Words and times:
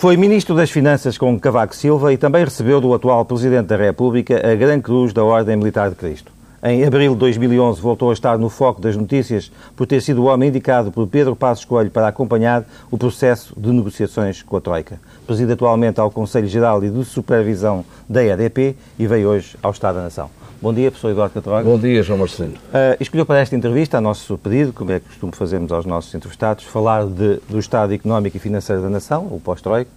Foi 0.00 0.16
ministro 0.16 0.56
das 0.56 0.70
Finanças 0.70 1.18
com 1.18 1.38
Cavaco 1.38 1.76
Silva 1.76 2.10
e 2.10 2.16
também 2.16 2.42
recebeu 2.42 2.80
do 2.80 2.94
atual 2.94 3.22
Presidente 3.22 3.66
da 3.66 3.76
República 3.76 4.50
a 4.50 4.54
Gran 4.54 4.80
Cruz 4.80 5.12
da 5.12 5.22
Ordem 5.22 5.58
Militar 5.58 5.90
de 5.90 5.94
Cristo. 5.96 6.32
Em 6.62 6.82
abril 6.86 7.12
de 7.12 7.18
2011 7.18 7.82
voltou 7.82 8.08
a 8.08 8.14
estar 8.14 8.38
no 8.38 8.48
foco 8.48 8.80
das 8.80 8.96
notícias 8.96 9.52
por 9.76 9.86
ter 9.86 10.00
sido 10.00 10.22
o 10.22 10.24
homem 10.24 10.48
indicado 10.48 10.90
por 10.90 11.06
Pedro 11.06 11.36
Passos 11.36 11.66
Coelho 11.66 11.90
para 11.90 12.08
acompanhar 12.08 12.64
o 12.90 12.96
processo 12.96 13.52
de 13.60 13.68
negociações 13.68 14.42
com 14.42 14.56
a 14.56 14.60
Troika. 14.62 14.98
Preside 15.26 15.52
atualmente 15.52 16.00
ao 16.00 16.10
Conselho 16.10 16.48
Geral 16.48 16.82
e 16.82 16.88
de 16.88 17.04
Supervisão 17.04 17.84
da 18.08 18.24
EDP 18.24 18.74
e 18.98 19.06
veio 19.06 19.28
hoje 19.28 19.54
ao 19.62 19.70
Estado 19.70 19.96
da 19.96 20.04
Nação. 20.04 20.30
Bom 20.62 20.74
dia, 20.74 20.90
professor 20.90 21.10
Eduardo 21.10 21.32
Catroga. 21.32 21.64
Bom 21.64 21.78
dia, 21.78 22.02
João 22.02 22.18
Marcelino. 22.18 22.56
Uh, 22.56 22.94
escolheu 23.00 23.24
para 23.24 23.38
esta 23.38 23.56
entrevista, 23.56 23.96
a 23.96 24.00
nosso 24.00 24.36
pedido, 24.36 24.74
como 24.74 24.92
é 24.92 25.00
que 25.00 25.06
costumo 25.06 25.34
fazermos 25.34 25.72
aos 25.72 25.86
nossos 25.86 26.14
entrevistados, 26.14 26.64
falar 26.64 27.06
de, 27.06 27.40
do 27.48 27.58
Estado 27.58 27.94
Económico 27.94 28.36
e 28.36 28.40
Financeiro 28.40 28.82
da 28.82 28.90
Nação, 28.90 29.22
o 29.22 29.40
pós-Troika, 29.42 29.90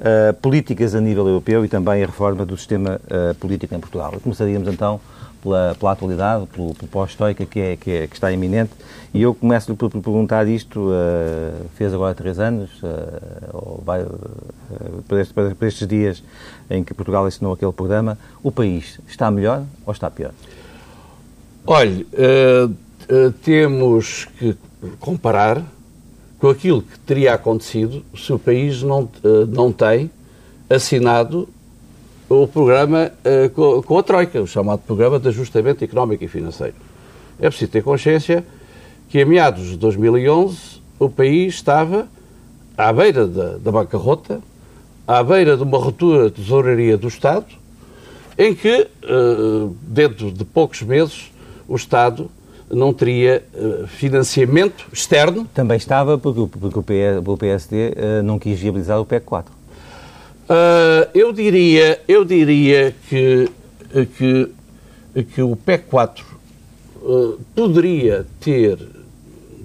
uh, 0.00 0.32
políticas 0.40 0.94
a 0.94 1.00
nível 1.00 1.28
europeu 1.28 1.62
e 1.62 1.68
também 1.68 2.02
a 2.02 2.06
reforma 2.06 2.46
do 2.46 2.56
sistema 2.56 2.98
uh, 3.04 3.34
político 3.34 3.74
em 3.74 3.78
Portugal. 3.78 4.14
Começaríamos 4.22 4.66
então 4.66 4.98
pela, 5.46 5.76
pela 5.78 5.92
atualidade, 5.92 6.46
pelo, 6.46 6.74
pelo 6.74 6.88
pós-estoica 6.88 7.46
que, 7.46 7.60
é, 7.60 7.76
que, 7.76 7.90
é, 7.90 8.06
que 8.08 8.14
está 8.14 8.32
iminente. 8.32 8.72
E 9.14 9.22
eu 9.22 9.32
começo-lhe 9.32 9.76
por, 9.76 9.88
por, 9.88 10.02
perguntar 10.02 10.46
isto, 10.48 10.90
uh, 10.90 11.68
fez 11.76 11.94
agora 11.94 12.14
três 12.14 12.40
anos, 12.40 12.68
uh, 12.82 13.80
vai, 13.84 14.02
uh, 14.02 14.08
para, 15.06 15.22
este, 15.22 15.32
para, 15.32 15.68
estes 15.68 15.86
dias 15.86 16.22
em 16.68 16.82
que 16.82 16.92
Portugal 16.92 17.24
assinou 17.24 17.52
aquele 17.52 17.72
programa, 17.72 18.18
o 18.42 18.50
país 18.50 18.98
está 19.08 19.30
melhor 19.30 19.62
ou 19.86 19.92
está 19.92 20.10
pior? 20.10 20.32
Olhe, 21.64 22.06
temos 23.42 24.26
que 24.38 24.56
comparar 25.00 25.64
com 26.38 26.48
aquilo 26.48 26.82
que 26.82 26.98
teria 27.00 27.34
acontecido 27.34 28.04
se 28.16 28.32
o 28.32 28.38
país 28.38 28.82
não, 28.82 29.08
não 29.48 29.72
tem 29.72 30.08
assinado 30.70 31.48
o 32.28 32.46
programa 32.46 33.12
uh, 33.24 33.50
com, 33.50 33.82
com, 33.82 33.98
a 33.98 34.02
Troika, 34.02 34.40
o 34.40 34.46
chamado 34.46 34.80
Programa 34.80 35.18
de 35.18 35.28
Ajustamento 35.28 35.84
Económico 35.84 36.24
e 36.24 36.28
Financeiro. 36.28 36.74
É 37.38 37.48
preciso 37.48 37.70
ter 37.70 37.82
consciência 37.82 38.44
que, 39.08 39.20
a 39.20 39.26
meados 39.26 39.70
de 39.70 39.76
2011, 39.76 40.80
o 40.98 41.08
país 41.08 41.54
estava 41.54 42.08
à 42.76 42.92
beira 42.92 43.26
da, 43.26 43.58
da 43.58 43.70
bancarrota, 43.70 44.40
à 45.06 45.22
beira 45.22 45.56
de 45.56 45.62
uma 45.62 45.78
ruptura 45.78 46.28
de 46.28 46.42
tesouraria 46.42 46.96
do 46.96 47.06
Estado, 47.06 47.46
em 48.36 48.54
que, 48.54 48.88
uh, 49.04 49.76
dentro 49.82 50.32
de 50.32 50.44
poucos 50.44 50.82
meses, 50.82 51.30
o 51.68 51.76
Estado 51.76 52.28
não 52.68 52.92
teria 52.92 53.44
uh, 53.54 53.86
financiamento 53.86 54.84
externo. 54.92 55.48
Também 55.54 55.76
estava 55.76 56.18
porque, 56.18 56.58
porque 56.58 56.78
o 56.78 57.36
PSD 57.36 57.94
não 58.24 58.36
quis 58.36 58.58
viabilizar 58.58 59.00
o 59.00 59.06
PEC 59.06 59.24
4. 59.24 59.55
Uh, 60.48 61.10
eu 61.12 61.32
diria, 61.32 62.00
eu 62.06 62.24
diria 62.24 62.94
que, 63.08 63.50
que, 64.16 64.48
que 65.34 65.42
o 65.42 65.56
PEC 65.56 65.86
4 65.90 66.24
uh, 67.02 67.40
poderia 67.52 68.24
ter, 68.38 68.78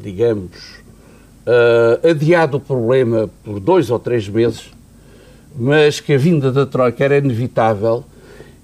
digamos, 0.02 0.80
uh, 1.46 2.10
adiado 2.10 2.58
o 2.58 2.60
problema 2.60 3.30
por 3.44 3.60
dois 3.60 3.92
ou 3.92 4.00
três 4.00 4.28
meses, 4.28 4.72
mas 5.56 6.00
que 6.00 6.14
a 6.14 6.18
vinda 6.18 6.52
da 6.52 6.66
Troika 6.66 7.04
era 7.04 7.20
inevitável. 7.20 8.04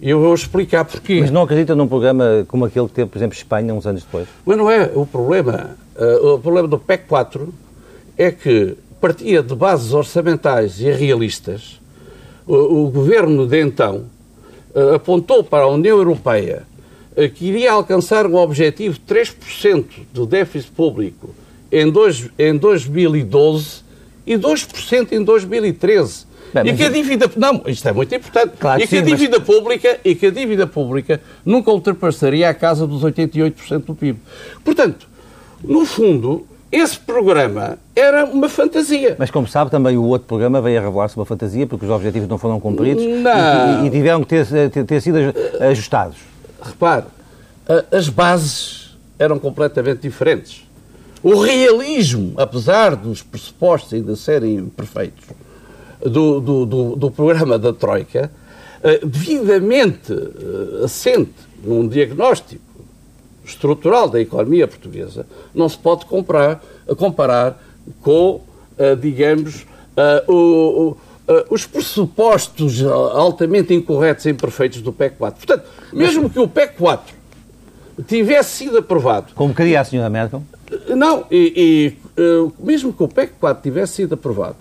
Eu 0.02 0.20
vou 0.20 0.34
explicar 0.34 0.86
porquê. 0.86 1.20
Mas 1.22 1.30
não 1.30 1.44
acredita 1.44 1.76
num 1.76 1.88
programa 1.88 2.44
como 2.48 2.66
aquele 2.66 2.88
que 2.88 2.94
teve, 2.94 3.10
por 3.12 3.20
exemplo, 3.20 3.38
Espanha 3.38 3.76
uns 3.76 3.86
anos 3.86 4.04
depois? 4.04 4.28
Mas 4.44 4.58
não 4.58 4.72
é 4.72 4.92
o 4.96 5.06
problema. 5.06 5.78
Uh, 5.96 6.34
o 6.34 6.40
problema 6.40 6.68
do 6.68 6.80
PEC 6.80 7.06
4 7.08 7.54
é 8.18 8.32
que 8.32 8.76
partia 9.00 9.44
de 9.44 9.54
bases 9.54 9.94
orçamentais 9.94 10.82
e 10.82 10.92
realistas 10.92 11.80
o, 12.48 12.86
o 12.86 12.90
governo 12.90 13.46
de 13.46 13.62
então 13.62 14.06
uh, 14.74 14.96
apontou 14.96 15.44
para 15.44 15.64
a 15.64 15.68
União 15.68 15.98
Europeia 15.98 16.64
uh, 17.12 17.30
que 17.30 17.46
iria 17.46 17.72
alcançar 17.72 18.26
um 18.26 18.36
objetivo 18.36 18.96
de 18.96 19.02
3% 19.14 19.86
do 20.14 20.26
déficit 20.26 20.72
público 20.72 21.36
em, 21.72 21.92
dois, 21.92 22.30
em 22.40 22.58
2012 22.58 23.84
e 24.26 24.36
2% 24.36 25.12
em 25.12 25.24
2013. 25.24 26.28
Bem, 26.54 26.70
e 26.70 26.78
que 26.78 26.84
a 26.84 26.90
dívida 26.90 27.30
não 27.36 27.62
isto 27.68 27.88
é 27.88 27.92
muito 27.92 28.16
importante 28.16 28.54
claro, 28.58 28.82
e 28.82 28.88
que 28.88 28.90
sim, 28.90 29.00
a 29.00 29.02
dívida 29.02 29.38
mas... 29.38 29.46
pública 29.46 30.00
e 30.04 30.16
que 30.16 30.28
a 30.28 30.32
dívida 30.32 30.66
pública 30.66 31.22
nunca 31.46 31.72
ultrapassaria 31.72 32.50
a 32.50 32.54
casa 32.54 32.88
dos 32.88 33.04
88% 33.04 33.84
do 33.84 33.94
PIB. 33.94 34.20
Portanto, 34.64 35.08
no 35.62 35.86
fundo, 35.86 36.48
esse 36.72 37.00
programa 37.00 37.78
era 37.96 38.26
uma 38.26 38.50
fantasia. 38.50 39.16
Mas, 39.18 39.32
como 39.32 39.48
sabe, 39.48 39.72
também 39.72 39.98
o 39.98 40.04
outro 40.04 40.28
programa 40.28 40.62
veio 40.62 40.80
a 40.80 40.84
revelar-se 40.84 41.16
uma 41.16 41.26
fantasia 41.26 41.66
porque 41.66 41.86
os 41.86 41.92
objetivos 41.92 42.28
não 42.28 42.38
foram 42.38 42.60
cumpridos 42.60 43.04
não. 43.04 43.84
E, 43.84 43.88
e, 43.88 43.90
tiveram 43.90 44.22
que 44.24 44.28
ter, 44.28 44.70
ter, 44.70 44.84
ter, 44.84 45.02
sido 45.02 45.18
ajustados. 45.62 46.18
Repare, 46.62 47.06
as 47.92 48.10
bases 48.10 48.98
eram 49.18 49.40
completamente 49.40 50.02
diferentes. 50.02 50.68
O 51.24 51.40
realismo, 51.40 52.34
apesar 52.38 52.96
dos 52.96 53.24
pressupostos 53.24 53.94
ainda 53.94 54.16
serem 54.16 54.66
perfeitos, 54.66 55.26
do, 56.02 56.40
do, 56.40 56.66
do, 56.66 56.96
do 56.96 57.12
programa 57.12 57.58
da 57.58 57.74
Troika, 57.74 58.32
eh, 58.84 59.00
devidamente 59.04 60.14
eh, 60.14 60.86
assente 60.86 61.34
num 61.64 61.88
diagnóstico 61.88 62.62
estrutural 63.48 64.10
da 64.10 64.20
economia 64.20 64.68
portuguesa 64.68 65.26
não 65.54 65.68
se 65.68 65.78
pode 65.78 66.06
comprar, 66.06 66.62
comparar 66.98 67.62
com, 68.02 68.42
uh, 68.78 68.96
digamos, 69.00 69.66
o, 70.28 70.92
uh, 70.92 70.98
os 71.50 71.66
pressupostos 71.66 72.84
altamente 72.84 73.74
incorretos 73.74 74.26
e 74.26 74.30
imperfeitos 74.30 74.82
do 74.82 74.94
PEC 74.94 75.16
4. 75.18 75.48
Portanto, 75.48 75.68
mesmo 75.92 76.30
que 76.30 76.40
o 76.40 76.48
PEC 76.48 76.76
4 76.78 77.16
tivesse 78.06 78.50
sido 78.52 78.78
aprovado. 78.78 79.34
Como 79.34 79.54
queria 79.54 79.82
a 79.82 79.84
senhora 79.84 80.10
Merkel? 80.10 80.44
Não, 80.90 81.26
e, 81.32 81.96
e 82.18 82.22
mesmo 82.60 82.94
que 82.94 83.02
o 83.02 83.08
PEC 83.08 83.34
4 83.40 83.64
tivesse 83.64 83.94
sido 83.94 84.14
aprovado, 84.14 84.58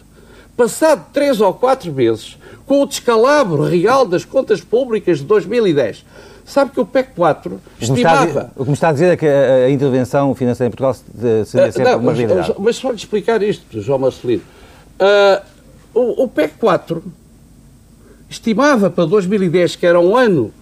passado 0.56 1.06
três 1.12 1.41
ou 1.41 1.52
quatro 1.52 1.92
meses, 1.92 2.38
com 2.64 2.82
o 2.82 2.86
descalabro 2.86 3.62
real 3.62 4.06
das 4.06 4.25
contas 4.25 4.60
públicas 4.60 5.19
de 5.19 5.25
2010, 5.25 6.04
Sabe 6.46 6.70
que 6.70 6.80
o 6.80 6.86
PEC 6.86 7.10
4 7.16 7.60
estimava... 7.80 8.52
O 8.54 8.62
que 8.62 8.70
me 8.70 8.74
está 8.74 8.90
a 8.90 8.92
dizer 8.92 9.06
é 9.06 9.16
que 9.16 9.26
a 9.26 9.68
intervenção 9.68 10.32
financeira 10.32 10.68
em 10.68 10.70
Portugal 10.70 10.94
seria 11.44 11.72
sempre 11.72 11.90
não, 11.90 11.98
uma 11.98 12.12
realidade. 12.12 12.48
Mas, 12.50 12.58
mas 12.58 12.76
só 12.76 12.90
lhe 12.90 12.96
explicar 12.96 13.42
isto, 13.42 13.80
João 13.82 13.98
Marcelino. 13.98 14.42
Uh, 15.00 15.44
o, 15.92 16.22
o 16.22 16.28
PEC 16.28 16.54
4 16.60 17.02
estimava 18.30 18.88
para 18.88 19.04
2010, 19.06 19.74
que 19.74 19.86
era 19.86 19.98
um 19.98 20.16
ano 20.16 20.52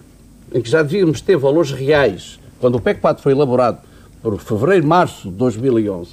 em 0.51 0.59
que 0.59 0.69
já 0.69 0.81
devíamos 0.81 1.21
ter 1.21 1.37
valores 1.37 1.71
reais, 1.71 2.39
quando 2.59 2.75
o 2.75 2.81
PEC 2.81 2.99
4 2.99 3.21
foi 3.21 3.33
elaborado 3.33 3.77
por 4.23 4.39
fevereiro, 4.39 4.87
março 4.87 5.29
de 5.29 5.35
2011, 5.35 6.11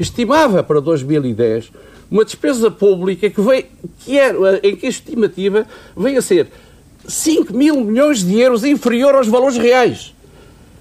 estimava 0.00 0.62
para 0.62 0.80
2010 0.80 1.70
uma 2.10 2.24
despesa 2.24 2.70
pública 2.70 3.30
que, 3.30 3.40
veio, 3.40 3.66
que 4.00 4.18
era, 4.18 4.58
em 4.62 4.74
que 4.74 4.86
a 4.86 4.88
estimativa 4.88 5.66
veio 5.96 6.18
a 6.18 6.22
ser 6.22 6.48
5 7.06 7.52
mil 7.54 7.80
milhões 7.80 8.22
de 8.24 8.38
euros 8.38 8.64
inferior 8.64 9.14
aos 9.14 9.26
valores 9.26 9.56
reais. 9.56 10.14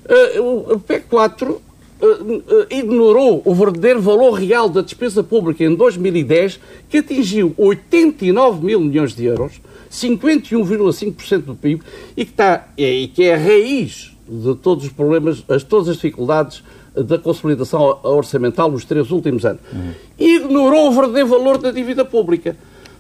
Uh, 0.06 0.74
o 0.74 0.80
PEC 0.80 1.06
4 1.08 1.52
uh, 1.52 2.06
uh, 2.06 2.42
ignorou 2.70 3.42
o 3.46 3.56
verdadeiro 3.56 4.02
valor 4.02 4.34
real 4.34 4.68
da 4.68 4.82
despesa 4.82 5.24
pública 5.24 5.64
em 5.64 5.76
2010, 5.76 6.60
que 6.90 6.98
atingiu 6.98 7.54
89 7.58 8.66
mil 8.66 8.80
milhões 8.80 9.16
de 9.16 9.26
euros, 9.26 9.62
51,5% 9.92 11.42
do 11.42 11.56
PIB, 11.56 11.82
e 12.18 12.26
que, 12.26 12.32
está, 12.32 12.68
e 12.78 13.08
que 13.08 13.24
é 13.24 13.36
a 13.36 13.38
raiz 13.38 14.12
de 14.28 14.56
todos 14.56 14.86
os 14.86 14.92
problemas, 14.92 15.38
de 15.38 15.66
todas 15.66 15.90
as 15.90 15.96
dificuldades 15.96 16.64
da 16.96 17.18
consolidação 17.18 18.00
orçamental 18.04 18.70
nos 18.70 18.86
três 18.86 19.10
últimos 19.10 19.46
anos. 19.46 19.62
Uhum. 19.72 19.94
Ignorou 20.18 20.90
o 20.90 20.92
verdadeiro 20.92 21.28
valor 21.28 21.58
da 21.58 21.72
dívida 21.72 22.06
pública. 22.06 22.56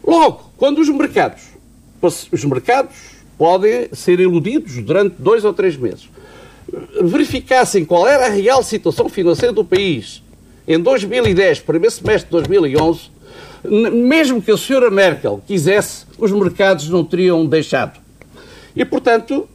Logo, 0.06 0.52
quando 0.58 0.80
os 0.80 0.90
mercados, 0.90 1.44
os 2.02 2.44
mercados 2.44 3.13
podem 3.38 3.90
ser 3.94 4.20
iludidos 4.20 4.76
durante 4.78 5.16
dois 5.20 5.44
ou 5.44 5.54
três 5.54 5.78
meses. 5.78 6.10
Verificassem 7.02 7.86
qual 7.86 8.08
era 8.08 8.28
a 8.28 8.30
real 8.30 8.64
situação 8.64 9.10
financeira 9.10 9.54
do 9.54 9.64
país 9.64 10.24
em 10.68 10.80
2010, 10.80 11.60
primeiro 11.60 11.94
semestre 11.94 12.26
de 12.26 12.32
2011, 12.32 13.12
mesmo 13.92 14.42
que 14.42 14.52
a 14.52 14.58
senhora 14.58 14.90
Merkel 14.90 15.42
quisesse, 15.46 16.06
os 16.18 16.32
mercados 16.32 16.90
não 16.90 17.04
teriam 17.04 17.46
deixado. 17.46 18.00
E, 18.76 18.84
portanto, 18.84 19.48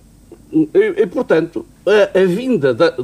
e, 0.52 1.06
portanto 1.06 1.66
a, 1.86 2.19
a 2.20 2.24
vinda 2.24 2.72
da, 2.74 2.90
da, 2.90 2.96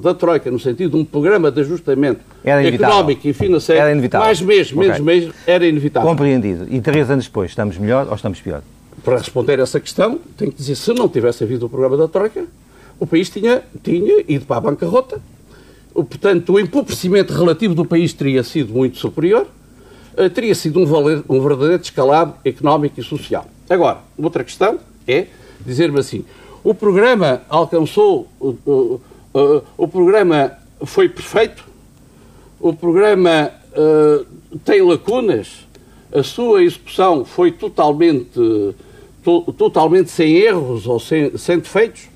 da, 0.00 0.14
Troika, 0.14 0.50
no 0.50 0.58
sentido 0.58 0.90
de 0.90 0.96
um 0.96 1.04
programa 1.04 1.50
de 1.50 1.60
ajustamento 1.60 2.20
económico 2.44 3.26
e 3.26 3.32
financeiro, 3.32 3.82
mais 4.12 4.40
mês, 4.40 4.72
menos 4.72 5.00
okay. 5.00 5.04
mês, 5.04 5.34
era 5.46 5.66
inevitável. 5.66 6.08
Compreendido. 6.08 6.66
E 6.70 6.80
três 6.80 7.10
anos 7.10 7.26
depois, 7.26 7.50
estamos 7.50 7.76
melhor 7.76 8.06
ou 8.08 8.14
estamos 8.14 8.40
pior? 8.40 8.62
Para 9.02 9.18
responder 9.18 9.58
a 9.60 9.62
essa 9.62 9.80
questão, 9.80 10.18
tenho 10.36 10.50
que 10.50 10.58
dizer, 10.58 10.74
se 10.74 10.92
não 10.92 11.08
tivesse 11.08 11.44
havido 11.44 11.66
o 11.66 11.68
programa 11.68 11.96
da 11.96 12.08
Troika, 12.08 12.46
o 12.98 13.06
país 13.06 13.30
tinha, 13.30 13.62
tinha 13.82 14.24
ido 14.28 14.44
para 14.44 14.56
a 14.56 14.60
bancarrota. 14.60 15.20
Portanto, 15.92 16.52
o 16.52 16.60
empobrecimento 16.60 17.32
relativo 17.32 17.74
do 17.74 17.84
país 17.84 18.12
teria 18.12 18.42
sido 18.44 18.72
muito 18.72 18.98
superior. 18.98 19.46
teria 20.34 20.54
sido 20.54 20.80
um, 20.80 20.86
valer, 20.86 21.22
um 21.28 21.40
verdadeiro 21.40 21.78
descalabro 21.78 22.36
económico 22.44 23.00
e 23.00 23.02
social. 23.02 23.46
Agora, 23.68 23.98
outra 24.18 24.44
questão 24.44 24.78
é 25.06 25.26
dizer-me 25.64 25.98
assim: 25.98 26.24
o 26.62 26.74
programa 26.74 27.42
alcançou, 27.48 28.28
o, 28.38 28.56
o, 28.66 29.00
o, 29.32 29.62
o 29.78 29.88
programa 29.88 30.52
foi 30.84 31.08
perfeito, 31.08 31.64
o 32.60 32.74
programa 32.74 33.50
uh, 33.72 34.26
tem 34.64 34.82
lacunas, 34.82 35.66
a 36.12 36.22
sua 36.22 36.62
execução 36.62 37.24
foi 37.24 37.52
totalmente, 37.52 38.38
to, 39.22 39.52
totalmente 39.52 40.10
sem 40.10 40.36
erros 40.36 40.86
ou 40.86 40.98
sem, 40.98 41.36
sem 41.36 41.58
defeitos. 41.58 42.08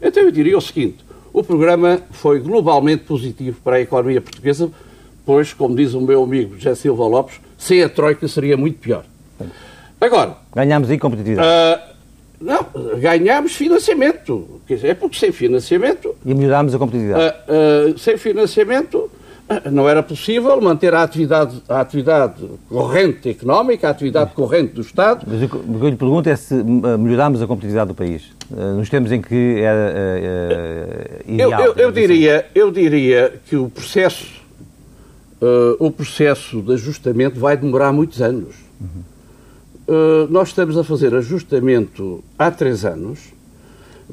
Então 0.00 0.22
eu 0.22 0.30
diria 0.30 0.56
o 0.56 0.60
seguinte: 0.60 0.98
o 1.32 1.42
programa 1.42 2.00
foi 2.10 2.40
globalmente 2.40 3.04
positivo 3.04 3.58
para 3.62 3.76
a 3.76 3.80
economia 3.80 4.20
portuguesa, 4.20 4.70
pois, 5.24 5.52
como 5.52 5.74
diz 5.74 5.94
o 5.94 6.00
meu 6.00 6.22
amigo 6.22 6.56
José 6.56 6.74
Silva 6.74 7.06
Lopes, 7.06 7.40
sem 7.56 7.82
a 7.82 7.88
Troika 7.88 8.26
seria 8.26 8.56
muito 8.56 8.78
pior. 8.78 9.04
Agora. 10.00 10.36
Ganhámos 10.54 10.90
em 10.90 10.98
competitividade. 10.98 11.48
Uh, 11.48 11.92
não, 12.40 12.66
ganhámos 12.98 13.54
financiamento. 13.54 14.60
Quer 14.66 14.74
dizer, 14.74 14.88
é 14.88 14.94
porque 14.94 15.16
sem 15.16 15.30
financiamento. 15.30 16.16
E 16.26 16.34
melhorámos 16.34 16.74
a 16.74 16.78
competitividade. 16.78 17.36
Uh, 17.48 17.92
uh, 17.92 17.98
sem 17.98 18.16
financiamento 18.16 19.08
não 19.70 19.88
era 19.88 20.02
possível 20.02 20.60
manter 20.60 20.94
a 20.94 21.02
atividade, 21.02 21.62
a 21.68 21.80
atividade 21.80 22.44
corrente 22.68 23.28
económica, 23.28 23.88
a 23.88 23.90
atividade 23.90 24.32
corrente 24.32 24.74
do 24.74 24.80
Estado. 24.80 25.24
Mas 25.26 25.42
o 25.42 25.48
que 25.48 25.56
eu 25.56 25.88
lhe 25.88 25.96
pergunto 25.96 26.28
é 26.28 26.36
se 26.36 26.54
melhorámos 26.54 27.42
a 27.42 27.46
competitividade 27.46 27.88
do 27.88 27.94
país, 27.94 28.22
nos 28.76 28.88
tempos 28.88 29.12
em 29.12 29.20
que 29.20 29.60
era 29.60 31.22
ideal. 31.26 31.60
Eu, 31.60 31.66
eu, 31.66 31.74
eu 31.74 31.92
diria, 31.92 32.38
assim. 32.38 32.48
eu 32.54 32.70
diria 32.70 33.40
que 33.46 33.56
o 33.56 33.68
processo, 33.68 34.26
uh, 35.40 35.76
o 35.84 35.90
processo 35.90 36.60
de 36.62 36.72
ajustamento 36.72 37.38
vai 37.38 37.56
demorar 37.56 37.92
muitos 37.92 38.20
anos. 38.20 38.54
Uhum. 38.80 39.12
Eh, 39.86 40.26
nós 40.30 40.48
estamos 40.48 40.78
a 40.78 40.84
fazer 40.84 41.14
ajustamento 41.14 42.22
há 42.38 42.50
três 42.50 42.84
anos 42.84 43.18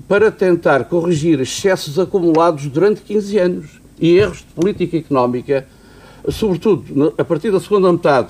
para 0.07 0.31
tentar 0.31 0.85
corrigir 0.85 1.39
excessos 1.39 1.99
acumulados 1.99 2.65
durante 2.67 3.01
15 3.01 3.37
anos 3.37 3.78
e 3.99 4.17
erros 4.17 4.39
de 4.39 4.53
política 4.55 4.97
económica, 4.97 5.67
sobretudo 6.29 7.13
a 7.17 7.23
partir 7.23 7.51
da 7.51 7.59
segunda 7.59 7.91
metade 7.91 8.29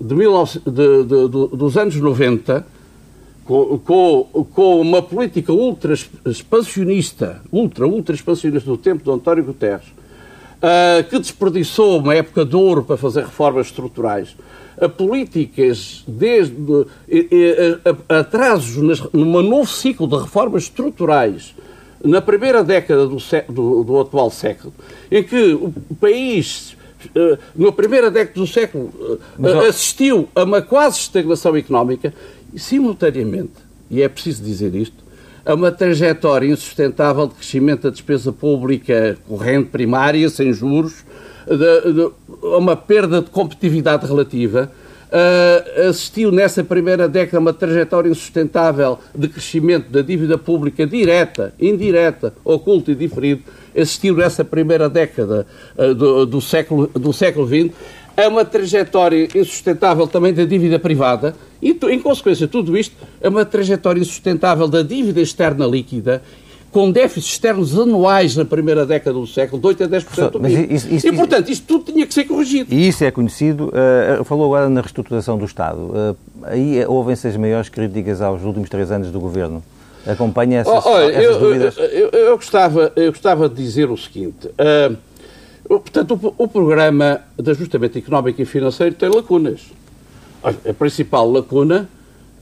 de 0.00 0.14
19, 0.14 0.60
de, 0.60 1.04
de, 1.04 1.28
dos 1.56 1.76
anos 1.76 1.96
90, 1.96 2.64
com, 3.44 3.78
com, 3.78 4.44
com, 4.54 4.80
uma 4.80 5.02
política 5.02 5.52
ultra 5.52 5.94
expansionista, 6.26 7.42
ultra, 7.50 7.86
ultra 7.86 8.14
expansionista 8.14 8.68
do 8.68 8.76
tempo 8.76 9.02
de 9.02 9.10
António 9.10 9.42
Guterres, 9.42 9.86
uh, 9.86 11.08
que 11.08 11.18
desperdiçou 11.18 11.98
uma 11.98 12.14
época 12.14 12.44
de 12.44 12.54
ouro 12.54 12.84
para 12.84 12.96
fazer 12.96 13.22
reformas 13.22 13.66
estruturais, 13.66 14.36
a 14.80 14.88
políticas 14.88 16.04
desde 16.06 16.54
atrasos 18.08 18.76
nas, 18.76 19.12
num 19.12 19.42
novo 19.42 19.66
ciclo 19.66 20.06
de 20.06 20.16
reformas 20.16 20.64
estruturais 20.64 21.54
na 22.02 22.20
primeira 22.20 22.62
década 22.62 23.06
do, 23.06 23.18
do, 23.48 23.84
do 23.84 24.00
atual 24.00 24.30
século, 24.30 24.72
em 25.10 25.22
que 25.22 25.52
o 25.54 25.72
país 26.00 26.76
Uh, 27.14 27.38
na 27.54 27.70
primeira 27.70 28.10
década 28.10 28.40
do 28.40 28.46
século, 28.46 28.86
uh, 28.86 29.20
Mas, 29.38 29.54
assistiu 29.54 30.28
a 30.34 30.42
uma 30.42 30.60
quase 30.60 30.98
estagnação 30.98 31.56
económica 31.56 32.12
e, 32.52 32.58
simultaneamente, 32.58 33.52
e 33.88 34.02
é 34.02 34.08
preciso 34.08 34.42
dizer 34.42 34.74
isto, 34.74 34.96
a 35.46 35.54
uma 35.54 35.70
trajetória 35.70 36.48
insustentável 36.48 37.28
de 37.28 37.34
crescimento 37.34 37.82
da 37.82 37.90
despesa 37.90 38.32
pública 38.32 39.16
corrente 39.28 39.68
primária, 39.70 40.28
sem 40.28 40.52
juros, 40.52 41.04
de, 41.46 41.92
de, 41.92 42.10
a 42.42 42.58
uma 42.58 42.76
perda 42.76 43.22
de 43.22 43.30
competitividade 43.30 44.04
relativa. 44.04 44.70
Uh, 45.08 45.88
assistiu 45.88 46.30
nessa 46.30 46.62
primeira 46.62 47.08
década 47.08 47.38
a 47.38 47.40
uma 47.40 47.52
trajetória 47.54 48.10
insustentável 48.10 48.98
de 49.14 49.26
crescimento 49.26 49.90
da 49.90 50.02
dívida 50.02 50.36
pública 50.36 50.86
direta, 50.86 51.54
indireta, 51.58 52.34
oculta 52.44 52.92
e 52.92 52.94
diferido. 52.94 53.42
Assistiu 53.74 54.14
nessa 54.14 54.44
primeira 54.44 54.86
década 54.86 55.46
uh, 55.78 55.94
do, 55.94 56.26
do, 56.26 56.40
século, 56.42 56.88
do 56.88 57.10
século 57.12 57.46
XX 57.46 57.74
a 58.18 58.28
uma 58.28 58.44
trajetória 58.44 59.28
insustentável 59.34 60.06
também 60.06 60.34
da 60.34 60.44
dívida 60.44 60.78
privada 60.78 61.34
e, 61.62 61.70
em 61.70 62.00
consequência 62.00 62.46
de 62.46 62.52
tudo 62.52 62.76
isto, 62.76 62.94
a 63.22 63.28
uma 63.28 63.44
trajetória 63.44 64.00
insustentável 64.00 64.68
da 64.68 64.82
dívida 64.82 65.20
externa 65.20 65.66
líquida 65.66 66.22
com 66.70 66.90
déficits 66.90 67.32
externos 67.32 67.78
anuais 67.78 68.36
na 68.36 68.44
primeira 68.44 68.84
década 68.84 69.18
do 69.18 69.26
século, 69.26 69.60
de 69.60 69.68
8 69.68 69.84
a 69.84 69.88
10% 69.88 70.30
do 70.30 70.40
PIB. 70.40 70.74
Isso, 70.74 70.94
isso, 70.94 71.08
e, 71.08 71.12
portanto, 71.12 71.50
isto 71.50 71.66
tudo 71.66 71.92
tinha 71.92 72.06
que 72.06 72.12
ser 72.12 72.24
corrigido. 72.24 72.72
E 72.72 72.88
isso 72.88 73.04
é 73.04 73.10
conhecido. 73.10 73.72
Uh, 74.20 74.24
falou 74.24 74.46
agora 74.46 74.68
na 74.68 74.80
reestruturação 74.80 75.38
do 75.38 75.44
Estado. 75.44 75.78
Uh, 75.78 76.16
aí 76.42 76.84
ouvem-se 76.86 77.26
as 77.26 77.36
maiores 77.36 77.68
críticas 77.68 78.20
aos 78.20 78.42
últimos 78.42 78.68
três 78.68 78.90
anos 78.90 79.10
do 79.10 79.18
Governo. 79.18 79.62
Acompanha 80.06 80.60
essas, 80.60 80.86
oh, 80.86 80.90
olha, 80.90 81.12
essas 81.12 81.24
eu, 81.24 81.40
dúvidas? 81.40 81.76
Eu, 81.76 81.84
eu, 81.84 82.08
eu, 82.10 82.36
gostava, 82.36 82.92
eu 82.96 83.12
gostava 83.12 83.48
de 83.48 83.54
dizer 83.56 83.90
o 83.90 83.96
seguinte. 83.96 84.48
Uh, 84.48 84.96
portanto, 85.68 86.20
o, 86.22 86.44
o, 86.44 86.48
programa 86.48 87.22
de 87.36 87.50
ajustamento 87.50 87.98
económico 87.98 88.40
e 88.40 88.44
financeiro 88.44 88.94
tem 88.94 89.08
lacunas. 89.08 89.62
A 90.42 90.72
principal 90.72 91.30
lacuna, 91.30 91.88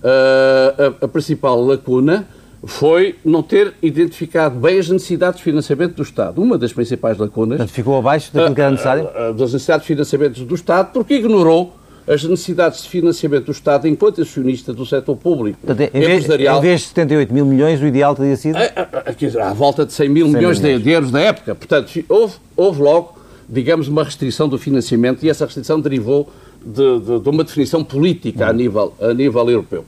a, 0.02 1.04
a 1.04 1.08
principal 1.08 1.64
lacuna 1.64 2.26
foi 2.64 3.16
não 3.24 3.42
ter 3.42 3.74
identificado 3.82 4.58
bem 4.58 4.78
as 4.78 4.88
necessidades 4.88 5.38
de 5.38 5.44
financiamento 5.44 5.94
do 5.94 6.02
Estado. 6.02 6.42
Uma 6.42 6.56
das 6.56 6.72
principais 6.72 7.18
lacunas. 7.18 7.58
Portanto, 7.58 7.74
ficou 7.74 7.98
abaixo 7.98 8.32
daquilo 8.32 8.54
que 8.54 8.60
era 8.60 8.70
necessário? 8.70 9.04
Das 9.34 9.52
necessidades 9.52 9.86
de 9.86 9.94
financiamento 9.94 10.44
do 10.44 10.54
Estado, 10.54 10.92
porque 10.92 11.14
ignorou 11.14 11.74
as 12.08 12.22
necessidades 12.22 12.82
de 12.82 12.88
financiamento 12.88 13.46
do 13.46 13.52
Estado 13.52 13.88
enquanto 13.88 14.22
acionista 14.22 14.72
do 14.72 14.86
setor 14.86 15.16
público 15.16 15.58
Portanto, 15.64 15.90
em 15.92 16.02
empresarial. 16.04 16.60
Vez, 16.60 16.64
em 16.64 16.68
vez 16.68 16.80
de 16.82 16.86
78 16.88 17.34
mil 17.34 17.44
milhões, 17.44 17.82
o 17.82 17.86
ideal 17.86 18.14
teria 18.14 18.36
sido? 18.36 18.56
À 18.56 19.52
volta 19.52 19.84
de 19.84 19.92
100 19.92 20.08
mil 20.08 20.26
100 20.26 20.34
milhões, 20.36 20.60
milhões. 20.60 20.82
De, 20.82 20.90
euros 20.90 21.10
da 21.10 21.20
época. 21.20 21.54
Portanto, 21.54 21.92
houve, 22.08 22.34
houve 22.56 22.80
logo, 22.80 23.18
digamos, 23.48 23.88
uma 23.88 24.04
restrição 24.04 24.48
do 24.48 24.56
financiamento 24.56 25.24
e 25.24 25.28
essa 25.28 25.44
restrição 25.44 25.80
derivou 25.80 26.30
de, 26.64 27.00
de, 27.00 27.20
de 27.20 27.28
uma 27.28 27.42
definição 27.42 27.82
política 27.82 28.48
a 28.48 28.52
nível, 28.52 28.94
a 29.00 29.12
nível 29.12 29.50
europeu. 29.50 29.84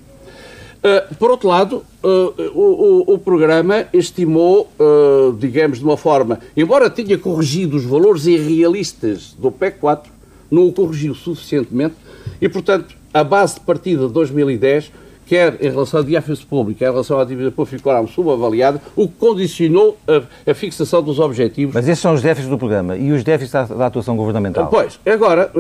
Uh, 0.79 1.15
por 1.17 1.31
outro 1.31 1.49
lado, 1.49 1.85
uh, 2.05 2.43
o, 2.55 3.05
o, 3.11 3.15
o, 3.15 3.19
programa 3.19 3.87
estimou, 3.93 4.71
uh, 4.79 5.33
digamos, 5.37 5.79
de 5.79 5.85
uma 5.85 5.97
forma, 5.97 6.39
embora 6.57 6.89
tenha 6.89 7.19
corrigido 7.19 7.77
os 7.77 7.85
valores 7.85 8.27
irrealistas 8.27 9.35
do 9.37 9.51
PEC 9.51 9.79
4, 9.81 10.13
não 10.49 10.69
o 10.69 10.73
corrigiu 10.73 11.17
suficientemente 11.17 11.97
e, 12.41 12.49
portanto, 12.49 12.95
a 13.13 13.25
base 13.25 13.55
de 13.55 13.61
partida 13.61 14.07
de 14.07 14.13
2010, 14.13 14.93
quer 15.27 15.57
em 15.61 15.69
relação 15.69 16.01
à 16.01 16.03
déficit 16.03 16.47
público, 16.47 16.79
quer 16.79 16.87
em 16.87 16.93
relação 16.93 17.19
à 17.19 17.25
dívida 17.25 17.51
pública, 17.51 17.77
ficou 17.77 18.07
subavaliada, 18.07 18.81
o 18.95 19.09
que 19.09 19.15
condicionou 19.15 19.99
a, 20.07 20.51
a, 20.51 20.55
fixação 20.55 21.03
dos 21.03 21.19
objetivos. 21.19 21.75
Mas 21.75 21.87
esses 21.89 22.01
são 22.01 22.15
os 22.15 22.23
déficits 22.23 22.49
do 22.49 22.57
programa 22.57 22.97
e 22.97 23.11
os 23.11 23.25
déficits 23.25 23.53
da, 23.53 23.65
da 23.65 23.87
atuação 23.87 24.17
governamental? 24.17 24.69
Pois, 24.69 24.99
agora, 25.05 25.51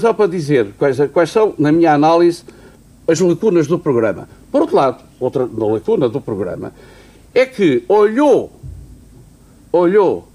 só 0.00 0.12
para 0.12 0.28
dizer 0.28 0.68
quais, 0.78 0.98
quais 1.12 1.30
são, 1.30 1.52
na 1.58 1.70
minha 1.70 1.92
análise, 1.92 2.44
as 3.06 3.20
lacunas 3.20 3.66
do 3.66 3.78
programa. 3.78 4.28
Por 4.50 4.62
outro 4.62 4.76
lado, 4.76 5.04
outra 5.18 5.48
lacuna 5.52 6.08
do 6.08 6.20
programa 6.20 6.72
é 7.34 7.46
que 7.46 7.84
olhou, 7.88 8.52
olhou 9.72 10.28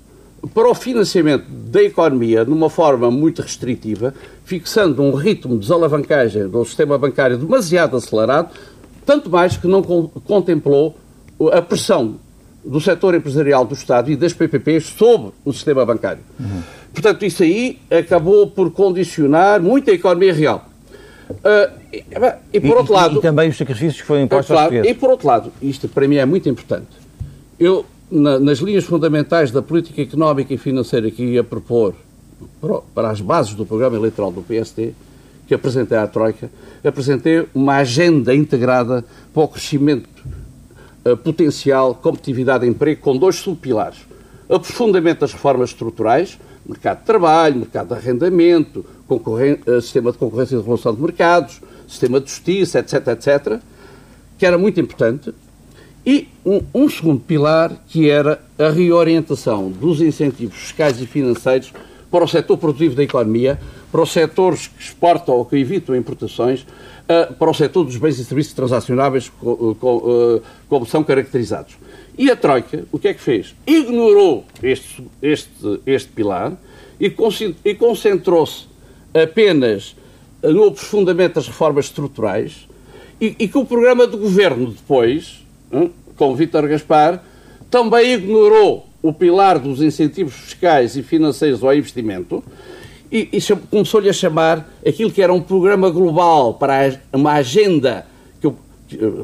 para 0.53 0.69
o 0.69 0.75
financiamento 0.75 1.45
da 1.49 1.83
economia 1.83 2.45
de 2.45 2.51
uma 2.51 2.69
forma 2.69 3.09
muito 3.09 3.41
restritiva, 3.41 4.13
fixando 4.45 5.01
um 5.01 5.13
ritmo 5.13 5.55
de 5.55 5.61
desalavancagem 5.61 6.47
do 6.47 6.63
sistema 6.65 6.97
bancário 6.97 7.37
demasiado 7.37 7.97
acelerado, 7.97 8.49
tanto 9.05 9.29
mais 9.29 9.57
que 9.57 9.67
não 9.67 9.81
contemplou 9.81 10.95
a 11.51 11.61
pressão 11.61 12.15
do 12.63 12.81
setor 12.81 13.15
empresarial 13.15 13.65
do 13.65 13.73
Estado 13.73 14.11
e 14.11 14.15
das 14.15 14.33
PPPs 14.33 14.87
sobre 14.87 15.31
o 15.45 15.53
sistema 15.53 15.85
bancário. 15.85 16.21
Uhum. 16.39 16.61
Portanto, 16.93 17.25
isso 17.25 17.43
aí 17.43 17.79
acabou 17.89 18.47
por 18.47 18.71
condicionar 18.71 19.61
muito 19.61 19.89
a 19.89 19.93
economia 19.93 20.33
real. 20.33 20.65
Uh, 21.29 21.79
e, 21.91 22.05
e, 22.53 22.59
por 22.59 22.77
outro 22.77 22.93
lado. 22.93 23.19
E 23.19 23.21
também 23.21 23.49
os 23.49 23.57
sacrifícios 23.57 24.01
que 24.01 24.07
foram 24.07 24.23
impostos 24.23 24.55
aos 24.55 24.73
E 24.73 24.93
por 24.93 25.09
outro 25.09 25.27
lado, 25.27 25.51
isto 25.61 25.87
para 25.87 26.07
mim 26.07 26.15
é 26.15 26.25
muito 26.25 26.47
importante. 26.47 26.87
Eu, 27.59 27.85
na, 28.09 28.39
nas 28.39 28.59
linhas 28.59 28.85
fundamentais 28.85 29.51
da 29.51 29.61
política 29.61 30.01
económica 30.01 30.53
e 30.53 30.57
financeira 30.57 31.11
que 31.11 31.23
ia 31.23 31.43
propor 31.43 31.95
para 32.93 33.09
as 33.09 33.19
bases 33.19 33.53
do 33.55 33.65
programa 33.65 33.97
eleitoral 33.97 34.31
do 34.31 34.41
PST, 34.41 34.93
que 35.47 35.53
apresentei 35.53 35.97
à 35.97 36.07
Troika, 36.07 36.49
apresentei 36.83 37.47
uma 37.53 37.77
agenda 37.77 38.33
integrada 38.35 39.03
para 39.33 39.43
o 39.43 39.47
crescimento 39.47 40.07
uh, 41.05 41.17
potencial, 41.17 41.95
competitividade 41.95 42.65
e 42.65 42.69
emprego, 42.69 43.01
com 43.01 43.17
dois 43.17 43.37
subpilares. 43.37 43.99
Aprofundamento 44.49 45.19
das 45.19 45.33
reformas 45.33 45.69
estruturais, 45.69 46.39
mercado 46.65 46.99
de 46.99 47.05
trabalho, 47.05 47.57
mercado 47.57 47.87
de 47.87 47.93
arrendamento, 47.93 48.85
sistema 49.81 50.11
de 50.11 50.17
concorrência 50.17 50.55
e 50.55 50.57
regulação 50.57 50.93
de 50.93 51.01
mercados, 51.01 51.61
sistema 51.87 52.19
de 52.19 52.29
justiça, 52.29 52.79
etc., 52.79 53.07
etc., 53.07 53.59
que 54.37 54.45
era 54.45 54.57
muito 54.57 54.79
importante, 54.79 55.33
e 56.05 56.29
um, 56.45 56.61
um, 56.73 56.89
segundo 56.89 57.19
pilar 57.19 57.83
que 57.87 58.09
era 58.09 58.41
a 58.57 58.69
reorientação 58.69 59.69
dos 59.69 59.99
incentivos 59.99 60.55
fiscais 60.57 61.01
e 61.01 61.05
financeiros 61.05 61.73
para 62.09 62.23
o 62.23 62.27
setor 62.27 62.57
produtivo 62.57 62.95
da 62.95 63.03
economia, 63.03 63.59
para 63.91 64.01
os 64.01 64.11
setores 64.11 64.67
que 64.67 64.81
exportam 64.81 65.35
ou 65.35 65.43
que 65.43 65.57
evitam 65.57 65.93
importações, 65.95 66.61
uh, 66.61 67.33
para 67.33 67.49
o 67.49 67.53
setor 67.53 67.83
dos 67.83 67.97
bens 67.97 68.17
e 68.19 68.23
serviços 68.23 68.53
transacionáveis 68.53 69.29
uh, 69.41 70.41
como 70.69 70.85
são 70.85 71.03
caracterizados. 71.03 71.77
E 72.17 72.31
a 72.31 72.35
Troika, 72.35 72.85
o 72.91 72.97
que 72.97 73.09
é 73.09 73.13
que 73.13 73.21
fez? 73.21 73.53
Ignorou 73.65 74.45
este, 74.63 75.03
este, 75.21 75.81
este 75.85 76.09
pilar 76.13 76.53
e 76.99 77.09
concentrou-se 77.75 78.65
apenas 79.23 79.95
no 80.43 80.65
aprofundamento 80.65 81.35
das 81.35 81.47
reformas 81.47 81.85
estruturais 81.85 82.67
e, 83.19 83.35
e 83.39 83.47
que 83.47 83.57
o 83.57 83.65
programa 83.65 84.07
de 84.07 84.15
governo 84.15 84.67
depois, 84.67 85.43
com 86.15 86.35
Vítor 86.35 86.67
Gaspar, 86.67 87.23
também 87.69 88.13
ignorou 88.13 88.87
o 89.01 89.11
pilar 89.11 89.59
dos 89.59 89.81
incentivos 89.81 90.33
fiscais 90.33 90.95
e 90.95 91.03
financeiros 91.03 91.63
ao 91.63 91.73
investimento 91.73 92.43
e, 93.11 93.29
e 93.31 93.39
começou-lhe 93.69 94.09
a 94.09 94.13
chamar 94.13 94.69
aquilo 94.85 95.11
que 95.11 95.21
era 95.21 95.33
um 95.33 95.41
programa 95.41 95.89
global 95.89 96.53
para 96.53 96.99
uma 97.13 97.33
agenda 97.33 98.05
que, 98.41 98.47
eh, 98.47 98.53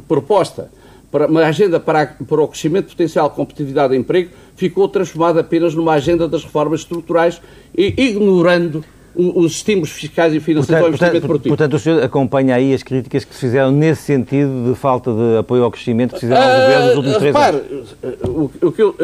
proposta 0.08 0.72
para 1.12 1.28
uma 1.28 1.42
agenda 1.42 1.80
para, 1.80 2.08
para 2.08 2.42
o 2.42 2.48
crescimento 2.48 2.88
potencial, 2.88 3.30
competitividade 3.30 3.94
e 3.94 3.98
emprego, 3.98 4.32
ficou 4.56 4.88
transformada 4.88 5.42
apenas 5.42 5.76
numa 5.76 5.94
agenda 5.94 6.28
das 6.28 6.44
reformas 6.44 6.80
estruturais, 6.80 7.40
ignorando 7.78 8.84
os 9.16 9.52
estímulos 9.54 9.92
fiscais 9.92 10.34
e 10.34 10.40
financeiros 10.40 10.68
portanto, 10.68 10.84
ao 10.84 10.90
investimento 10.90 11.12
portanto, 11.14 11.28
produtivo. 11.28 11.56
Portanto, 11.56 11.74
o 11.76 11.80
senhor 11.80 12.04
acompanha 12.04 12.56
aí 12.56 12.74
as 12.74 12.82
críticas 12.82 13.24
que 13.24 13.34
se 13.34 13.42
fizeram 13.42 13.72
nesse 13.72 14.02
sentido 14.04 14.70
de 14.70 14.76
falta 14.76 15.12
de 15.12 15.38
apoio 15.38 15.64
ao 15.64 15.72
crescimento 15.72 16.16
que 16.16 16.22
fizeram 16.22 16.42
ao 16.42 16.50
uh, 16.50 16.62
governo 16.62 16.88
nos 16.88 16.96
últimos 16.98 17.18
três 17.18 17.36
repare, 17.36 17.58
anos? 17.58 17.96
O, 18.24 18.52
o 18.68 18.72
que 18.72 18.82
eu, 18.82 18.96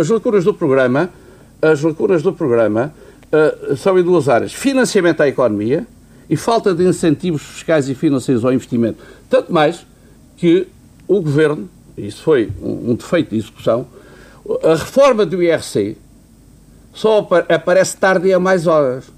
as 0.00 0.08
lacunas 0.08 0.44
do 0.44 0.52
programa, 0.52 1.10
as 1.62 1.80
lacunas 1.82 2.22
do 2.22 2.32
programa 2.32 2.92
uh, 3.32 3.76
são 3.76 3.98
em 3.98 4.02
duas 4.02 4.28
áreas. 4.28 4.52
Financiamento 4.52 5.20
à 5.20 5.28
economia 5.28 5.86
e 6.28 6.36
falta 6.36 6.74
de 6.74 6.84
incentivos 6.84 7.42
fiscais 7.42 7.88
e 7.88 7.94
financeiros 7.94 8.44
ao 8.44 8.52
investimento. 8.52 8.98
Tanto 9.30 9.52
mais 9.52 9.86
que 10.36 10.66
o 11.06 11.20
Governo, 11.20 11.68
isso 11.96 12.22
foi 12.22 12.50
um, 12.60 12.90
um 12.90 12.94
defeito 12.94 13.30
de 13.30 13.36
execução, 13.36 13.86
a 14.64 14.74
reforma 14.74 15.24
do 15.24 15.42
IRC 15.42 15.96
só 16.92 17.28
aparece 17.48 17.96
tarde 17.96 18.28
e 18.28 18.32
a 18.32 18.40
mais 18.40 18.66
horas. 18.66 19.15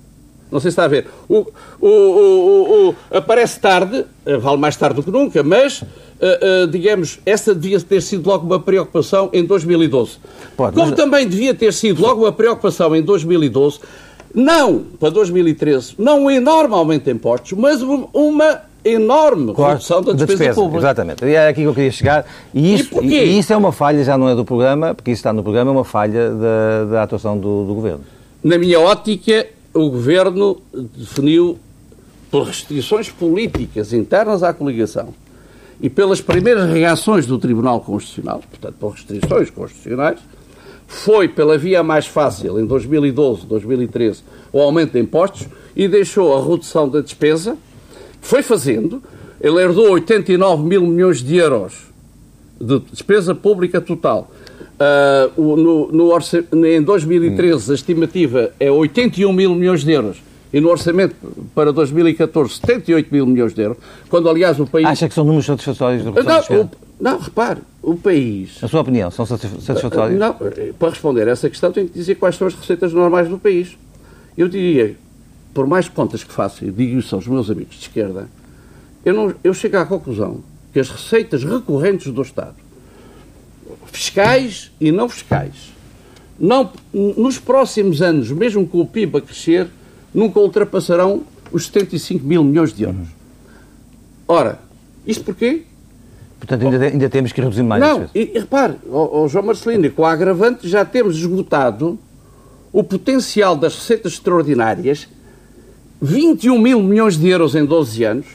Não 0.51 0.61
sei 0.61 0.71
se 0.71 0.73
está 0.73 0.85
a 0.85 0.89
ver. 0.89 1.07
O, 1.29 1.47
o, 1.81 1.89
o, 1.89 2.95
aparece 3.11 3.61
tarde, 3.61 4.05
eh, 4.25 4.37
vale 4.37 4.57
mais 4.57 4.77
tarde 4.77 4.97
do 4.97 5.03
que 5.03 5.11
nunca, 5.11 5.43
mas, 5.43 5.83
uh, 5.83 5.85
uh, 6.65 6.67
digamos, 6.67 7.19
essa 7.27 7.55
devia 7.55 7.81
ter 7.81 8.01
sido 8.01 8.27
logo 8.27 8.47
uma 8.47 8.59
preocupação 8.59 9.29
em 9.33 9.45
2012. 9.45 10.19
Pode, 10.57 10.75
Como 10.75 10.89
mas... 10.89 10.97
também 10.97 11.29
devia 11.29 11.55
ter 11.55 11.73
sido 11.73 12.01
logo 12.01 12.23
uma 12.23 12.33
preocupação 12.33 12.97
em 12.97 13.03
2012, 13.03 13.81
não 14.35 14.85
para 14.99 15.11
2013, 15.11 15.95
não 15.99 16.25
um 16.25 16.31
enorme 16.31 16.75
aumento 16.75 17.05
de 17.05 17.11
impostos, 17.11 17.53
mas 17.53 17.83
uma 17.83 18.63
enorme 18.85 19.53
claro, 19.53 19.73
redução 19.75 20.03
da 20.03 20.13
despesa, 20.13 20.39
despesa, 20.39 20.55
pública. 20.55 20.79
Exatamente. 20.79 21.25
E 21.25 21.35
é 21.35 21.49
aqui 21.49 21.61
que 21.63 21.67
eu 21.67 21.75
queria 21.75 21.91
chegar. 21.91 22.27
E 22.55 22.75
isso, 22.75 23.03
e, 23.03 23.15
e, 23.15 23.39
isso 23.39 23.53
é 23.53 23.57
uma 23.57 23.73
falha, 23.73 24.03
já 24.05 24.17
não 24.17 24.29
é 24.29 24.35
do 24.35 24.45
programa, 24.45 24.95
porque 24.95 25.11
isso 25.11 25.21
está 25.21 25.33
no 25.33 25.43
programa, 25.43 25.71
é 25.71 25.75
uma 25.75 25.85
falha 25.85 26.31
da, 26.31 26.85
da 26.91 27.03
atuação 27.03 27.37
do, 27.37 27.65
do 27.65 27.75
Governo. 27.75 28.01
Na 28.43 28.57
minha 28.57 28.81
ótica, 28.81 29.47
o 29.79 29.91
Governo 29.91 30.61
definiu, 30.97 31.59
por 32.31 32.45
restrições 32.45 33.09
políticas 33.11 33.93
internas 33.93 34.43
à 34.43 34.53
coligação 34.53 35.15
e 35.81 35.89
pelas 35.89 36.21
primeiras 36.21 36.71
reações 36.71 37.27
do 37.27 37.39
Tribunal 37.39 37.81
Constitucional, 37.81 38.43
portanto, 38.51 38.75
por 38.79 38.93
restrições 38.93 39.51
constitucionais, 39.51 40.19
foi 40.87 41.29
pela 41.29 41.57
via 41.57 41.83
mais 41.83 42.07
fácil, 42.07 42.59
em 42.59 42.67
2012, 42.67 43.47
2013, 43.47 44.23
o 44.53 44.61
aumento 44.61 44.93
de 44.93 45.01
impostos 45.01 45.47
e 45.77 45.87
deixou 45.87 46.37
a 46.37 46.43
redução 46.43 46.89
da 46.89 47.01
despesa, 47.01 47.57
foi 48.21 48.43
fazendo, 48.43 49.03
ele 49.41 49.61
herdou 49.61 49.91
89 49.93 50.65
mil 50.65 50.83
milhões 50.83 51.23
de 51.23 51.37
euros 51.37 51.89
de 52.61 52.81
despesa 52.91 53.35
pública 53.35 53.81
total. 53.81 54.31
Uh, 54.79 55.57
no, 55.57 55.91
no 55.91 56.67
em 56.67 56.81
2013 56.81 57.73
a 57.73 57.75
estimativa 57.75 58.53
é 58.61 58.71
81 58.71 59.33
mil 59.33 59.53
milhões 59.57 59.83
de 59.83 59.91
euros 59.91 60.23
e 60.53 60.61
no 60.61 60.69
orçamento 60.71 61.17
para 61.55 61.73
2014 61.73 62.55
78 62.55 63.09
mil 63.13 63.27
milhões 63.27 63.55
de 63.55 63.63
euros, 63.63 63.79
quando 64.09 64.29
aliás 64.29 64.59
o 64.59 64.67
país... 64.67 64.87
Acha 64.87 65.09
que 65.09 65.15
são 65.15 65.25
números 65.25 65.47
satisfatórios 65.47 66.05
do 66.05 66.13
não, 66.13 66.63
o, 66.63 66.71
não, 67.01 67.19
repare, 67.19 67.61
o 67.83 67.97
país... 67.97 68.63
A 68.63 68.69
sua 68.69 68.81
opinião, 68.81 69.11
são 69.11 69.27
satisfatórios? 69.27 70.19
Não, 70.19 70.35
para 70.79 70.91
responder 70.91 71.29
a 71.29 71.33
essa 71.33 71.51
questão 71.51 71.71
tenho 71.71 71.89
que 71.89 71.95
dizer 71.95 72.15
quais 72.15 72.37
são 72.37 72.47
as 72.47 72.55
receitas 72.55 72.93
normais 72.93 73.29
do 73.29 73.39
país. 73.39 73.77
Eu 74.37 74.49
diria, 74.49 74.97
por 75.53 75.67
mais 75.67 75.89
contas 75.89 76.25
que 76.25 76.33
faço, 76.33 76.65
e 76.65 76.71
digo 76.71 76.99
isso 76.99 77.15
aos 77.15 77.27
meus 77.27 77.51
amigos 77.51 77.77
de 77.77 77.83
esquerda, 77.83 78.29
eu, 79.05 79.13
não, 79.13 79.35
eu 79.45 79.53
chego 79.53 79.77
à 79.77 79.85
conclusão 79.85 80.41
que 80.73 80.81
as 80.81 80.89
receitas 80.89 81.45
recorrentes 81.45 82.13
do 82.13 82.23
Estado 82.23 82.55
fiscais 83.93 84.71
e 84.81 84.93
não 84.93 85.09
fiscais. 85.09 85.73
Não, 86.39 86.71
nos 86.93 87.39
próximos 87.39 88.01
anos, 88.01 88.31
mesmo 88.31 88.67
com 88.67 88.81
o 88.81 88.87
PIB 88.87 89.19
a 89.19 89.21
crescer, 89.21 89.69
nunca 90.15 90.39
ultrapassarão 90.39 91.23
os 91.51 91.67
75 91.67 92.25
mil 92.25 92.45
milhões 92.45 92.73
de 92.73 92.85
euros. 92.85 93.09
Ora, 94.27 94.61
isto 95.07 95.25
porquê? 95.25 95.63
Portanto, 96.39 96.65
ainda, 96.65 96.87
ainda 96.87 97.09
temos 97.09 97.33
que 97.33 97.41
reduzir 97.41 97.63
mais. 97.63 97.83
Não, 97.83 98.09
e, 98.15 98.33
e 98.35 98.39
repare, 98.39 98.75
oh, 98.89 99.23
oh, 99.23 99.29
João 99.29 99.47
Marcelino, 99.47 99.91
com 99.91 100.05
a 100.05 100.13
agravante 100.13 100.69
já 100.69 100.85
temos 100.85 101.17
esgotado 101.17 101.99
o 102.73 102.85
potencial 102.85 103.57
das 103.57 103.75
receitas 103.75 104.13
extraordinárias, 104.13 105.09
21 106.01 106.59
mil 106.59 106.83
milhões 106.83 107.17
de 107.17 107.29
euros 107.29 107.55
em 107.55 107.65
12 107.65 108.05
anos, 108.05 108.27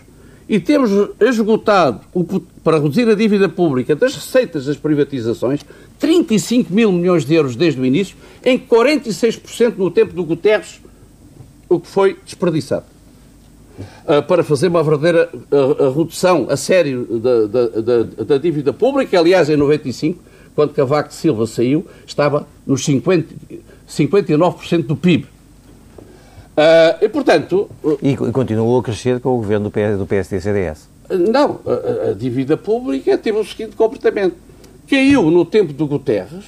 e 0.48 0.60
temos 0.60 0.92
esgotado, 1.20 2.02
o, 2.14 2.24
para 2.64 2.78
reduzir 2.78 3.08
a 3.10 3.16
dívida 3.16 3.48
pública 3.48 3.96
das 3.96 4.16
receitas 4.16 4.66
das 4.66 4.78
privatizações, 4.78 5.62
35 6.00 6.74
mil 6.74 6.92
milhões 6.92 7.26
de 7.26 7.34
euros 7.34 7.56
desde 7.56 7.80
o 7.80 7.86
início, 7.86 8.16
em 8.44 8.60
46% 8.60 9.76
no 9.78 9.90
tempo 9.90 10.14
do 10.14 10.24
Guterres, 10.24 10.82
o 11.70 11.80
que 11.80 11.88
foi 11.88 12.18
desperdiçado. 12.26 12.86
Uh, 14.06 14.22
para 14.28 14.44
fazer 14.44 14.68
uma 14.68 14.84
verdadeira 14.84 15.32
uh, 15.34 15.90
redução 15.98 16.46
a 16.48 16.56
sério 16.56 17.08
da, 17.20 17.48
da, 17.48 17.68
da, 17.68 18.24
da, 18.24 18.38
dívida 18.38 18.72
pública. 18.72 19.18
Aliás, 19.18 19.50
em 19.50 19.56
95, 19.56 20.22
quando 20.54 20.74
Cavaco 20.74 21.10
de 21.10 21.16
Silva 21.16 21.48
saiu, 21.48 21.84
estava 22.06 22.48
nos 22.68 22.86
50, 22.86 23.34
59% 23.90 24.86
do 24.86 24.96
PIB. 24.96 25.33
Uh, 26.56 27.04
e, 27.04 27.10
portanto... 27.10 27.68
E, 28.02 28.16
continuou 28.16 28.80
a 28.80 28.84
crescer 28.84 29.20
com 29.20 29.30
o 29.30 29.38
governo 29.38 29.70
do, 29.70 29.72
PS, 29.72 29.98
do 29.98 30.06
PSD-CDS. 30.06 30.88
Não, 31.10 31.60
a, 31.66 32.10
a, 32.10 32.14
dívida 32.14 32.56
pública 32.56 33.18
teve 33.18 33.40
o 33.40 33.44
seguinte 33.44 33.76
comportamento. 33.76 34.36
Caiu 34.88 35.32
no 35.32 35.46
tempo 35.46 35.74
do 35.74 35.88
Guterres, 35.88 36.46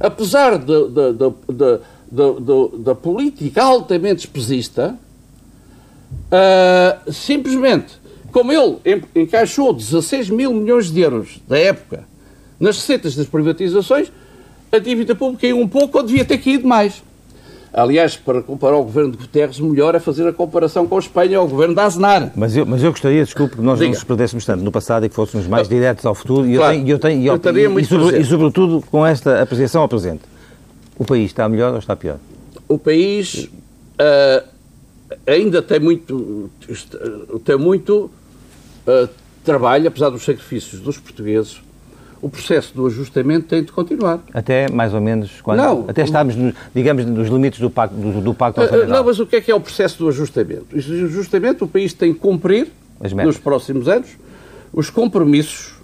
apesar 0.00 0.58
da 0.58 2.94
política 2.94 3.62
altamente 3.62 4.26
espesista, 4.26 4.98
uh, 6.12 7.12
simplesmente, 7.12 8.00
como 8.32 8.52
ele 8.52 8.78
encaixou 9.14 9.72
16 9.72 10.30
mil 10.30 10.52
milhões 10.52 10.90
de 10.90 11.00
euros 11.00 11.40
da 11.46 11.58
época 11.58 12.04
nas 12.58 12.76
receitas 12.76 13.14
das 13.14 13.26
privatizações, 13.26 14.10
a 14.72 14.78
dívida 14.78 15.14
pública 15.14 15.42
caiu 15.42 15.58
um 15.58 15.68
pouco 15.68 15.98
ou 15.98 16.04
devia 16.04 16.24
ter 16.24 16.38
caído 16.38 16.66
mais. 16.66 17.02
Aliás, 17.72 18.16
para 18.16 18.42
comparar 18.42 18.76
o 18.76 18.84
governo 18.84 19.12
de 19.12 19.16
Guterres, 19.16 19.58
melhor 19.58 19.94
é 19.94 19.98
fazer 19.98 20.28
a 20.28 20.32
comparação 20.32 20.86
com 20.86 20.96
a 20.96 20.98
Espanha 20.98 21.40
ou 21.40 21.46
o 21.46 21.48
governo 21.48 21.74
da 21.74 21.84
Aznar. 21.84 22.30
Mas 22.36 22.54
eu, 22.54 22.66
mas 22.66 22.82
eu 22.82 22.90
gostaria, 22.90 23.24
desculpe, 23.24 23.56
que 23.56 23.62
nós 23.62 23.78
Diga. 23.78 23.88
não 23.88 23.94
nos 23.94 24.04
perdêssemos 24.04 24.44
tanto 24.44 24.62
no 24.62 24.70
passado 24.70 25.06
e 25.06 25.08
que 25.08 25.14
fôssemos 25.14 25.46
mais 25.46 25.68
diretos 25.68 26.04
ao 26.04 26.14
futuro. 26.14 26.46
E 26.46 26.56
claro, 26.56 26.74
eu 26.74 26.78
tenho, 26.78 26.88
eu 26.90 26.98
tenho, 27.38 27.54
eu, 27.56 27.70
eu 27.70 27.78
e, 27.78 27.82
e, 27.82 27.84
sobre, 27.86 28.18
e, 28.18 28.24
sobretudo, 28.26 28.84
com 28.90 29.06
esta 29.06 29.40
apreciação 29.40 29.80
ao 29.80 29.88
presente. 29.88 30.20
O 30.98 31.04
país 31.04 31.26
está 31.26 31.48
melhor 31.48 31.72
ou 31.72 31.78
está 31.78 31.96
pior? 31.96 32.18
O 32.68 32.78
país 32.78 33.44
uh, 33.44 34.46
ainda 35.26 35.62
tem 35.62 35.80
muito, 35.80 36.50
tem 37.42 37.56
muito 37.56 38.10
uh, 38.86 39.08
trabalho, 39.42 39.88
apesar 39.88 40.10
dos 40.10 40.22
sacrifícios 40.24 40.78
dos 40.80 40.98
portugueses, 40.98 41.60
o 42.22 42.30
processo 42.30 42.72
do 42.72 42.86
ajustamento 42.86 43.48
tem 43.48 43.64
de 43.64 43.72
continuar. 43.72 44.20
Até 44.32 44.70
mais 44.70 44.94
ou 44.94 45.00
menos 45.00 45.40
quando? 45.40 45.58
Não. 45.58 45.84
Até 45.88 46.04
estamos, 46.04 46.36
digamos, 46.72 47.04
nos 47.04 47.28
limites 47.28 47.58
do 47.58 47.68
pacto, 47.68 47.96
do, 47.96 48.20
do 48.20 48.32
pacto 48.32 48.60
ah, 48.60 48.64
orçamental. 48.64 48.96
Não, 48.96 49.04
mas 49.04 49.18
o 49.18 49.26
que 49.26 49.36
é 49.36 49.40
que 49.40 49.50
é 49.50 49.54
o 49.54 49.60
processo 49.60 49.98
do 49.98 50.08
ajustamento? 50.08 50.66
O 50.72 50.78
ajustamento, 50.78 51.64
o 51.64 51.68
país 51.68 51.92
tem 51.92 52.14
que 52.14 52.20
cumprir, 52.20 52.68
nos 53.24 53.38
próximos 53.38 53.88
anos, 53.88 54.08
os 54.72 54.88
compromissos 54.88 55.74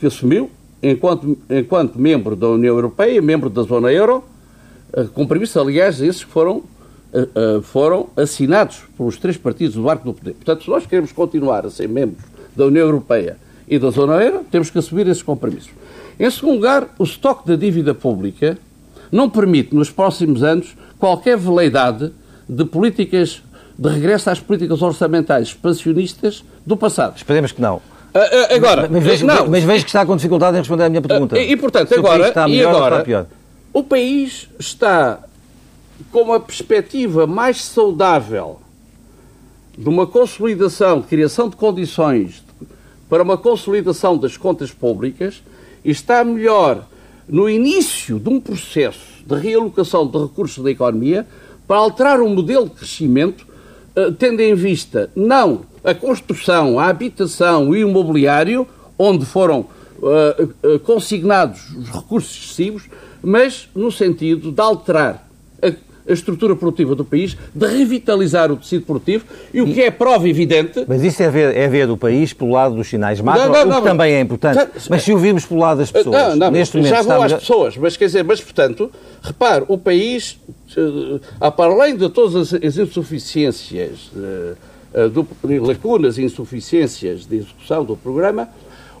que 0.00 0.06
assumiu 0.06 0.50
enquanto, 0.82 1.36
enquanto 1.50 1.98
membro 1.98 2.34
da 2.34 2.48
União 2.48 2.74
Europeia, 2.74 3.20
membro 3.20 3.50
da 3.50 3.62
zona 3.62 3.92
euro, 3.92 4.24
ah, 4.94 5.04
compromissos, 5.12 5.58
aliás, 5.58 6.00
esses 6.00 6.24
que 6.24 6.30
foram, 6.30 6.62
ah, 7.12 7.60
foram 7.62 8.08
assinados 8.16 8.80
pelos 8.96 9.18
três 9.18 9.36
partidos 9.36 9.76
do 9.76 9.90
arco 9.90 10.06
do 10.06 10.14
poder. 10.14 10.32
Portanto, 10.32 10.64
se 10.64 10.70
nós 10.70 10.86
queremos 10.86 11.12
continuar 11.12 11.66
a 11.66 11.70
ser 11.70 11.86
membros 11.86 12.24
da 12.56 12.64
União 12.64 12.86
Europeia 12.86 13.36
e 13.68 13.78
da 13.78 13.90
zona 13.90 14.14
euro, 14.22 14.44
temos 14.50 14.70
que 14.70 14.78
assumir 14.78 15.06
esses 15.08 15.22
compromissos. 15.22 15.70
Em 16.18 16.30
segundo 16.30 16.54
lugar, 16.54 16.88
o 16.98 17.04
estoque 17.04 17.46
da 17.46 17.56
dívida 17.56 17.94
pública 17.94 18.58
não 19.10 19.28
permite, 19.28 19.74
nos 19.74 19.90
próximos 19.90 20.42
anos, 20.42 20.76
qualquer 20.98 21.36
veleidade 21.36 22.12
de 22.48 22.64
políticas 22.64 23.42
de 23.76 23.88
regresso 23.88 24.30
às 24.30 24.40
políticas 24.40 24.82
orçamentais 24.82 25.48
expansionistas 25.48 26.44
do 26.64 26.76
passado. 26.76 27.16
Esperemos 27.16 27.52
que 27.52 27.60
não. 27.60 27.76
Uh, 27.76 28.54
agora, 28.54 28.88
mas, 28.88 29.02
vejo, 29.02 29.26
não. 29.26 29.48
mas 29.48 29.64
vejo 29.64 29.84
que 29.84 29.90
está 29.90 30.06
com 30.06 30.14
dificuldade 30.14 30.56
em 30.56 30.60
responder 30.60 30.84
à 30.84 30.88
minha 30.88 31.02
pergunta. 31.02 31.34
Uh, 31.34 31.40
e, 31.40 31.56
portanto, 31.56 31.88
Se 31.88 31.94
agora, 31.94 32.48
e 32.48 32.64
agora 32.64 33.26
o 33.72 33.82
país 33.82 34.48
está 34.56 35.18
com 36.12 36.22
uma 36.22 36.38
perspectiva 36.38 37.26
mais 37.26 37.64
saudável 37.64 38.60
de 39.76 39.88
uma 39.88 40.06
consolidação, 40.06 41.00
de 41.00 41.08
criação 41.08 41.48
de 41.48 41.56
condições 41.56 42.43
para 43.14 43.22
uma 43.22 43.38
consolidação 43.38 44.18
das 44.18 44.36
contas 44.36 44.72
públicas 44.72 45.40
e 45.84 45.90
está 45.92 46.24
melhor 46.24 46.84
no 47.28 47.48
início 47.48 48.18
de 48.18 48.28
um 48.28 48.40
processo 48.40 49.22
de 49.24 49.36
realocação 49.36 50.04
de 50.04 50.18
recursos 50.18 50.64
da 50.64 50.68
economia 50.72 51.24
para 51.64 51.76
alterar 51.76 52.20
o 52.20 52.28
modelo 52.28 52.64
de 52.64 52.74
crescimento, 52.74 53.46
tendo 54.18 54.40
em 54.40 54.52
vista 54.56 55.12
não 55.14 55.60
a 55.84 55.94
construção, 55.94 56.76
a 56.76 56.88
habitação 56.88 57.72
e 57.72 57.84
o 57.84 57.88
imobiliário, 57.88 58.66
onde 58.98 59.24
foram 59.24 59.60
uh, 59.60 60.74
uh, 60.74 60.80
consignados 60.80 61.70
os 61.70 61.88
recursos 61.90 62.36
excessivos, 62.36 62.90
mas 63.22 63.68
no 63.76 63.92
sentido 63.92 64.50
de 64.50 64.60
alterar 64.60 65.24
a, 65.62 65.68
a, 66.08 66.12
estrutura 66.12 66.54
produtiva 66.56 66.94
do 66.94 67.04
país, 67.04 67.36
de 67.54 67.66
revitalizar 67.66 68.50
o 68.50 68.56
tecido 68.56 68.84
produtivo, 68.84 69.24
e 69.52 69.60
o 69.60 69.66
que 69.72 69.82
é 69.82 69.90
prova 69.90 70.28
evidente... 70.28 70.84
Mas 70.86 71.02
isso 71.02 71.22
é 71.22 71.30
ver, 71.30 71.56
é 71.56 71.68
ver 71.68 71.90
o 71.90 71.96
país 71.96 72.32
pelo 72.32 72.52
lado 72.52 72.74
dos 72.74 72.88
sinais 72.88 73.20
macro, 73.20 73.44
não, 73.44 73.52
não, 73.52 73.66
não, 73.66 73.78
o 73.78 73.82
que 73.82 73.88
também 73.88 74.14
é 74.14 74.20
importante. 74.20 74.56
Já, 74.56 74.68
mas 74.90 75.02
se 75.02 75.12
o 75.12 75.20
pelo 75.20 75.60
lado 75.60 75.78
das 75.78 75.90
pessoas, 75.90 76.38
neste 76.52 76.76
momento... 76.76 76.94
Já 76.94 77.02
vou 77.02 77.22
às 77.22 77.32
pessoas, 77.32 77.76
mas 77.76 77.96
quer 77.96 78.06
dizer, 78.06 78.24
mas 78.24 78.40
portanto, 78.40 78.90
repare, 79.22 79.64
o 79.68 79.78
país, 79.78 80.38
uh, 80.76 81.52
para 81.52 81.72
além 81.72 81.96
de 81.96 82.08
todas 82.08 82.52
as, 82.52 82.62
as 82.62 82.76
insuficiências... 82.76 84.10
Uh, 84.14 84.74
eh, 84.94 85.08
de 85.08 85.58
lacunas 85.58 86.18
e 86.18 86.22
insuficiências 86.22 87.26
de 87.26 87.38
execução 87.38 87.84
do 87.84 87.96
programa, 87.96 88.48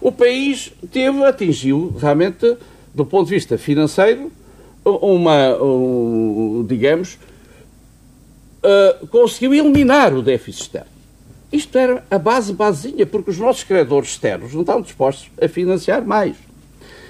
o 0.00 0.10
país 0.10 0.72
teve, 0.90 1.24
atingiu 1.24 1.94
realmente, 2.00 2.56
do 2.92 3.06
ponto 3.06 3.28
de 3.28 3.34
vista 3.36 3.56
financeiro, 3.56 4.32
uma, 4.84 5.56
um, 5.62 6.64
digamos, 6.68 7.18
uh, 8.62 9.06
conseguiu 9.08 9.54
eliminar 9.54 10.14
o 10.14 10.22
déficit 10.22 10.62
externo. 10.62 10.94
Isto 11.52 11.78
era 11.78 12.04
a 12.10 12.18
base 12.18 12.52
basinha, 12.52 13.06
porque 13.06 13.30
os 13.30 13.38
nossos 13.38 13.62
credores 13.62 14.10
externos 14.10 14.52
não 14.52 14.62
estavam 14.62 14.82
dispostos 14.82 15.30
a 15.40 15.46
financiar 15.46 16.04
mais. 16.04 16.36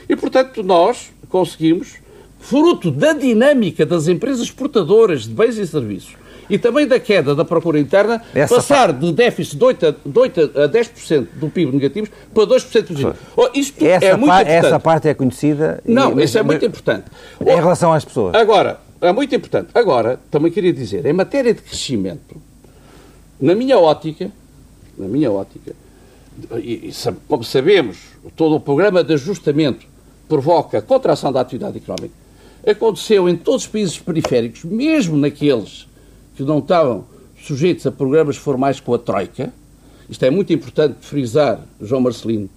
E, 0.08 0.14
portanto, 0.14 0.62
nós 0.62 1.10
conseguimos, 1.28 1.94
fruto 2.38 2.90
da 2.90 3.14
dinâmica 3.14 3.86
das 3.86 4.06
empresas 4.06 4.42
exportadoras 4.42 5.22
de 5.22 5.30
bens 5.30 5.56
e 5.56 5.66
serviços, 5.66 6.14
e 6.48 6.58
também 6.58 6.86
da 6.86 6.98
queda 7.00 7.34
da 7.34 7.44
procura 7.44 7.78
interna, 7.78 8.22
Essa 8.34 8.56
passar 8.56 8.88
parte... 8.88 9.00
de 9.00 9.12
déficit 9.12 9.56
de 9.56 9.64
8 9.64 9.86
a, 9.86 9.90
de 9.90 10.18
8 10.18 10.40
a 10.54 10.68
10% 10.68 11.26
do 11.34 11.48
PIB 11.48 11.72
negativos 11.72 12.10
para 12.32 12.44
2% 12.44 12.86
positivo. 12.86 13.14
Oh, 13.36 13.48
isto 13.54 13.84
essa 13.84 14.06
é 14.06 14.16
muito 14.16 14.30
par, 14.30 14.42
importante. 14.42 14.66
Essa 14.66 14.80
parte 14.80 15.08
é 15.08 15.14
conhecida. 15.14 15.82
Não, 15.84 16.18
e, 16.18 16.24
isso 16.24 16.38
é 16.38 16.42
muito 16.42 16.64
importante. 16.64 17.06
Em 17.40 17.52
oh, 17.52 17.56
relação 17.56 17.92
às 17.92 18.04
pessoas. 18.04 18.34
Agora, 18.34 18.80
é 19.00 19.12
muito 19.12 19.34
importante. 19.34 19.68
Agora, 19.74 20.18
também 20.30 20.50
queria 20.50 20.72
dizer, 20.72 21.04
em 21.06 21.12
matéria 21.12 21.52
de 21.52 21.60
crescimento, 21.60 22.36
na 23.40 23.54
minha 23.54 23.78
ótica, 23.78 24.30
na 24.96 25.06
minha 25.06 25.30
ótica, 25.30 25.74
e, 26.56 26.88
e 26.88 26.92
como 27.28 27.44
sabemos, 27.44 27.98
todo 28.36 28.56
o 28.56 28.60
programa 28.60 29.04
de 29.04 29.14
ajustamento 29.14 29.86
provoca 30.28 30.80
contração 30.80 31.32
da 31.32 31.40
atividade 31.40 31.78
económica, 31.78 32.14
aconteceu 32.66 33.28
em 33.28 33.36
todos 33.36 33.64
os 33.64 33.68
países 33.68 33.98
periféricos, 33.98 34.64
mesmo 34.64 35.16
naqueles 35.16 35.86
que 36.36 36.42
não 36.42 36.58
estavam 36.58 37.04
sujeitos 37.44 37.86
a 37.86 37.92
programas 37.92 38.36
formais 38.36 38.80
com 38.80 38.94
a 38.94 38.98
Troika. 38.98 39.52
Isto 40.08 40.24
é 40.24 40.30
muito 40.30 40.52
importante 40.52 40.96
frisar, 41.00 41.60
João 41.80 42.02
Marcelino, 42.02 42.48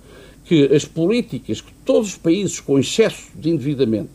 que 0.46 0.66
as 0.74 0.86
políticas 0.86 1.62
que 1.62 1.72
todos 1.86 2.10
os 2.10 2.18
países 2.18 2.60
com 2.60 2.80
excesso 2.80 3.28
de 3.36 3.50
endividamento, 3.50 4.10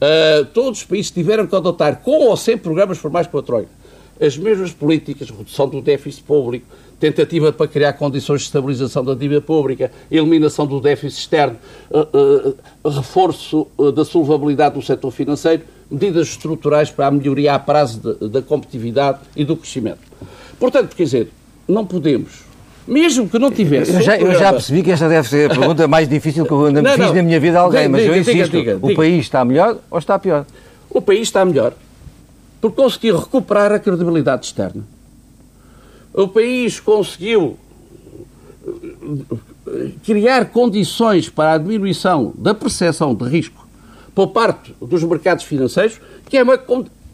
uh, 0.00 0.44
todos 0.52 0.80
os 0.80 0.84
países 0.84 1.10
tiveram 1.10 1.46
que 1.46 1.54
adotar 1.54 2.00
com 2.00 2.26
ou 2.26 2.36
sem 2.36 2.56
programas 2.56 2.98
formais 2.98 3.26
com 3.26 3.38
a 3.38 3.42
Troika, 3.42 3.70
as 4.20 4.36
mesmas 4.36 4.72
políticas, 4.72 5.28
redução 5.28 5.68
do 5.68 5.82
déficit 5.82 6.22
público, 6.24 6.66
tentativa 6.98 7.52
para 7.52 7.68
criar 7.68 7.92
condições 7.94 8.40
de 8.40 8.46
estabilização 8.46 9.04
da 9.04 9.14
dívida 9.14 9.42
pública, 9.42 9.92
eliminação 10.10 10.66
do 10.66 10.80
déficit 10.80 11.20
externo, 11.20 11.58
uh, 11.90 12.84
uh, 12.84 12.88
reforço 12.88 13.66
da 13.94 14.04
solvabilidade 14.04 14.74
do 14.74 14.82
setor 14.82 15.10
financeiro, 15.10 15.62
medidas 15.90 16.28
estruturais 16.28 16.90
para 16.90 17.06
a 17.06 17.10
melhoria 17.10 17.54
a 17.54 17.58
prazo 17.58 18.14
da 18.14 18.42
competitividade 18.42 19.18
e 19.34 19.44
do 19.44 19.56
crescimento. 19.56 20.00
Portanto, 20.58 20.94
quer 20.96 21.04
dizer, 21.04 21.28
não 21.68 21.84
podemos 21.84 22.46
mesmo 22.86 23.28
que 23.28 23.38
não 23.38 23.50
tivesse. 23.50 23.92
Eu 23.92 24.00
já, 24.00 24.16
eu 24.16 24.32
já, 24.34 24.52
percebi 24.52 24.82
que 24.82 24.92
esta 24.92 25.08
deve 25.08 25.28
ser 25.28 25.50
a 25.50 25.54
pergunta 25.54 25.88
mais 25.88 26.08
difícil 26.08 26.46
que 26.46 26.52
eu 26.52 26.66
ainda 26.66 26.82
fiz 26.90 26.98
não. 27.06 27.14
na 27.14 27.22
minha 27.22 27.40
vida 27.40 27.58
a 27.58 27.62
alguém, 27.62 27.88
mas 27.88 28.02
diga, 28.02 28.14
eu 28.14 28.20
insisto: 28.20 28.52
diga, 28.52 28.74
diga, 28.74 28.86
o 28.86 28.94
país 28.94 29.24
está 29.24 29.44
melhor 29.44 29.78
ou 29.90 29.98
está 29.98 30.18
pior? 30.18 30.46
O 30.88 31.00
país 31.00 31.22
está 31.22 31.44
melhor 31.44 31.72
porque 32.60 32.82
conseguiu 32.82 33.18
recuperar 33.18 33.72
a 33.72 33.78
credibilidade 33.78 34.46
externa. 34.46 34.84
O 36.12 36.28
país 36.28 36.80
conseguiu 36.80 37.56
eh, 38.66 39.90
criar 40.04 40.46
condições 40.46 41.28
para 41.28 41.52
a 41.52 41.58
diminuição 41.58 42.32
da 42.36 42.54
percepção 42.54 43.14
de 43.14 43.28
risco 43.28 43.65
por 44.16 44.28
parte 44.28 44.74
dos 44.80 45.04
mercados 45.04 45.44
financeiros, 45.44 46.00
que 46.30 46.38
é 46.38 46.42
uma, 46.42 46.58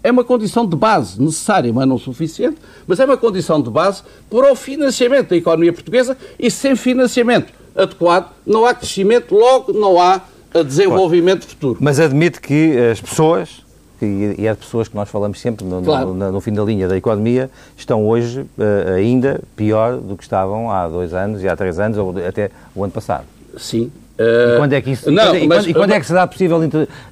é 0.05 0.11
uma 0.13 0.23
condição 0.23 0.65
de 0.65 0.77
base 0.77 1.21
necessária, 1.21 1.73
mas 1.73 1.87
não 1.89 1.99
suficiente, 1.99 2.59
mas 2.87 3.01
é 3.01 3.05
uma 3.05 3.17
condição 3.17 3.61
de 3.61 3.69
base 3.69 4.05
para 4.31 4.53
o 4.53 4.55
financiamento 4.55 5.31
da 5.31 5.37
economia 5.37 5.73
portuguesa 5.73 6.17
e 6.39 6.49
sem 6.49 6.77
financiamento 6.77 7.53
adequado 7.75 8.31
não 8.47 8.65
há 8.65 8.73
crescimento, 8.73 9.35
logo 9.35 9.73
não 9.73 10.01
há 10.01 10.21
desenvolvimento 10.65 11.45
futuro. 11.45 11.79
Mas 11.81 11.99
admite 11.99 12.41
que 12.41 12.79
as 12.79 13.01
pessoas, 13.01 13.65
e 14.01 14.37
de 14.37 14.55
pessoas 14.55 14.87
que 14.87 14.95
nós 14.95 15.09
falamos 15.09 15.41
sempre 15.41 15.65
no, 15.65 15.83
claro. 15.83 16.15
no, 16.15 16.31
no, 16.31 16.41
fim 16.41 16.53
da 16.53 16.63
linha 16.63 16.87
da 16.87 16.97
economia, 16.97 17.51
estão 17.77 18.07
hoje 18.07 18.43
uh, 18.43 18.93
ainda 18.95 19.41
pior 19.57 19.97
do 19.97 20.17
que 20.17 20.23
estavam 20.23 20.71
há 20.71 20.87
dois 20.87 21.13
anos 21.13 21.43
e 21.43 21.49
há 21.49 21.57
três 21.57 21.81
anos 21.81 21.99
ou 21.99 22.15
até 22.25 22.53
o 22.77 22.85
ano 22.85 22.93
passado. 22.93 23.25
Sim, 23.59 23.91
e 24.19 24.59
quando 24.59 24.73
é 24.75 24.81
que 24.81 24.91
isso, 24.91 25.11
não, 25.11 25.35
e, 25.35 25.47
mas, 25.47 25.67
e 25.67 25.73
quando 25.73 25.93
é 25.93 26.01
que 26.01 26.07
será 26.07 26.27
possível 26.27 26.61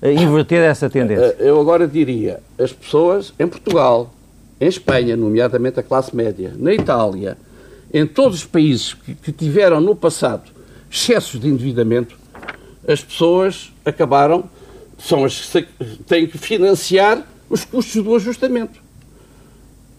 eh, 0.02 0.12
inverter 0.12 0.62
essa 0.62 0.88
tendência? 0.90 1.36
Eh, 1.38 1.48
eu 1.48 1.60
agora 1.60 1.86
diria, 1.86 2.40
as 2.58 2.72
pessoas 2.72 3.32
em 3.38 3.46
Portugal, 3.46 4.12
em 4.60 4.68
Espanha, 4.68 5.16
nomeadamente 5.16 5.80
a 5.80 5.82
classe 5.82 6.14
média, 6.14 6.52
na 6.58 6.72
Itália, 6.74 7.38
em 7.92 8.06
todos 8.06 8.38
os 8.40 8.44
países 8.44 8.94
que, 8.94 9.14
que 9.14 9.32
tiveram 9.32 9.80
no 9.80 9.96
passado 9.96 10.50
excessos 10.90 11.40
de 11.40 11.48
endividamento, 11.48 12.18
as 12.86 13.02
pessoas 13.02 13.72
acabaram, 13.84 14.44
são 14.98 15.24
as 15.24 15.40
que 15.46 15.66
têm 16.06 16.26
que 16.26 16.36
financiar 16.36 17.24
os 17.48 17.64
custos 17.64 18.02
do 18.02 18.14
ajustamento. 18.14 18.80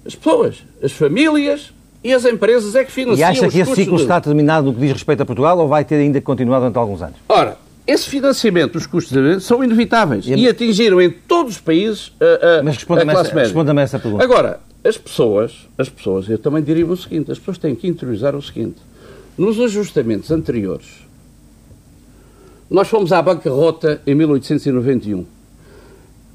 As 0.06 0.16
pessoas, 0.16 0.64
as 0.82 0.92
famílias, 0.92 1.72
e 2.04 2.14
as 2.14 2.26
empresas 2.26 2.76
é 2.76 2.84
que 2.84 2.92
financiam 2.92 3.20
E 3.20 3.24
acha 3.24 3.48
que 3.48 3.60
esse 3.60 3.76
ciclo 3.76 3.98
de... 3.98 4.04
está 4.04 4.20
terminado 4.20 4.68
no 4.68 4.74
que 4.74 4.80
diz 4.80 4.92
respeito 4.92 5.22
a 5.22 5.26
Portugal 5.26 5.58
ou 5.60 5.68
vai 5.68 5.86
ter 5.86 5.96
ainda 5.96 6.20
que 6.20 6.26
continuar 6.26 6.60
durante 6.60 6.78
alguns 6.78 7.02
anos? 7.02 7.16
Ora, 7.30 7.58
esse 7.86 8.10
financiamento 8.10 8.74
dos 8.74 8.88
custos 8.88 9.12
de 9.12 9.40
são 9.40 9.64
inevitáveis 9.64 10.26
e, 10.26 10.34
e 10.34 10.48
atingiram 10.48 11.00
em 11.00 11.12
todos 11.12 11.54
os 11.54 11.62
países 11.62 12.12
a, 12.20 12.60
a, 12.60 12.64
Mas 12.64 12.76
responda-me 12.76 13.12
essa, 13.14 13.34
responda 13.34 13.82
essa 13.82 14.00
pergunta. 14.00 14.24
Agora, 14.24 14.60
as 14.84 14.98
pessoas, 14.98 15.68
as 15.78 15.90
pessoas, 15.90 16.28
eu 16.28 16.40
também 16.40 16.64
diria 16.64 16.86
o 16.86 16.98
seguinte, 16.98 17.32
as 17.32 17.38
pessoas 17.38 17.60
têm 17.60 17.76
que 17.76 17.88
interiorizar 17.88 18.36
o 18.36 18.42
seguinte. 18.42 18.78
Nos 19.38 19.60
ajustamentos 19.60 20.32
anteriores, 20.32 21.06
nós 22.70 22.88
fomos 22.88 23.12
à 23.12 23.22
bancarrota 23.22 24.02
em 24.08 24.16
1891. 24.16 25.26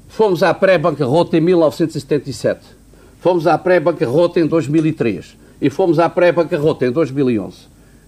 Fomos 0.07 0.41
à 0.43 0.53
pré-bancarrota 0.53 1.37
em 1.37 1.41
1977. 1.41 2.61
Fomos 3.19 3.45
à 3.47 3.57
pré-bancarrota 3.57 4.39
em 4.39 4.47
2003 4.47 5.35
e 5.61 5.69
fomos 5.69 5.99
à 5.99 6.09
pré-bancarrota 6.09 6.85
em 6.85 6.91
2011. 6.91 7.57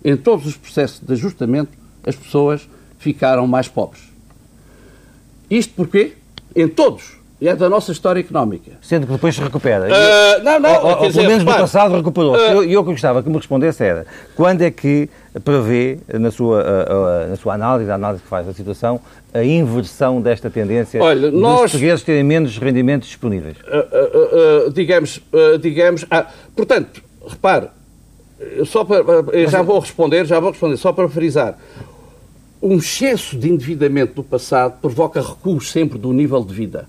Em 0.04 0.16
todos 0.16 0.46
os 0.46 0.56
processos 0.56 1.00
de 1.00 1.14
ajustamento, 1.14 1.72
as 2.06 2.16
pessoas 2.16 2.68
ficaram 2.98 3.46
mais 3.48 3.68
pobres. 3.68 4.04
Isto 5.50 5.74
porquê? 5.74 6.14
Em 6.56 6.68
todos. 6.68 7.20
E 7.42 7.48
é 7.48 7.56
da 7.56 7.70
nossa 7.70 7.94
história 7.94 8.20
económica. 8.20 8.72
Sendo 8.82 9.08
que 9.08 9.14
depois 9.14 9.34
se 9.34 9.42
recupera. 9.42 9.86
Uh, 9.86 10.44
não, 10.44 10.60
não. 10.60 10.84
Ou, 10.84 10.98
ou 10.98 11.08
dizer, 11.08 11.20
pelo 11.20 11.30
menos 11.30 11.46
no 11.46 11.52
passado 11.54 11.96
recuperou-se. 11.96 12.44
Uh, 12.44 12.48
eu, 12.48 12.64
eu 12.66 12.84
que 12.84 12.92
gostava 12.92 13.24
que 13.24 13.30
me 13.30 13.38
respondesse 13.38 13.82
era 13.82 14.06
quando 14.36 14.62
é 14.62 14.70
que 14.70 15.10
prevê, 15.46 16.00
na 16.14 16.32
sua, 16.32 16.62
uh, 16.62 17.30
na 17.30 17.36
sua 17.38 17.54
análise, 17.54 17.90
a 17.90 17.96
análise 17.96 18.22
que 18.22 18.28
faz 18.28 18.46
da 18.46 18.54
situação, 18.54 19.00
a 19.34 19.42
inversão 19.42 20.22
desta 20.22 20.50
tendência 20.50 21.02
Olha, 21.02 21.32
dos 21.32 21.40
nós, 21.40 21.72
portugueses 21.72 22.04
terem 22.04 22.24
menos 22.24 22.58
rendimentos 22.58 23.08
disponíveis? 23.08 23.56
digamos, 24.74 25.22
digamos 25.62 26.06
ah, 26.12 26.26
portanto, 26.56 27.02
repare, 27.30 27.70
só 28.65 28.86
para, 28.86 29.04
já 29.48 29.62
vou 29.62 29.80
responder, 29.80 30.26
já 30.26 30.39
vou 30.39 30.52
responder, 30.52 30.78
só 30.78 30.94
para 30.94 31.10
frisar. 31.10 31.58
um 32.62 32.78
excesso 32.78 33.38
de 33.38 33.50
endividamento 33.50 34.13
do 34.15 34.24
passado 34.24 34.80
provoca 34.82 35.22
recuos 35.22 35.72
sempre 35.72 35.98
do 35.98 36.12
nível 36.13 36.44
de 36.44 36.54
vida. 36.54 36.88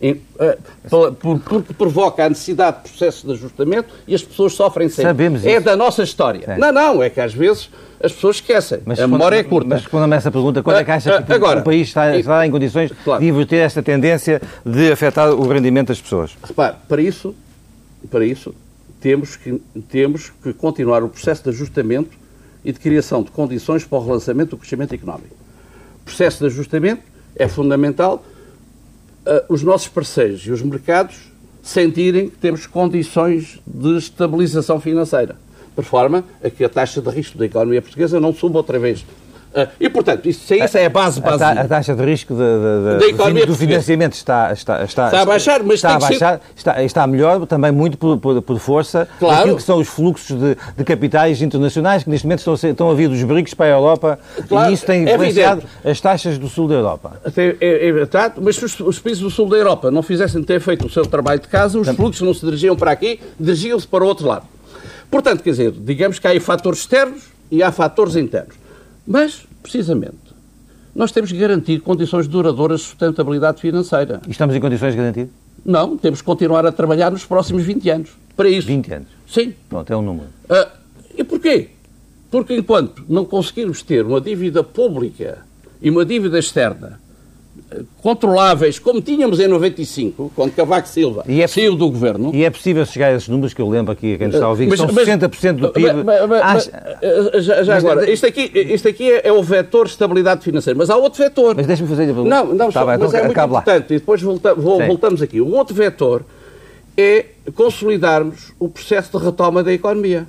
Em, 0.00 0.14
uh, 0.14 1.12
porque 1.14 1.72
provoca 1.74 2.24
a 2.24 2.28
necessidade 2.28 2.78
de 2.78 2.88
processo 2.88 3.24
de 3.24 3.34
ajustamento 3.34 3.94
e 4.06 4.14
as 4.14 4.22
pessoas 4.22 4.52
sofrem 4.52 4.88
sempre. 4.88 5.04
Sabemos 5.04 5.46
é 5.46 5.52
isso. 5.52 5.64
da 5.64 5.76
nossa 5.76 6.02
história. 6.02 6.44
É. 6.44 6.58
Não, 6.58 6.72
não, 6.72 7.02
é 7.02 7.08
que 7.08 7.20
às 7.20 7.32
vezes 7.32 7.70
as 8.02 8.10
pessoas 8.10 8.36
esquecem. 8.36 8.80
Mas 8.84 8.98
a 8.98 9.06
memória 9.06 9.36
é 9.36 9.44
curta. 9.44 9.68
Mas 9.68 9.82
responda-me 9.82 10.16
essa 10.16 10.30
pergunta. 10.30 10.60
Quando 10.60 10.78
é 10.78 10.84
que 10.84 10.90
acha 10.90 11.22
que 11.22 11.32
Ah, 11.32 11.36
agora, 11.36 11.60
o 11.60 11.62
país 11.62 11.86
está, 11.86 12.16
está 12.16 12.44
em 12.44 12.50
condições 12.50 12.90
claro. 13.04 13.22
de 13.22 13.28
inverter 13.28 13.60
esta 13.60 13.80
tendência 13.80 14.42
de 14.66 14.90
afetar 14.90 15.30
o 15.30 15.46
rendimento 15.46 15.88
das 15.88 16.00
pessoas? 16.00 16.36
Repare, 16.42 16.74
para 16.88 17.00
isso, 17.00 17.32
para 18.10 18.26
isso 18.26 18.52
temos, 19.02 19.34
que, 19.34 19.60
temos 19.88 20.30
que 20.42 20.52
continuar 20.52 21.02
o 21.02 21.08
processo 21.08 21.42
de 21.42 21.50
ajustamento 21.50 22.16
e 22.64 22.72
de 22.72 22.78
criação 22.78 23.22
de 23.22 23.30
condições 23.32 23.84
para 23.84 23.98
o 23.98 24.04
relançamento 24.04 24.50
do 24.50 24.56
crescimento 24.56 24.94
económico. 24.94 25.34
O 26.00 26.04
processo 26.04 26.38
de 26.38 26.46
ajustamento 26.46 27.02
é 27.34 27.48
fundamental 27.48 28.24
uh, 29.26 29.52
os 29.52 29.62
nossos 29.62 29.88
parceiros 29.88 30.46
e 30.46 30.52
os 30.52 30.62
mercados 30.62 31.32
sentirem 31.62 32.28
que 32.28 32.38
temos 32.38 32.66
condições 32.66 33.60
de 33.66 33.98
estabilização 33.98 34.80
financeira, 34.80 35.36
por 35.74 35.84
forma 35.84 36.24
a 36.42 36.48
que 36.48 36.64
a 36.64 36.68
taxa 36.68 37.00
de 37.00 37.10
risco 37.10 37.36
da 37.36 37.46
economia 37.46 37.82
portuguesa 37.82 38.20
não 38.20 38.32
suba 38.32 38.58
outra 38.58 38.78
vez. 38.78 39.04
Uh, 39.54 39.68
e, 39.78 39.88
portanto, 39.90 40.26
isso, 40.26 40.54
essa 40.54 40.78
é 40.78 40.86
a 40.86 40.88
base 40.88 41.18
A, 41.18 41.22
ta- 41.22 41.30
básica. 41.36 41.60
a 41.60 41.68
taxa 41.68 41.94
de 41.94 42.02
risco 42.04 42.32
de- 42.34 42.40
de- 42.40 42.92
de- 42.94 42.98
Da 43.00 43.06
economia 43.06 43.46
do 43.46 43.54
financiamento 43.54 44.14
está, 44.14 44.50
está, 44.50 44.82
está, 44.82 45.06
Está 45.08 45.20
a 45.20 45.24
baixar, 45.26 45.62
mas 45.62 45.74
está 45.74 45.90
a 45.94 45.98
que 45.98 46.04
ser- 46.04 46.08
baixar, 46.20 46.40
está, 46.56 46.82
está 46.82 47.06
melhor 47.06 47.44
também 47.46 47.70
muito 47.70 47.98
por, 47.98 48.16
por, 48.16 48.40
por 48.40 48.58
força 48.58 49.06
Claro. 49.18 49.36
daquilo 49.36 49.56
que 49.56 49.62
são 49.62 49.78
os 49.78 49.88
fluxos 49.88 50.38
de, 50.38 50.56
de 50.76 50.84
capitais 50.84 51.42
internacionais 51.42 52.02
que 52.02 52.08
neste 52.08 52.26
momento 52.26 52.38
estão 52.38 52.54
a, 52.54 52.56
ser, 52.56 52.68
estão 52.70 52.90
a 52.90 52.94
vir 52.94 53.08
dos 53.10 53.22
BRICS 53.22 53.52
para 53.52 53.66
a 53.66 53.76
Europa 53.76 54.18
Claro, 54.48 54.70
e 54.70 54.74
isso 54.74 54.86
tem 54.86 55.06
é 55.06 55.12
influenciado 55.14 55.60
evidente. 55.60 55.90
as 55.90 56.00
taxas 56.00 56.38
do 56.38 56.48
sul 56.48 56.66
da 56.68 56.74
Europa. 56.76 57.20
Até 57.22 57.54
é, 57.60 57.88
é 57.88 57.92
verdade, 57.92 58.34
mas 58.40 58.56
se 58.56 58.64
os, 58.64 58.80
os 58.80 58.98
países 58.98 59.22
do 59.22 59.28
sul 59.28 59.50
da 59.50 59.56
Europa 59.58 59.90
não 59.90 60.02
fizessem 60.02 60.42
ter 60.42 60.60
feito 60.60 60.86
o 60.86 60.90
seu 60.90 61.04
trabalho 61.04 61.40
de 61.40 61.48
casa, 61.48 61.78
os 61.78 61.88
fluxos 61.88 62.22
não 62.26 62.32
se 62.32 62.42
dirigiam 62.44 62.74
para 62.74 62.90
aqui, 62.90 63.20
dirigiam-se 63.38 63.86
para 63.86 64.02
o 64.02 64.06
outro 64.06 64.26
lado. 64.26 64.46
Portanto, 65.10 65.42
quer 65.42 65.50
dizer, 65.50 65.72
digamos 65.72 66.18
que 66.18 66.26
há 66.26 66.30
aí 66.30 66.40
fatores 66.40 66.78
externos 66.80 67.24
e 67.50 67.62
há 67.62 67.70
fatores 67.70 68.16
internos. 68.16 68.61
Mas, 69.06 69.46
precisamente, 69.62 70.16
nós 70.94 71.10
temos 71.10 71.32
que 71.32 71.38
garantir 71.38 71.80
condições 71.80 72.28
duradouras 72.28 72.80
de 72.80 72.86
sustentabilidade 72.86 73.60
financeira. 73.60 74.20
E 74.26 74.30
estamos 74.30 74.54
em 74.54 74.60
condições 74.60 74.92
de 74.92 74.96
garantir? 74.98 75.28
Não, 75.64 75.96
temos 75.96 76.20
que 76.20 76.26
continuar 76.26 76.66
a 76.66 76.72
trabalhar 76.72 77.10
nos 77.10 77.24
próximos 77.24 77.62
20 77.62 77.90
anos. 77.90 78.10
Para 78.36 78.48
isso. 78.48 78.66
20 78.66 78.94
anos. 78.94 79.08
Sim. 79.26 79.54
Pronto, 79.68 79.92
é 79.92 79.96
um 79.96 80.02
número. 80.02 80.28
Ah, 80.48 80.68
e 81.16 81.24
porquê? 81.24 81.70
Porque 82.30 82.56
enquanto 82.56 83.04
não 83.08 83.24
conseguirmos 83.24 83.82
ter 83.82 84.04
uma 84.04 84.20
dívida 84.20 84.62
pública 84.64 85.44
e 85.80 85.90
uma 85.90 86.04
dívida 86.04 86.38
externa 86.38 87.00
controláveis, 88.02 88.78
como 88.78 89.00
tínhamos 89.00 89.40
em 89.40 89.46
95, 89.48 90.32
quando 90.34 90.52
Cavaco 90.54 90.88
Silva 90.88 91.24
é- 91.28 91.46
saiu 91.46 91.74
do 91.74 91.88
governo... 91.90 92.30
E 92.34 92.44
é 92.44 92.50
possível 92.50 92.84
chegar 92.86 93.08
a 93.08 93.14
esses 93.16 93.28
números 93.28 93.54
que 93.54 93.60
eu 93.62 93.68
lembro 93.68 93.92
aqui 93.92 94.14
a 94.14 94.18
quem 94.18 94.26
nos 94.26 94.34
está 94.36 94.46
a 94.46 94.50
ouvir, 94.50 94.64
que 94.64 94.70
Mas- 94.70 94.78
são 94.80 94.88
mas- 94.92 95.04
60% 95.08 95.52
do 95.60 95.68
PIB. 95.70 96.02
Mas- 96.04 96.28
mas- 96.28 96.42
Acha- 96.42 96.98
eh, 97.02 97.40
já, 97.40 97.62
já 97.62 97.76
agora, 97.76 98.10
isto 98.10 98.26
aqui, 98.26 98.50
isto 98.54 98.88
aqui 98.88 99.10
é, 99.10 99.28
é 99.28 99.32
o 99.32 99.42
vetor 99.42 99.84
de 99.86 99.92
estabilidade 99.92 100.42
financeira, 100.42 100.76
mas 100.78 100.90
há 100.90 100.96
outro 100.96 101.22
vetor. 101.22 101.54
Mas 101.56 101.66
deixa-me 101.66 101.88
fazer 101.88 102.02
a 102.02 102.06
pergunta. 102.06 102.28
Não, 102.28 102.46
não, 102.46 102.66
Tá 102.70 102.80
só, 102.80 102.86
bem, 102.86 102.98
mas 102.98 103.08
então 103.08 103.20
é 103.20 103.24
muito 103.26 103.36
lá. 103.38 103.44
importante. 103.44 103.94
E 103.94 103.98
depois 103.98 104.20
volta- 104.22 104.54
vo- 104.54 104.78
Sim. 104.78 104.86
voltamos 104.86 105.22
aqui. 105.22 105.40
Um 105.40 105.54
outro 105.56 105.74
vetor 105.74 106.22
é 106.96 107.26
consolidarmos 107.54 108.52
o 108.58 108.68
processo 108.68 109.18
de 109.18 109.24
retoma 109.24 109.62
da 109.62 109.72
economia. 109.72 110.26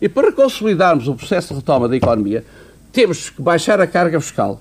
E 0.00 0.08
para 0.08 0.32
consolidarmos 0.32 1.08
o 1.08 1.14
processo 1.14 1.48
de 1.48 1.54
retoma 1.60 1.88
da 1.88 1.96
economia, 1.96 2.44
temos 2.92 3.28
que 3.30 3.42
baixar 3.42 3.80
a 3.80 3.86
carga 3.86 4.20
fiscal 4.20 4.60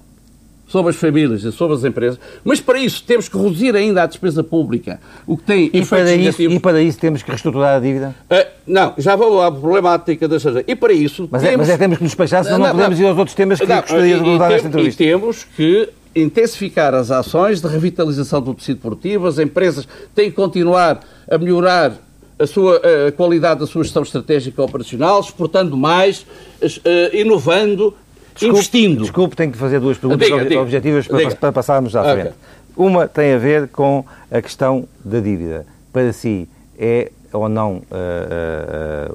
sobre 0.70 0.92
as 0.92 0.96
famílias 0.96 1.44
e 1.44 1.52
sobre 1.52 1.76
as 1.76 1.84
empresas, 1.84 2.20
mas 2.44 2.62
para 2.62 2.80
isso 2.80 3.04
temos 3.04 3.28
que 3.28 3.38
reduzir 3.38 3.76
ainda 3.76 4.04
a 4.04 4.06
despesa 4.06 4.44
pública, 4.44 5.00
o 5.28 5.36
que 5.36 5.44
tem 5.44 5.70
E 5.74 5.86
para, 5.86 6.14
isso, 6.14 6.42
e 6.42 6.60
para 6.60 6.82
isso 6.82 7.00
temos 7.00 7.22
que 7.22 7.30
reestruturar 7.30 7.76
a 7.76 7.80
dívida? 7.80 8.16
Ah, 8.30 8.48
não, 8.66 8.94
já 8.98 9.16
vou 9.16 9.42
à 9.42 9.52
problemática 9.52 10.28
das 10.28 10.44
E 10.68 10.76
para 10.76 10.94
isso 10.94 11.28
Mas 11.30 11.44
é, 11.44 11.50
temos... 11.50 11.68
mas 11.68 11.70
é 11.70 11.74
que 11.74 11.80
temos 11.80 11.98
que 11.98 12.04
nos 12.04 12.12
despachar, 12.12 12.44
senão 12.44 12.60
não, 12.60 12.72
podemos 12.72 13.00
ir 13.00 13.06
aos 13.06 13.18
outros 13.18 13.36
temas 13.36 13.60
que 13.60 13.66
Não, 13.66 13.82
gostaria 13.82 14.16
de 14.16 14.22
abordar 14.22 14.50
nesta 14.52 14.68
entrevista. 14.68 15.04
E 15.04 15.08
temos 15.08 15.44
que 15.44 15.90
intensificar 16.16 16.94
as 16.94 17.12
ações 17.12 17.62
de 17.62 17.68
revitalização 17.68 18.42
do 18.42 18.54
tecido 18.54 18.80
produtivo, 18.80 19.28
as 19.28 19.40
empresas 19.40 19.88
têm 20.14 20.30
que 20.30 20.36
continuar 20.36 21.00
a 21.30 21.38
melhorar 21.38 21.94
a, 22.40 22.48
sua, 22.48 22.82
a 23.08 23.12
qualidade 23.12 23.60
da 23.60 23.68
sua 23.68 23.84
gestão 23.84 24.02
estratégica 24.02 24.64
operacional, 24.64 25.20
exportando 25.20 25.76
mais, 25.76 26.26
eh, 26.62 27.20
inovando, 27.20 27.94
Desculpe- 28.40 28.58
investindo. 28.58 29.02
Desculpe, 29.02 29.36
tenho 29.36 29.52
que 29.52 29.58
fazer 29.58 29.80
duas 29.80 29.98
perguntas 29.98 30.28
Diga, 30.28 30.44
diga. 30.46 30.62
objetivas 30.62 31.08
para, 31.08 31.18
Diga. 31.18 31.36
para 31.36 31.52
passarmos 31.52 31.96
à 31.96 32.04
frente. 32.14 32.34
Uma 32.76 33.08
tem 33.08 33.34
a 33.34 33.38
ver 33.38 33.68
com 33.68 34.06
a 34.32 34.42
questão 34.42 34.88
da 35.04 35.20
dívida. 35.20 35.66
Para 35.92 36.14
si, 36.14 36.48
é 36.78 37.12
ou 37.34 37.48
não, 37.50 37.82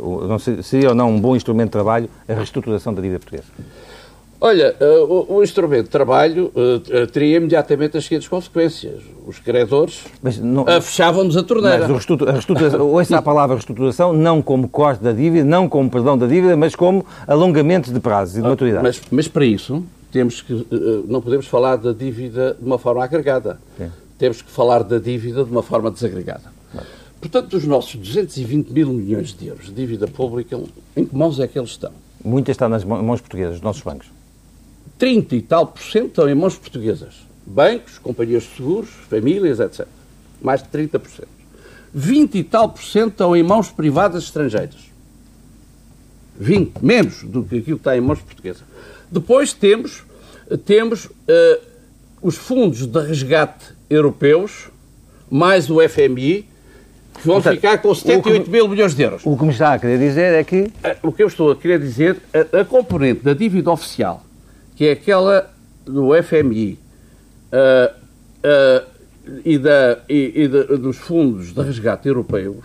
o- 0.00 0.26
não 0.26 0.38
se- 0.38 0.62
seria 0.62 0.90
ou 0.90 0.94
não 0.94 1.10
um 1.10 1.20
bom 1.20 1.34
instrumento 1.34 1.66
de 1.68 1.72
trabalho 1.72 2.08
a 2.28 2.34
reestruturação 2.34 2.92
da 2.94 3.00
dívida 3.02 3.18
portuguesa? 3.18 3.48
Olha, 4.46 4.76
eh, 4.78 4.98
o, 5.08 5.42
instrumento 5.42 5.84
de 5.84 5.88
trabalho 5.88 6.52
eh, 6.54 6.80
eh, 6.90 7.06
teria 7.06 7.38
imediatamente 7.38 7.96
as 7.96 8.04
seguintes 8.04 8.28
consequências. 8.28 9.00
Os 9.26 9.38
credores 9.38 10.04
não, 10.42 10.66
fechavam-nos 10.82 11.34
a 11.34 11.42
torneira. 11.42 11.88
mas 11.88 12.06
o 12.06 12.28
a 12.28 12.32
reestruturação, 12.32 12.86
ouça 12.86 13.16
a 13.16 13.22
palavra 13.22 13.56
reestruturação 13.56 14.12
não 14.12 14.42
como 14.42 14.68
corte 14.68 15.02
da 15.02 15.12
dívida, 15.12 15.46
não 15.46 15.66
como 15.66 15.88
perdão 15.88 16.18
da 16.18 16.26
dívida, 16.26 16.58
mas 16.58 16.76
como 16.76 17.06
alongamento 17.26 17.90
de 17.90 17.98
prazos 17.98 18.36
e 18.36 18.42
de 18.42 18.46
maturidade. 18.46 18.82
Mas, 18.82 19.00
mas 19.10 19.28
para 19.28 19.46
isso, 19.46 19.82
temos 20.12 20.42
que, 20.42 20.66
não 21.08 21.22
podemos 21.22 21.46
falar 21.46 21.76
da 21.76 21.92
dívida 21.92 22.54
de 22.60 22.66
uma 22.66 22.78
forma 22.78 23.02
agregada. 23.02 23.58
Sim. 23.78 23.90
Temos 24.18 24.42
que 24.42 24.50
falar 24.50 24.82
da 24.82 24.98
dívida 24.98 25.42
de 25.42 25.50
uma 25.50 25.62
forma 25.62 25.90
desagregada. 25.90 26.52
Portanto, 27.18 27.48
dos 27.48 27.64
nossos 27.64 27.94
220 27.94 28.68
mil 28.68 28.92
milhões 28.92 29.32
de 29.32 29.46
euros 29.46 29.68
de 29.68 29.72
dívida 29.72 30.06
pública, 30.06 30.60
em 30.94 31.06
que 31.06 31.16
mãos 31.16 31.40
é 31.40 31.46
que 31.46 31.58
eles 31.58 31.70
estão? 31.70 31.92
Muita 32.22 32.50
está 32.50 32.68
nas 32.68 32.84
mão- 32.84 33.02
mãos 33.02 33.22
portuguesas, 33.22 33.54
dos 33.54 33.62
nossos 33.62 33.80
bancos. 33.80 34.13
30 34.98 35.34
e 35.36 35.42
tal 35.42 35.66
por 35.66 35.82
cento 35.82 36.06
estão 36.08 36.28
em 36.28 36.34
mãos 36.34 36.56
portuguesas. 36.56 37.14
Bancos, 37.46 37.98
companhias 37.98 38.44
de 38.44 38.56
seguros, 38.56 38.88
famílias, 39.10 39.60
etc. 39.60 39.86
Mais 40.40 40.62
de 40.62 40.68
30 40.68 40.98
por 40.98 41.10
cento. 41.10 41.28
20 41.92 42.38
e 42.38 42.44
tal 42.44 42.68
por 42.70 42.82
cento 42.82 43.10
estão 43.12 43.36
em 43.36 43.42
mãos 43.42 43.70
privadas 43.70 44.24
estrangeiras. 44.24 44.92
20, 46.38 46.80
menos 46.82 47.22
do 47.22 47.42
que 47.44 47.58
aquilo 47.58 47.76
que 47.76 47.80
está 47.82 47.96
em 47.96 48.00
mãos 48.00 48.20
portuguesas. 48.20 48.62
Depois 49.10 49.52
temos, 49.52 50.02
temos 50.64 51.08
eh, 51.28 51.60
os 52.20 52.36
fundos 52.36 52.86
de 52.86 52.98
resgate 53.00 53.66
europeus, 53.88 54.68
mais 55.30 55.70
o 55.70 55.76
FMI, 55.88 56.48
que 57.14 57.26
vão 57.26 57.36
Portanto, 57.36 57.54
ficar 57.54 57.78
com 57.78 57.88
o 57.90 57.94
78 57.94 58.44
que- 58.44 58.50
mil 58.50 58.66
milhões 58.68 58.94
de 58.94 59.02
euros. 59.02 59.22
O 59.24 59.36
que 59.36 59.44
me 59.44 59.50
está 59.52 59.74
a 59.74 59.78
querer 59.78 59.98
dizer 59.98 60.34
é 60.34 60.42
que 60.42 60.72
Eh, 60.82 60.96
O 61.02 61.12
que 61.12 61.22
eu 61.22 61.28
estou 61.28 61.52
a 61.52 61.56
querer 61.56 61.78
dizer, 61.78 62.20
a, 62.32 62.60
a 62.60 62.64
componente 62.64 63.22
da 63.22 63.32
dívida 63.34 63.70
oficial, 63.70 64.24
que 64.76 64.86
é 64.86 64.92
aquela 64.92 65.50
do 65.86 66.10
FMI 66.22 66.78
eh, 67.52 67.92
eh, 68.42 68.82
e, 69.44 69.58
da, 69.58 69.98
e, 70.08 70.32
e 70.42 70.48
dos 70.48 70.96
fundos 70.98 71.52
de 71.52 71.60
resgate 71.62 72.08
europeus, 72.08 72.64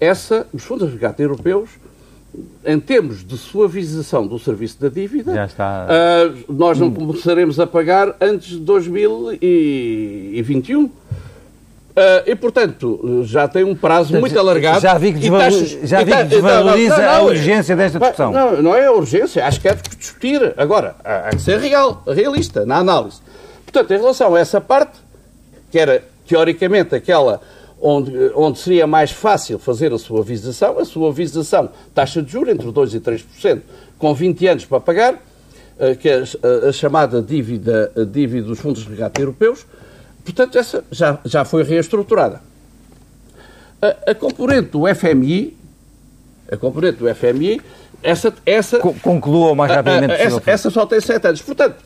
essa, 0.00 0.46
os 0.52 0.62
fundos 0.62 0.86
de 0.86 0.92
resgate 0.92 1.22
europeus, 1.22 1.70
em 2.64 2.80
termos 2.80 3.22
de 3.24 3.36
suavização 3.36 4.26
do 4.26 4.38
serviço 4.38 4.80
da 4.80 4.88
dívida, 4.88 5.34
Já 5.34 5.44
está. 5.44 5.86
eh, 5.90 6.32
nós 6.48 6.78
não 6.78 6.90
começaremos 6.90 7.60
a 7.60 7.66
pagar 7.66 8.16
antes 8.20 8.50
de 8.50 8.60
2021. 8.60 10.90
Eh, 11.94 12.30
e, 12.32 12.34
portanto, 12.34 13.22
já 13.24 13.46
tem 13.46 13.64
um 13.64 13.74
prazo 13.74 14.18
muito 14.18 14.38
alargado. 14.38 14.80
Já 14.80 14.96
vi 14.96 15.12
que 15.12 15.18
E 15.18 15.20
desvalor- 15.22 15.44
taxas- 15.50 15.78
já 15.82 16.02
vi 16.02 16.12
que 16.16 16.24
desvaloriza 16.24 16.96
não, 16.96 17.02
não, 17.04 17.10
a 17.10 17.18
não, 17.18 17.24
urgência 17.26 17.76
desta 17.76 17.98
discussão. 17.98 18.32
Não, 18.32 18.62
não 18.62 18.74
é 18.74 18.86
a 18.86 18.92
urgência, 18.92 19.44
acho 19.46 19.60
que 19.60 19.68
é 19.68 19.74
de 19.74 19.82
discutir. 19.96 20.54
Agora, 20.56 20.96
há 21.04 21.30
que 21.30 21.42
ser 21.42 21.58
real, 21.58 22.02
realista 22.06 22.64
na 22.64 22.78
análise. 22.78 23.20
Portanto, 23.66 23.90
em 23.92 23.98
relação 23.98 24.34
a 24.34 24.40
essa 24.40 24.60
parte, 24.60 24.98
que 25.70 25.78
era 25.78 26.02
teoricamente 26.26 26.94
aquela 26.94 27.40
onde, 27.80 28.12
onde 28.34 28.58
seria 28.58 28.86
mais 28.86 29.10
fácil 29.10 29.58
fazer 29.58 29.92
a 29.92 29.98
suavização, 29.98 30.78
a 30.78 30.84
suavização, 30.86 31.68
taxa 31.94 32.22
de 32.22 32.30
juros 32.32 32.54
entre 32.54 32.70
2% 32.70 32.94
e 32.94 33.00
3%, 33.00 33.60
com 33.98 34.14
20 34.14 34.46
anos 34.46 34.64
para 34.64 34.80
pagar, 34.80 35.14
eh, 35.78 35.94
que 35.94 36.08
é 36.08 36.22
a, 36.64 36.68
a 36.68 36.72
chamada 36.72 37.20
dívida, 37.20 37.90
a 37.96 38.04
dívida 38.04 38.46
dos 38.46 38.60
fundos 38.60 38.82
de 38.82 38.88
resgate 38.88 39.20
europeus, 39.20 39.66
portanto, 40.24 40.58
essa 40.58 40.84
já, 40.90 41.18
já 41.24 41.44
foi 41.44 41.62
reestruturada. 41.62 42.40
A, 43.80 44.10
a 44.10 44.14
componente 44.14 44.70
do 44.70 44.82
FMI, 44.94 45.56
a 46.50 46.56
componente 46.56 46.98
do 46.98 47.14
FMI, 47.14 47.60
essa, 48.02 48.32
essa, 48.44 48.78
co- 48.78 48.94
conclua 49.02 49.52
o 49.52 49.54
mais 49.54 49.70
rapidamente 49.72 50.12
possível. 50.14 50.38
essa, 50.38 50.50
essa 50.50 50.70
só 50.70 50.86
tem 50.86 51.00
sete 51.00 51.26
anos. 51.26 51.42
Portanto, 51.42 51.76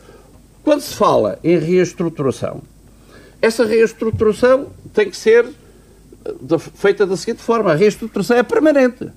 quando 0.62 0.80
se 0.80 0.94
fala 0.94 1.38
em 1.44 1.58
reestruturação, 1.58 2.62
essa 3.40 3.64
reestruturação 3.64 4.68
tem 4.92 5.10
que 5.10 5.16
ser 5.16 5.46
eh, 6.24 6.58
feita 6.74 7.06
da 7.06 7.16
seguinte 7.16 7.42
forma: 7.42 7.72
a 7.72 7.74
reestruturação 7.74 8.36
é 8.36 8.42
permanente. 8.42 9.08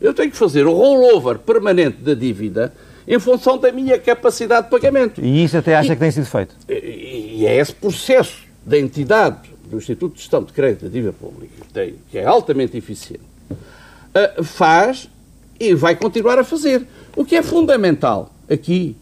Eu 0.00 0.12
tenho 0.14 0.30
que 0.30 0.36
fazer 0.36 0.66
o 0.66 0.72
rollover 0.72 1.38
permanente 1.38 1.98
da 1.98 2.14
dívida 2.14 2.72
em 3.08 3.18
função 3.18 3.56
da 3.56 3.72
minha 3.72 3.98
capacidade 3.98 4.66
de 4.66 4.70
pagamento. 4.70 5.24
E 5.24 5.42
isso 5.42 5.56
até 5.56 5.74
acha 5.74 5.92
e, 5.92 5.96
que 5.96 6.00
tem 6.00 6.10
sido 6.10 6.26
feito? 6.26 6.54
E, 6.68 7.38
e 7.38 7.46
é 7.46 7.56
esse 7.56 7.74
processo 7.74 8.42
da 8.64 8.78
entidade 8.78 9.50
do 9.64 9.78
Instituto 9.78 10.14
de 10.14 10.20
Gestão 10.20 10.44
de 10.44 10.52
Crédito 10.52 10.84
da 10.84 10.90
Dívida 10.90 11.14
Pública, 11.14 11.52
que, 11.66 11.72
tem, 11.72 11.94
que 12.10 12.18
é 12.18 12.26
altamente 12.26 12.76
eficiente, 12.76 13.22
uh, 13.50 14.44
faz 14.44 15.08
e 15.58 15.74
vai 15.74 15.96
continuar 15.96 16.38
a 16.38 16.44
fazer. 16.44 16.86
O 17.16 17.24
que 17.24 17.34
é 17.34 17.42
fundamental 17.42 18.30
aqui 18.48 18.94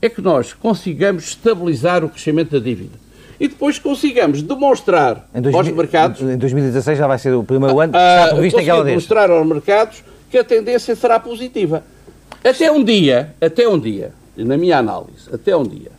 é 0.00 0.08
que 0.08 0.20
nós 0.20 0.52
consigamos 0.52 1.24
estabilizar 1.24 2.04
o 2.04 2.08
crescimento 2.08 2.52
da 2.52 2.58
dívida 2.58 3.02
e 3.40 3.48
depois 3.48 3.76
consigamos 3.76 4.40
demonstrar 4.40 5.28
aos 5.52 5.68
mercados. 5.68 6.20
Em 6.20 6.38
2016 6.38 6.96
já 6.96 7.08
vai 7.08 7.18
ser 7.18 7.34
o 7.34 7.42
primeiro 7.42 7.78
ano 7.80 7.92
que 7.92 7.98
está 7.98 8.28
previsto 8.34 8.58
aquela 8.60 8.84
demonstrar 8.84 9.30
aos 9.30 9.46
mercados 9.46 10.04
que 10.30 10.38
a 10.38 10.44
tendência 10.44 10.94
será 10.94 11.18
positiva. 11.18 11.82
Até 12.44 12.70
um 12.70 12.82
dia, 12.82 13.34
até 13.40 13.68
um 13.68 13.78
dia, 13.78 14.12
na 14.36 14.56
minha 14.56 14.78
análise, 14.78 15.28
até 15.32 15.56
um 15.56 15.62
dia. 15.62 15.92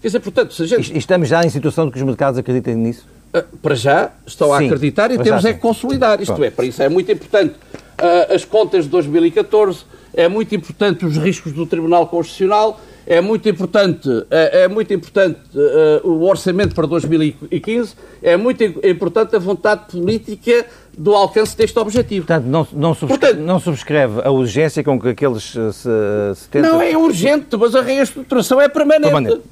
Quer 0.00 0.08
dizer, 0.08 0.20
portanto, 0.20 0.52
se 0.52 0.62
a 0.62 0.66
gente... 0.66 0.96
Estamos 0.96 1.28
já 1.28 1.44
em 1.44 1.50
situação 1.50 1.86
de 1.86 1.92
que 1.92 1.98
os 1.98 2.04
mercados 2.04 2.38
acreditem 2.38 2.74
nisso? 2.74 3.06
Ah, 3.32 3.44
para 3.62 3.74
já 3.74 4.12
estão 4.26 4.52
a 4.52 4.58
acreditar 4.58 5.10
e 5.10 5.18
temos 5.18 5.44
é 5.44 5.52
que 5.52 5.60
consolidar. 5.60 6.20
Isto 6.20 6.34
Pronto. 6.34 6.44
é, 6.44 6.50
para 6.50 6.64
isso 6.64 6.82
é 6.82 6.88
muito 6.88 7.10
importante 7.10 7.54
uh, 7.54 8.34
as 8.34 8.44
contas 8.44 8.84
de 8.84 8.90
2014, 8.90 9.84
é 10.14 10.28
muito 10.28 10.54
importante 10.54 11.04
os 11.04 11.16
riscos 11.16 11.52
do 11.52 11.66
Tribunal 11.66 12.06
Constitucional, 12.06 12.80
é 13.06 13.20
muito 13.20 13.48
importante, 13.48 14.08
é, 14.30 14.62
é 14.62 14.68
muito 14.68 14.92
importante 14.92 15.40
uh, 15.54 16.08
o 16.08 16.24
orçamento 16.24 16.74
para 16.74 16.86
2015, 16.86 17.94
é 18.22 18.36
muito 18.36 18.64
importante 18.64 19.36
a 19.36 19.38
vontade 19.38 19.90
política 19.90 20.66
do 20.96 21.14
alcance 21.14 21.56
deste 21.56 21.78
objetivo. 21.78 22.26
Portanto, 22.26 22.46
não, 22.46 22.66
não, 22.72 22.94
subscreve, 22.94 23.20
Portanto, 23.20 23.46
não 23.46 23.60
subscreve 23.60 24.20
a 24.24 24.30
urgência 24.30 24.82
com 24.82 24.98
que 24.98 25.08
aqueles 25.08 25.42
se, 25.42 25.72
se 25.72 26.48
tenta... 26.50 26.68
Não 26.68 26.80
é 26.80 26.96
urgente, 26.96 27.56
mas 27.56 27.74
a 27.74 27.82
reestruturação 27.82 28.60
é 28.60 28.68
permanente. 28.68 29.12
permanente. 29.12 29.42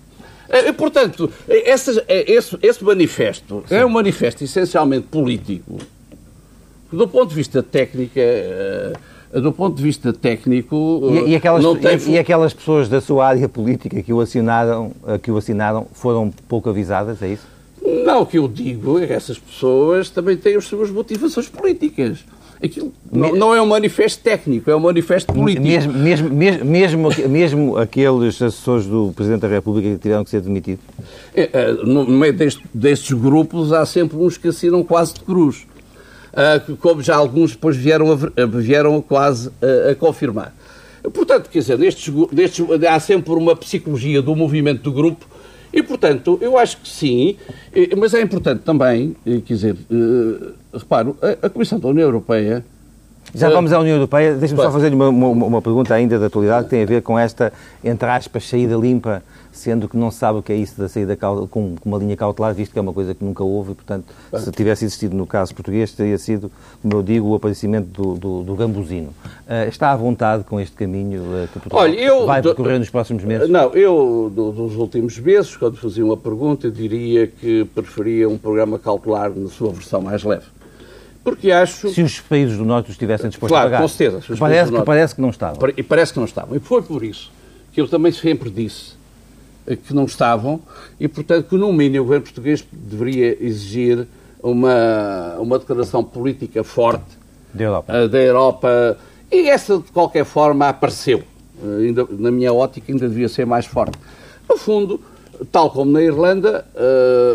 É, 0.48 0.72
portanto, 0.72 1.30
esse, 1.48 2.02
esse, 2.08 2.58
esse 2.62 2.84
manifesto 2.84 3.64
Sim. 3.66 3.74
é 3.74 3.86
um 3.86 3.88
manifesto 3.88 4.44
essencialmente 4.44 5.06
político. 5.06 5.78
Do 6.92 7.08
ponto 7.08 7.30
de 7.30 7.34
vista 7.34 7.62
técnico, 7.62 8.12
eh, 8.16 8.92
do 9.32 9.52
ponto 9.52 9.76
de 9.76 9.82
vista 9.82 10.12
técnico. 10.12 11.10
E, 11.26 11.30
e, 11.30 11.36
aquelas, 11.36 11.64
tem... 11.80 12.12
e, 12.14 12.18
aquelas, 12.18 12.54
pessoas 12.54 12.88
da 12.88 13.00
sua 13.00 13.26
área 13.26 13.48
política 13.48 14.00
que 14.02 14.12
o, 14.12 14.20
assinaram, 14.20 14.92
eh, 15.08 15.18
que 15.18 15.30
o 15.30 15.36
assinaram 15.36 15.86
foram 15.92 16.32
pouco 16.46 16.70
avisadas, 16.70 17.20
é 17.20 17.28
isso? 17.28 17.53
Não, 17.84 18.22
o 18.22 18.26
que 18.26 18.38
eu 18.38 18.48
digo 18.48 18.98
é 18.98 19.06
que 19.06 19.12
essas 19.12 19.38
pessoas 19.38 20.08
também 20.08 20.36
têm 20.36 20.56
as 20.56 20.64
suas 20.64 20.90
motivações 20.90 21.48
políticas. 21.48 22.24
Aquilo 22.62 22.94
não, 23.12 23.36
não, 23.36 23.54
é 23.54 23.60
um 23.60 23.66
manifesto 23.66 24.22
técnico, 24.22 24.70
é 24.70 24.76
um 24.76 24.80
manifesto 24.80 25.30
político. 25.34 25.66
Mesmo, 25.66 25.92
mesmo, 25.92 26.30
mesmo, 26.30 26.64
mesmo, 26.64 27.28
mesmo 27.28 27.76
aqueles 27.76 28.40
assessores 28.40 28.86
do 28.86 29.12
Presidente 29.14 29.42
da 29.42 29.48
República 29.48 29.90
que 29.90 29.98
tiveram 29.98 30.24
que 30.24 30.30
ser 30.30 30.40
demitidos? 30.40 30.82
É, 31.34 31.50
é, 31.52 31.72
no 31.72 32.06
meio 32.06 32.32
deste, 32.32 32.62
destes 32.72 33.12
grupos 33.12 33.70
há 33.70 33.84
sempre 33.84 34.16
uns 34.16 34.38
que 34.38 34.48
assinam 34.48 34.82
quase 34.82 35.14
de 35.14 35.20
cruz. 35.20 35.66
Uh, 36.32 36.76
como 36.78 37.02
já 37.02 37.14
alguns 37.16 37.52
depois 37.52 37.76
vieram, 37.76 38.10
a, 38.10 38.46
vieram 38.46 39.00
quase 39.02 39.50
a, 39.60 39.90
a 39.90 39.94
confirmar. 39.94 40.54
Portanto, 41.12 41.50
quer 41.50 41.58
dizer, 41.58 41.78
nestes, 41.78 42.12
nestes, 42.32 42.66
há 42.88 42.98
sempre 42.98 43.32
uma 43.34 43.54
psicologia 43.54 44.22
do 44.22 44.34
movimento 44.34 44.82
do 44.82 44.90
grupo 44.90 45.26
e, 45.74 45.82
portanto, 45.82 46.38
eu 46.40 46.56
acho 46.56 46.78
que 46.78 46.88
sim, 46.88 47.36
mas 47.98 48.14
é 48.14 48.22
importante 48.22 48.62
também, 48.62 49.16
quer 49.24 49.54
dizer, 49.54 49.76
uh, 49.90 50.52
reparo, 50.72 51.16
a, 51.42 51.48
Comissão 51.48 51.80
da 51.80 51.88
União 51.88 52.06
Europeia. 52.06 52.64
Já 53.34 53.50
vamos 53.50 53.72
à 53.72 53.80
União 53.80 53.96
Europeia, 53.96 54.34
deixe-me 54.34 54.60
só 54.60 54.70
fazer 54.70 54.92
uma, 54.94 55.08
uma, 55.08 55.46
uma, 55.46 55.62
pergunta 55.62 55.92
ainda 55.92 56.18
da 56.18 56.26
atualidade 56.26 56.64
que 56.64 56.70
tem 56.70 56.82
a 56.82 56.86
ver 56.86 57.02
com 57.02 57.18
esta, 57.18 57.52
entre 57.82 58.08
aspas, 58.08 58.48
saída 58.48 58.76
limpa 58.76 59.22
sendo 59.54 59.88
que 59.88 59.96
não 59.96 60.10
se 60.10 60.18
sabe 60.18 60.40
o 60.40 60.42
que 60.42 60.52
é 60.52 60.56
isso 60.56 60.78
da 60.78 60.88
saída 60.88 61.16
com, 61.16 61.76
uma 61.84 61.96
linha 61.96 62.16
cautelar, 62.16 62.52
visto 62.52 62.72
que 62.72 62.78
é 62.78 62.82
uma 62.82 62.92
coisa 62.92 63.14
que 63.14 63.24
nunca 63.24 63.42
houve 63.44 63.72
e, 63.72 63.74
portanto, 63.74 64.06
se 64.36 64.50
tivesse 64.50 64.84
existido 64.84 65.16
no 65.16 65.26
caso 65.26 65.54
português, 65.54 65.92
teria 65.92 66.18
sido, 66.18 66.50
como 66.82 66.94
eu 66.94 67.02
digo, 67.02 67.28
o 67.28 67.34
aparecimento 67.34 67.86
do, 67.86 68.14
do, 68.18 68.42
do 68.42 68.54
gambuzino. 68.56 69.14
Uh, 69.46 69.68
está 69.68 69.92
à 69.92 69.96
vontade 69.96 70.42
com 70.44 70.60
este 70.60 70.74
caminho 70.74 71.22
uh, 71.22 71.48
que 71.52 71.60
Portugal 71.60 71.82
Olha, 71.82 71.94
eu, 71.94 72.26
vai 72.26 72.42
percorrer 72.42 72.78
nos 72.78 72.90
próximos 72.90 73.22
meses? 73.22 73.48
Não, 73.48 73.72
eu, 73.74 74.30
do, 74.34 74.50
dos 74.50 74.74
últimos 74.74 75.18
meses, 75.20 75.56
quando 75.56 75.76
fazia 75.76 76.04
uma 76.04 76.16
pergunta, 76.16 76.68
diria 76.68 77.28
que 77.28 77.64
preferia 77.66 78.28
um 78.28 78.36
programa 78.36 78.78
cautelar 78.78 79.30
na 79.30 79.48
sua 79.48 79.70
versão 79.70 80.00
mais 80.00 80.24
leve. 80.24 80.46
Porque 81.24 81.50
acho... 81.50 81.88
Se 81.88 82.02
os 82.02 82.20
países 82.20 82.58
do 82.58 82.66
Norte 82.66 82.90
estivessem 82.90 83.30
dispostos 83.30 83.56
claro, 83.56 83.68
a 83.68 83.70
pagar. 83.70 83.82
com 83.82 83.88
certeza. 83.88 84.36
Parece 84.38 84.70
que, 84.70 84.82
parece 84.82 85.14
que 85.14 85.20
não 85.22 85.30
estavam. 85.30 85.70
E 85.74 85.82
parece 85.82 86.12
que 86.12 86.18
não 86.18 86.26
estavam. 86.26 86.54
E 86.54 86.60
foi 86.60 86.82
por 86.82 87.02
isso 87.02 87.32
que 87.72 87.80
eu 87.80 87.88
também 87.88 88.12
sempre 88.12 88.50
disse 88.50 88.92
que 89.86 89.94
não 89.94 90.04
estavam 90.04 90.60
e, 91.00 91.08
portanto, 91.08 91.48
que 91.48 91.56
no 91.56 91.72
mínimo 91.72 92.02
o 92.02 92.04
governo 92.04 92.24
português 92.24 92.64
deveria 92.70 93.42
exigir 93.42 94.06
uma, 94.42 95.36
uma 95.38 95.58
declaração 95.58 96.04
política 96.04 96.62
forte 96.62 97.04
da 97.52 97.64
Europa. 97.64 97.92
Uh, 97.92 98.08
da 98.08 98.18
Europa. 98.18 98.98
E 99.32 99.48
essa, 99.48 99.78
de 99.78 99.90
qualquer 99.90 100.24
forma, 100.24 100.68
apareceu. 100.68 101.22
Uh, 101.62 101.78
ainda, 101.78 102.06
na 102.10 102.30
minha 102.30 102.52
ótica, 102.52 102.92
ainda 102.92 103.08
devia 103.08 103.28
ser 103.28 103.46
mais 103.46 103.64
forte. 103.64 103.98
No 104.48 104.58
fundo, 104.58 105.00
tal 105.50 105.70
como 105.70 105.90
na 105.90 106.02
Irlanda, 106.02 106.66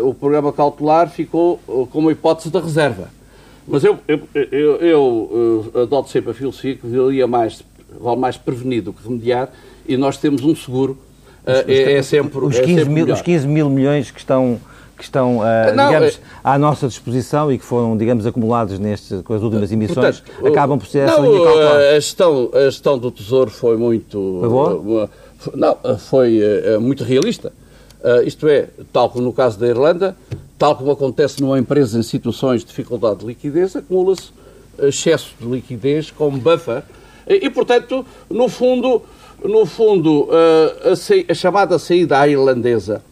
o 0.04 0.14
programa 0.14 0.52
cautelar 0.52 1.10
ficou 1.10 1.58
com 1.66 1.98
uma 1.98 2.12
hipótese 2.12 2.48
da 2.48 2.60
reserva. 2.60 3.08
Mas 3.66 3.84
eu, 3.84 3.98
eu, 4.08 4.20
eu, 4.52 4.80
eu 5.72 5.82
adoto 5.82 6.10
sempre 6.10 6.30
a 6.30 6.34
filosofia 6.34 6.76
que 6.76 6.86
valia 6.86 7.26
mais, 7.26 7.62
vale 8.00 8.18
mais 8.18 8.36
prevenir 8.36 8.82
do 8.82 8.92
que 8.92 9.02
remediar 9.04 9.50
e 9.86 9.96
nós 9.96 10.16
temos 10.16 10.42
um 10.42 10.54
seguro 10.54 10.98
é, 11.46 11.94
é, 11.94 12.02
sempre, 12.02 12.38
os 12.38 12.58
15, 12.58 12.72
é 12.72 12.76
sempre 12.78 12.92
mil, 12.92 13.12
os 13.12 13.22
15 13.22 13.46
mil 13.46 13.70
milhões 13.70 14.10
que 14.10 14.18
estão 14.18 14.60
que 14.96 15.04
estão, 15.04 15.38
uh, 15.38 15.74
não, 15.74 15.86
digamos, 15.86 16.16
é... 16.16 16.20
à 16.44 16.58
nossa 16.58 16.86
disposição 16.86 17.50
e 17.50 17.56
que 17.56 17.64
foram, 17.64 17.96
digamos, 17.96 18.26
acumulados 18.26 18.78
nestes, 18.78 19.22
com 19.22 19.32
as 19.32 19.42
últimas 19.42 19.72
emissões, 19.72 20.20
Portanto, 20.20 20.46
acabam 20.46 20.78
por 20.78 20.86
ser 20.86 21.08
cautelar. 21.08 21.76
A 21.76 21.94
gestão, 21.94 22.50
a 22.52 22.64
gestão 22.64 22.98
do 22.98 23.10
Tesouro 23.10 23.50
foi 23.50 23.78
muito... 23.78 24.36
Foi 24.40 24.48
boa? 24.50 25.10
não, 25.54 25.76
foi 25.98 26.40
uh, 26.42 26.78
muito 26.78 27.02
realista. 27.02 27.50
Uh, 28.04 28.22
isto 28.26 28.46
é, 28.46 28.68
tal 28.92 29.08
como 29.08 29.24
no 29.24 29.32
caso 29.32 29.58
da 29.58 29.68
Irlanda, 29.68 30.14
tal 30.60 30.76
como 30.76 30.90
acontece 30.90 31.40
numa 31.40 31.58
empresa 31.58 31.98
em 31.98 32.02
situações 32.02 32.60
de 32.60 32.66
dificuldade 32.66 33.20
de 33.20 33.26
liquidez, 33.26 33.74
acumula-se 33.74 34.30
excesso 34.78 35.34
de 35.40 35.48
liquidez 35.48 36.10
como 36.10 36.36
buffer 36.36 36.82
e, 37.26 37.46
e 37.46 37.50
portanto, 37.50 38.04
no 38.28 38.46
fundo 38.46 39.02
no 39.42 39.64
fundo, 39.64 40.28
eh, 40.30 40.90
a, 40.90 41.32
a, 41.32 41.34
chamada 41.34 41.78
saída 41.78 42.28
irlandesa 42.28 43.02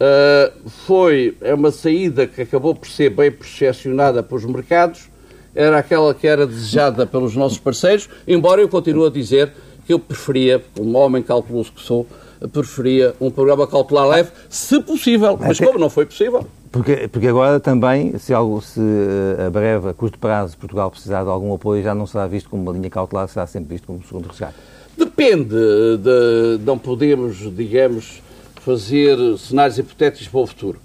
eh, 0.00 0.52
foi 0.66 1.36
é 1.40 1.54
uma 1.54 1.70
saída 1.70 2.26
que 2.26 2.42
acabou 2.42 2.74
por 2.74 2.88
ser 2.88 3.10
bem 3.10 3.30
percepcionada 3.30 4.20
pelos 4.20 4.44
mercados, 4.44 5.08
era 5.54 5.78
aquela 5.78 6.12
que 6.12 6.26
era 6.26 6.44
desejada 6.44 7.06
pelos 7.06 7.36
nossos 7.36 7.58
parceiros, 7.58 8.08
embora 8.26 8.60
eu 8.60 8.68
continue 8.68 9.06
a 9.06 9.10
dizer 9.10 9.52
que 9.86 9.92
eu 9.92 10.00
preferia, 10.00 10.60
como 10.76 10.98
homem 10.98 11.22
calculoso 11.22 11.70
que 11.70 11.80
sou, 11.80 12.04
preferia 12.52 13.14
um 13.20 13.30
programa 13.30 13.64
cautelar 13.64 14.08
leve, 14.08 14.32
se 14.48 14.80
possível. 14.82 15.38
Mas 15.40 15.60
como 15.60 15.78
não 15.78 15.88
foi 15.88 16.04
possível, 16.04 16.44
porque, 16.70 17.08
porque 17.08 17.26
agora 17.26 17.58
também, 17.58 18.16
se, 18.18 18.32
algo, 18.32 18.62
se 18.62 18.80
eh, 18.80 19.46
a 19.46 19.50
breve, 19.50 19.88
a 19.88 19.94
curto 19.94 20.18
prazo, 20.18 20.56
Portugal 20.56 20.88
precisar 20.90 21.24
de 21.24 21.28
algum 21.28 21.52
apoio, 21.52 21.82
já 21.82 21.94
não 21.94 22.06
será 22.06 22.28
visto 22.28 22.48
como 22.48 22.62
uma 22.62 22.72
linha 22.72 22.88
cautelar, 22.88 23.26
será 23.28 23.44
sempre 23.46 23.74
visto 23.74 23.86
como 23.86 23.98
um 23.98 24.02
segundo 24.04 24.28
resgate. 24.28 24.54
Depende, 24.96 25.48
de, 25.48 26.60
não 26.64 26.78
podemos, 26.78 27.38
digamos, 27.56 28.22
fazer 28.60 29.16
cenários 29.38 29.78
hipotéticos 29.78 30.28
para 30.28 30.40
o 30.40 30.46
futuro. 30.46 30.78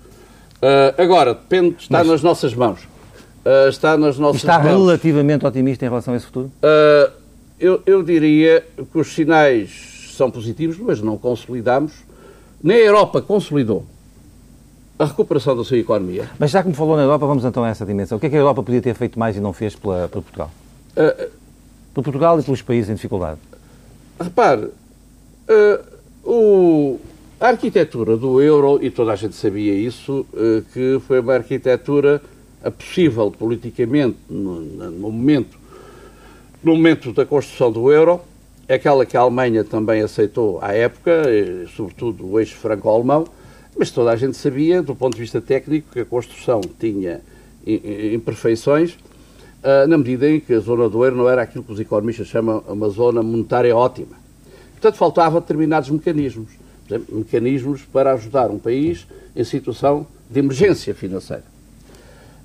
Uh, 0.56 1.02
agora, 1.02 1.36
depende, 1.36 1.76
está 1.80 2.00
Mas, 2.00 2.08
nas 2.08 2.24
nossas 2.24 2.56
mãos. 2.56 2.80
Uh, 3.46 3.70
está 3.70 3.96
nas 3.96 4.18
nossas 4.18 4.42
está 4.42 4.58
mãos. 4.58 4.72
relativamente 4.72 5.46
otimista 5.46 5.86
em 5.86 5.90
relação 5.90 6.16
a 6.16 6.18
esse 6.18 6.26
futuro? 6.26 6.52
Uh, 6.64 7.12
eu, 7.60 7.82
eu 7.86 8.02
diria 8.02 8.66
que 8.92 8.98
os 8.98 9.14
sinais 9.14 10.14
são 10.16 10.32
positivos, 10.32 10.80
mas 10.80 11.00
não 11.00 11.16
consolidamos. 11.16 11.94
Nem 12.64 12.78
a 12.78 12.86
Europa 12.86 13.22
consolidou 13.22 13.86
a 14.98 15.06
recuperação 15.06 15.56
da 15.56 15.64
sua 15.64 15.78
economia. 15.78 16.30
Mas 16.40 16.52
já 16.52 16.62
que 16.62 16.70
me 16.70 16.74
falou 16.74 16.96
na 16.96 17.04
Europa, 17.04 17.26
vamos 17.26 17.44
então 17.44 17.64
a 17.64 17.70
essa 17.70 17.86
dimensão. 17.86 18.18
O 18.18 18.22
que 18.22 18.28
é 18.28 18.30
que 18.30 18.36
a 18.36 18.40
Europa 18.40 18.64
podia 18.64 18.82
ter 18.82 18.94
feito 18.96 19.20
mais 19.20 19.36
e 19.36 19.40
não 19.40 19.52
fez 19.52 19.76
pela, 19.76 20.08
por 20.08 20.22
Portugal? 20.22 20.52
Uh, 20.96 21.30
por 21.94 22.04
Portugal 22.04 22.40
e 22.40 22.44
pelos 22.44 22.62
países 22.62 22.90
em 22.90 22.96
dificuldade? 22.96 23.40
Repare, 24.20 24.66
uh, 24.66 25.86
o, 26.24 27.00
a 27.40 27.48
arquitetura 27.48 28.16
do 28.16 28.42
euro, 28.42 28.80
e 28.82 28.90
toda 28.90 29.12
a 29.12 29.16
gente 29.16 29.36
sabia 29.36 29.74
isso, 29.74 30.26
uh, 30.34 30.62
que 30.74 31.00
foi 31.06 31.20
uma 31.20 31.34
arquitetura 31.34 32.22
possível 32.78 33.30
politicamente 33.30 34.18
no, 34.30 34.62
no, 34.62 35.12
momento, 35.12 35.58
no 36.64 36.76
momento 36.76 37.12
da 37.12 37.26
construção 37.26 37.72
do 37.72 37.92
euro, 37.92 38.22
é 38.68 38.76
aquela 38.76 39.06
que 39.06 39.16
a 39.16 39.20
Alemanha 39.20 39.64
também 39.64 40.02
aceitou 40.02 40.58
à 40.62 40.74
época, 40.74 41.30
e, 41.30 41.68
sobretudo 41.76 42.26
o 42.26 42.40
eixo 42.40 42.56
franco-alemão, 42.56 43.28
mas 43.78 43.92
toda 43.92 44.12
a 44.12 44.16
gente 44.16 44.38
sabia, 44.38 44.82
do 44.82 44.96
ponto 44.96 45.16
de 45.16 45.22
vista 45.22 45.42
técnico, 45.42 45.90
que 45.92 46.00
a 46.00 46.06
construção 46.06 46.62
tinha 46.80 47.22
imperfeições, 48.14 48.94
uh, 48.94 49.88
na 49.88 49.98
medida 49.98 50.30
em 50.30 50.40
que 50.40 50.54
a 50.54 50.60
zona 50.60 50.88
do 50.88 51.04
euro 51.04 51.16
não 51.16 51.28
era 51.28 51.42
aquilo 51.42 51.64
que 51.64 51.74
os 51.74 51.80
economistas 51.80 52.28
chamam 52.28 52.64
uma 52.68 52.90
zona 52.90 53.24
monetária 53.24 53.76
ótima. 53.76 54.16
Portanto, 54.74 54.96
faltavam 54.96 55.42
determinados 55.42 55.90
mecanismos. 55.90 56.52
Por 56.88 56.96
exemplo, 56.96 57.18
mecanismos 57.18 57.82
para 57.82 58.14
ajudar 58.14 58.52
um 58.52 58.60
país 58.60 59.08
em 59.36 59.44
situação 59.44 60.06
de 60.30 60.40
emergência 60.40 60.94
financeira. 60.94 61.44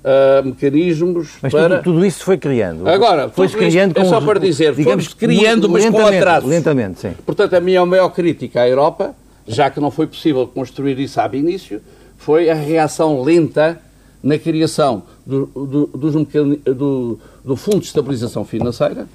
Uh, 0.03 0.47
mecanismos 0.47 1.37
mas 1.43 1.51
para... 1.51 1.77
Tudo, 1.77 1.93
tudo, 1.93 2.05
isso 2.05 2.23
foi 2.23 2.35
criando. 2.35 2.89
Agora, 2.89 3.29
foi 3.29 3.47
criando 3.47 3.93
com... 3.93 4.01
É 4.01 4.05
só 4.05 4.19
para 4.19 4.39
dizer, 4.39 4.73
digamos, 4.73 5.13
criando, 5.13 5.69
mas 5.69 5.87
com 5.87 6.03
atrasos. 6.03 6.49
Lentamente, 6.49 6.99
sim. 6.99 7.13
Portanto, 7.23 7.53
a 7.53 7.59
minha 7.59 7.85
maior 7.85 8.09
crítica 8.09 8.61
à 8.61 8.67
Europa, 8.67 9.13
já 9.51 9.69
que 9.69 9.79
não 9.79 9.91
foi 9.91 10.07
possível 10.07 10.47
construir 10.47 10.97
isso 10.99 11.19
ab 11.19 11.37
início, 11.37 11.81
foi 12.17 12.49
a 12.49 12.55
reação 12.55 13.21
lenta 13.21 13.81
na 14.23 14.37
criação 14.37 15.03
do, 15.25 15.47
do, 15.47 15.87
do, 15.87 17.19
do 17.43 17.55
Fundo 17.55 17.79
de 17.79 17.87
Estabilização 17.87 18.45
Financeira, 18.45 19.07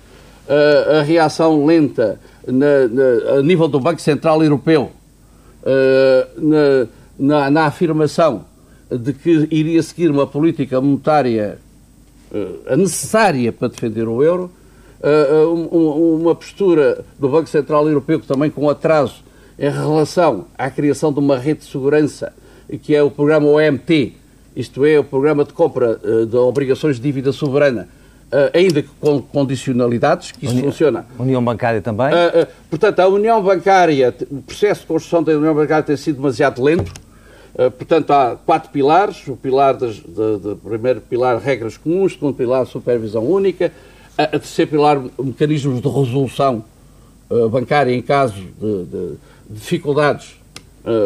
uh, 0.48 0.98
a 0.98 1.02
reação 1.02 1.64
lenta 1.64 2.20
na, 2.46 2.88
na, 2.88 3.38
a 3.38 3.42
nível 3.42 3.68
do 3.68 3.78
Banco 3.78 4.00
Central 4.00 4.42
Europeu 4.42 4.90
uh, 5.62 6.40
na, 6.40 6.86
na, 7.18 7.50
na, 7.50 7.66
afirmação 7.66 8.44
de 8.90 9.12
que 9.12 9.48
iria 9.50 9.82
seguir 9.82 10.10
uma 10.10 10.26
política 10.26 10.80
monetária 10.80 11.58
uh, 12.32 12.76
necessária 12.76 13.52
para 13.52 13.68
defender 13.68 14.08
o 14.08 14.22
euro, 14.22 14.50
um, 15.52 16.20
uma 16.20 16.34
postura 16.34 17.04
do 17.18 17.28
Banco 17.28 17.48
Central 17.48 17.86
Europeu 17.86 18.18
que 18.18 18.26
também 18.26 18.50
com 18.50 18.68
atraso 18.68 19.22
em 19.58 19.70
relação 19.70 20.46
à 20.56 20.70
criação 20.70 21.12
de 21.12 21.18
uma 21.18 21.38
rede 21.38 21.60
de 21.60 21.66
segurança, 21.66 22.32
que 22.82 22.94
é 22.94 23.02
o 23.02 23.10
programa 23.10 23.46
OMT, 23.48 24.14
isto 24.54 24.84
é, 24.84 24.98
o 24.98 25.04
programa 25.04 25.44
de 25.44 25.52
compra 25.52 25.98
de 26.28 26.36
obrigações 26.36 26.96
de 26.96 27.02
dívida 27.02 27.32
soberana, 27.32 27.88
Uh, 28.26 28.50
ainda 28.52 28.82
que 28.82 28.88
com 29.00 29.22
condicionalidades, 29.22 30.32
que 30.32 30.46
isso 30.46 30.54
União, 30.54 30.72
funciona. 30.72 31.06
União 31.16 31.44
Bancária 31.44 31.80
também? 31.80 32.08
Uh, 32.08 32.44
portanto, 32.68 32.98
a 32.98 33.06
União 33.06 33.40
Bancária, 33.40 34.12
o 34.28 34.42
processo 34.42 34.80
de 34.80 34.86
construção 34.88 35.22
da 35.22 35.30
União 35.30 35.54
Bancária 35.54 35.84
tem 35.84 35.96
sido 35.96 36.16
demasiado 36.16 36.60
lento. 36.60 36.92
portanto, 37.78 38.10
há 38.10 38.34
quatro 38.34 38.70
pilares. 38.70 39.28
O 39.28 39.36
pilar 39.36 39.74
das, 39.74 39.94
de, 39.94 40.38
de, 40.40 40.54
primeiro 40.56 41.00
pilar, 41.02 41.38
regras 41.38 41.76
comuns. 41.76 42.14
Segundo 42.14 42.34
pilar, 42.34 42.66
supervisão 42.66 43.22
única. 43.22 43.72
A, 44.18 44.24
a 44.24 44.26
terceiro 44.26 44.72
pilar, 44.72 45.00
mecanismos 45.20 45.80
de 45.80 45.88
resolução 45.88 46.64
bancária 47.50 47.94
em 47.94 48.02
caso 48.02 48.34
de, 48.34 48.84
de 48.86 49.12
dificuldades 49.48 50.36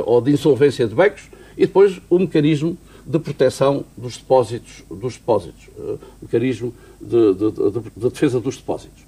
ou 0.05 0.21
de 0.21 0.31
insolvência 0.31 0.87
de 0.87 0.95
bancos. 0.95 1.23
E 1.57 1.67
depois 1.67 2.01
o 2.09 2.19
mecanismo 2.19 2.77
de 3.11 3.19
proteção 3.19 3.85
dos 3.97 4.17
depósitos, 4.17 4.85
dos 4.91 5.15
depósitos, 5.15 5.69
uh, 5.77 5.99
mecanismo 6.23 6.73
de, 7.01 7.35
de, 7.35 7.51
de, 7.51 7.81
de, 7.97 8.09
defesa 8.09 8.39
dos 8.41 8.57
depósitos. 8.57 9.03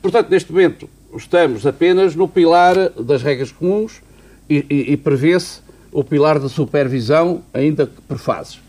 Portanto, 0.00 0.30
neste 0.30 0.50
momento 0.50 0.88
estamos 1.14 1.66
apenas 1.66 2.14
no 2.14 2.26
pilar 2.26 2.90
das 2.90 3.22
regras 3.22 3.52
comuns 3.52 4.00
e, 4.48 4.64
e, 4.70 4.92
e 4.92 4.96
prevê-se 4.96 5.60
o 5.92 6.02
pilar 6.02 6.38
da 6.38 6.48
supervisão, 6.48 7.42
ainda 7.52 7.86
que 7.86 8.00
por 8.02 8.18
fases. 8.18 8.60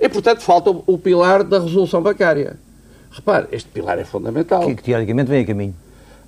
E, 0.00 0.08
portanto, 0.08 0.40
falta 0.40 0.70
o 0.70 0.96
pilar 0.96 1.44
da 1.44 1.58
resolução 1.58 2.00
bancária. 2.00 2.58
Repare, 3.10 3.48
este 3.52 3.68
pilar 3.68 3.98
é 3.98 4.04
fundamental. 4.04 4.64
Que, 4.66 4.74
que 4.76 4.82
teoricamente 4.82 5.28
vem 5.28 5.42
a 5.42 5.46
caminho. 5.46 5.74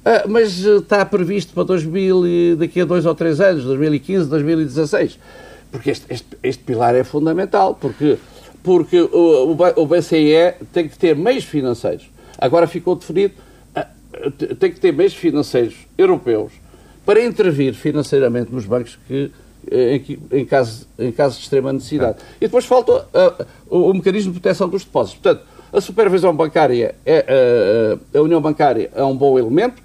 Ah, 0.05 0.25
mas 0.27 0.65
uh, 0.65 0.79
está 0.79 1.05
previsto 1.05 1.53
para 1.53 1.65
2000 1.65 2.27
e 2.27 2.57
daqui 2.57 2.81
a 2.81 2.85
dois 2.85 3.05
ou 3.05 3.15
três 3.15 3.41
anos, 3.41 3.65
2015, 3.65 4.29
2016. 4.29 5.19
Porque 5.71 5.91
este, 5.91 6.07
este, 6.09 6.27
este 6.43 6.65
pilar 6.65 6.95
é 6.95 7.05
fundamental, 7.05 7.75
porque, 7.75 8.19
porque 8.63 9.01
o, 9.01 9.57
o 9.77 9.87
BCE 9.87 10.55
tem 10.73 10.89
que 10.89 10.99
ter 10.99 11.15
meios 11.15 11.45
financeiros. 11.45 12.11
Agora 12.39 12.67
ficou 12.67 12.97
definido, 12.97 13.35
ah, 13.75 13.87
tem 14.59 14.73
que 14.73 14.81
ter 14.81 14.93
meios 14.93 15.15
financeiros 15.15 15.77
europeus 15.97 16.53
para 17.05 17.23
intervir 17.23 17.75
financeiramente 17.75 18.53
nos 18.53 18.65
bancos 18.65 18.99
que, 19.07 19.31
eh, 19.71 19.97
em, 19.97 20.39
em, 20.41 20.45
caso, 20.45 20.87
em 20.99 21.13
caso 21.13 21.37
de 21.37 21.43
extrema 21.43 21.73
necessidade. 21.73 22.19
É. 22.19 22.37
E 22.37 22.41
depois 22.47 22.65
falta 22.65 22.93
uh, 22.93 23.47
o, 23.69 23.91
o, 23.91 23.95
mecanismo 23.95 24.33
de 24.33 24.41
proteção 24.41 24.69
dos 24.69 24.85
depósitos. 24.85 25.21
Portanto, 25.21 25.47
a 25.73 25.81
supervisão 25.81 26.35
bancária, 26.35 26.95
é, 27.05 27.99
uh, 28.15 28.19
a 28.19 28.23
União 28.23 28.41
Bancária 28.41 28.91
é 28.95 29.05
um 29.05 29.17
bom 29.17 29.39
elemento 29.39 29.83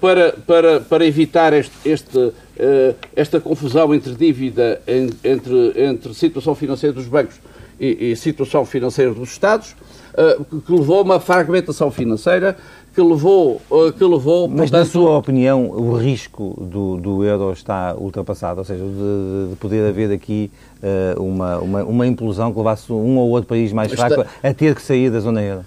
para, 0.00 0.32
para, 0.46 0.80
para 0.80 1.06
evitar 1.06 1.52
este, 1.52 1.72
este 1.88 2.32
eh, 2.58 2.94
esta 3.14 3.40
confusão 3.40 3.94
entre 3.94 4.14
dívida, 4.14 4.80
entre, 4.86 5.72
entre 5.76 6.12
situação 6.12 6.54
financeira 6.56 6.92
dos 6.92 7.06
bancos 7.06 7.36
e, 7.78 8.10
e 8.10 8.16
situação 8.16 8.64
financeira 8.64 9.14
dos 9.14 9.30
Estados, 9.30 9.76
eh, 10.16 10.38
que 10.66 10.72
levou 10.72 10.98
a 10.98 11.02
uma 11.02 11.20
fragmentação 11.20 11.88
financeira, 11.92 12.56
que 12.92 13.00
levou, 13.00 13.62
eh, 13.70 13.92
que 13.96 14.04
levou 14.04 14.48
Mas, 14.48 14.70
portanto... 14.70 14.72
na 14.72 14.84
sua 14.86 15.16
opinião, 15.16 15.70
o 15.70 15.96
risco 15.96 16.58
do, 16.60 16.96
do 16.96 17.22
euro 17.22 17.52
está 17.52 17.94
ultrapassado? 17.96 18.58
Ou 18.58 18.64
seja, 18.64 18.82
de, 18.82 19.50
de 19.50 19.56
poder 19.60 19.88
haver 19.88 20.10
aqui 20.10 20.50
uh, 20.82 21.22
uma, 21.22 21.58
uma, 21.58 21.84
uma, 21.84 22.06
implosão 22.08 22.50
que 22.50 22.58
levasse 22.58 22.92
um 22.92 23.18
ou 23.18 23.30
outro 23.30 23.48
país 23.48 23.72
mais 23.72 23.92
fraco 23.92 24.22
está... 24.22 24.26
a 24.42 24.52
ter 24.52 24.74
que 24.74 24.82
sair 24.82 25.10
da 25.10 25.20
zona 25.20 25.40
euro? 25.40 25.64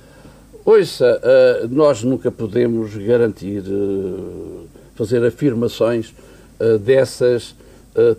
Ouça, 0.63 1.19
uh, 1.63 1.67
nós 1.73 2.03
nunca 2.03 2.29
podemos 2.29 2.95
garantir, 2.95 3.63
uh, 3.63 4.67
fazer 4.93 5.25
afirmações 5.25 6.13
uh, 6.59 6.77
dessas 6.77 7.55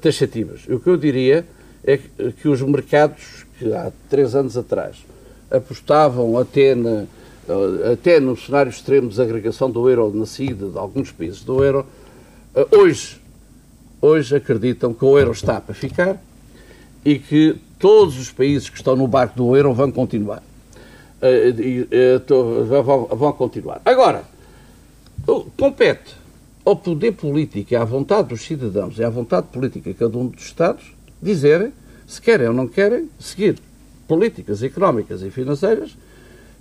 taxativas. 0.02 0.66
O 0.68 0.78
que 0.78 0.90
eu 0.90 0.98
diria 0.98 1.46
é 1.83 1.96
que, 1.96 2.33
que, 2.33 2.46
os 2.46 2.61
mercados 2.61 3.46
que 3.59 3.72
há 3.72 3.90
três 4.11 4.35
anos 4.35 4.55
atrás 4.55 4.98
apostavam 5.50 6.37
até, 6.37 6.74
na, 6.74 7.07
até 7.90 8.20
no 8.20 8.37
cenário 8.37 8.68
extremo 8.68 9.09
de 9.09 9.14
desagregação 9.14 9.70
do 9.70 9.88
euro 9.88 10.12
na 10.14 10.26
saída 10.26 10.68
de 10.68 10.76
alguns 10.76 11.11
países 11.11 11.42
do 11.42 11.64
euro, 11.64 11.87
hoje, 12.70 13.18
hoje 13.98 14.37
acreditam 14.37 14.92
que 14.92 15.07
o 15.07 15.18
euro 15.18 15.33
está 15.33 15.59
para 15.59 15.74
ficar 15.74 16.22
e 17.02 17.18
que 17.18 17.57
todos 17.78 18.18
os 18.18 18.31
países 18.31 18.68
que 18.68 18.76
estão 18.76 18.94
no 18.94 19.09
barco 19.09 19.38
do 19.38 19.57
euro 19.57 19.72
vão 19.72 19.90
continuar. 19.90 20.42
Vão 23.14 23.32
continuar. 23.32 23.80
Agora, 23.85 24.24
compete 25.56 26.16
ao 26.64 26.76
poder 26.76 27.12
político, 27.12 27.76
à 27.76 27.85
vontade 27.85 28.28
dos 28.28 28.42
cidadãos 28.42 28.98
e 28.98 29.04
à 29.04 29.11
vontade 29.11 29.46
política 29.48 29.90
de 29.90 29.96
cada 29.96 30.16
um 30.16 30.26
dos 30.26 30.44
Estados, 30.44 30.94
dizerem 31.20 31.72
se 32.06 32.20
querem 32.20 32.48
ou 32.48 32.54
não 32.54 32.66
querem 32.66 33.08
seguir 33.18 33.58
políticas 34.06 34.62
económicas 34.62 35.22
e 35.22 35.30
financeiras 35.30 35.96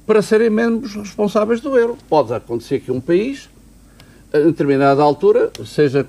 para 0.06 0.22
serem 0.22 0.50
membros 0.50 0.96
responsáveis 0.96 1.62
do 1.62 1.78
euro. 1.78 1.98
Pode 2.10 2.34
acontecer 2.34 2.80
que 2.80 2.92
um 2.92 3.02
país, 3.02 3.50
a 4.34 4.40
determinada 4.40 5.02
altura, 5.02 5.52
seja, 5.66 6.06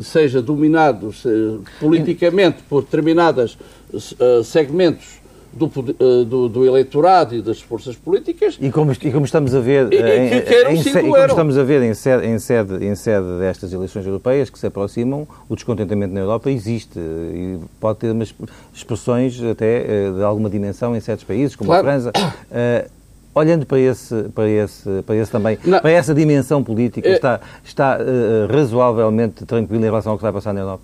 seja 0.00 0.40
dominado 0.40 1.12
seja, 1.12 1.58
politicamente 1.80 2.62
por 2.68 2.82
determinados 2.82 3.58
uh, 3.92 4.44
segmentos 4.44 5.20
do, 5.56 5.72
eh, 5.88 6.24
do, 6.24 6.48
do, 6.48 6.66
eleitorado 6.66 7.34
e 7.34 7.40
das 7.40 7.60
forças 7.60 7.96
políticas. 7.96 8.58
E 8.60 8.70
como, 8.70 8.92
e 8.92 9.10
como 9.10 9.24
estamos 9.24 9.54
a 9.54 9.60
ver, 9.60 9.90
e, 9.92 9.96
em, 9.96 10.42
que 10.42 10.54
em, 10.64 10.80
e 10.80 11.02
como 11.02 11.16
estamos 11.16 11.58
a 11.58 11.64
ver 11.64 11.82
em 11.82 11.94
sede, 11.94 12.26
em, 12.26 12.38
sede, 12.38 12.84
em 12.84 12.94
sede 12.94 13.38
destas 13.38 13.72
eleições 13.72 14.06
europeias 14.06 14.50
que 14.50 14.58
se 14.58 14.66
aproximam, 14.66 15.26
o 15.48 15.54
descontentamento 15.54 16.12
na 16.12 16.20
Europa 16.20 16.50
existe 16.50 16.98
e 16.98 17.58
pode 17.80 17.98
ter 18.00 18.10
umas 18.10 18.34
expressões 18.74 19.42
até 19.42 20.06
eh, 20.06 20.12
de 20.12 20.22
alguma 20.22 20.50
dimensão 20.50 20.94
em 20.94 21.00
certos 21.00 21.24
países, 21.24 21.56
como 21.56 21.70
claro. 21.70 21.88
a 21.88 21.90
França. 21.90 22.12
Uh, 22.50 22.96
olhando 23.34 23.66
para 23.66 23.78
esse, 23.78 24.14
para 24.34 24.48
esse, 24.48 25.02
para 25.02 25.14
esse 25.16 25.30
também, 25.30 25.58
Não. 25.62 25.78
para 25.78 25.90
essa 25.90 26.14
dimensão 26.14 26.64
política, 26.64 27.06
está, 27.06 27.40
está 27.62 27.98
uh, 27.98 28.50
razoavelmente 28.50 29.44
tranquilo 29.44 29.82
em 29.82 29.86
relação 29.86 30.12
ao 30.12 30.18
que 30.18 30.22
vai 30.22 30.32
passar 30.32 30.54
na 30.54 30.60
Europa? 30.60 30.82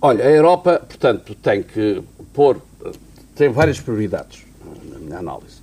Olha, 0.00 0.24
a 0.24 0.30
Europa, 0.30 0.82
portanto, 0.88 1.34
tem 1.36 1.62
que 1.62 2.02
pôr 2.32 2.56
tem 3.42 3.50
várias 3.50 3.80
prioridades 3.80 4.44
na 4.88 4.98
minha 5.00 5.18
análise. 5.18 5.56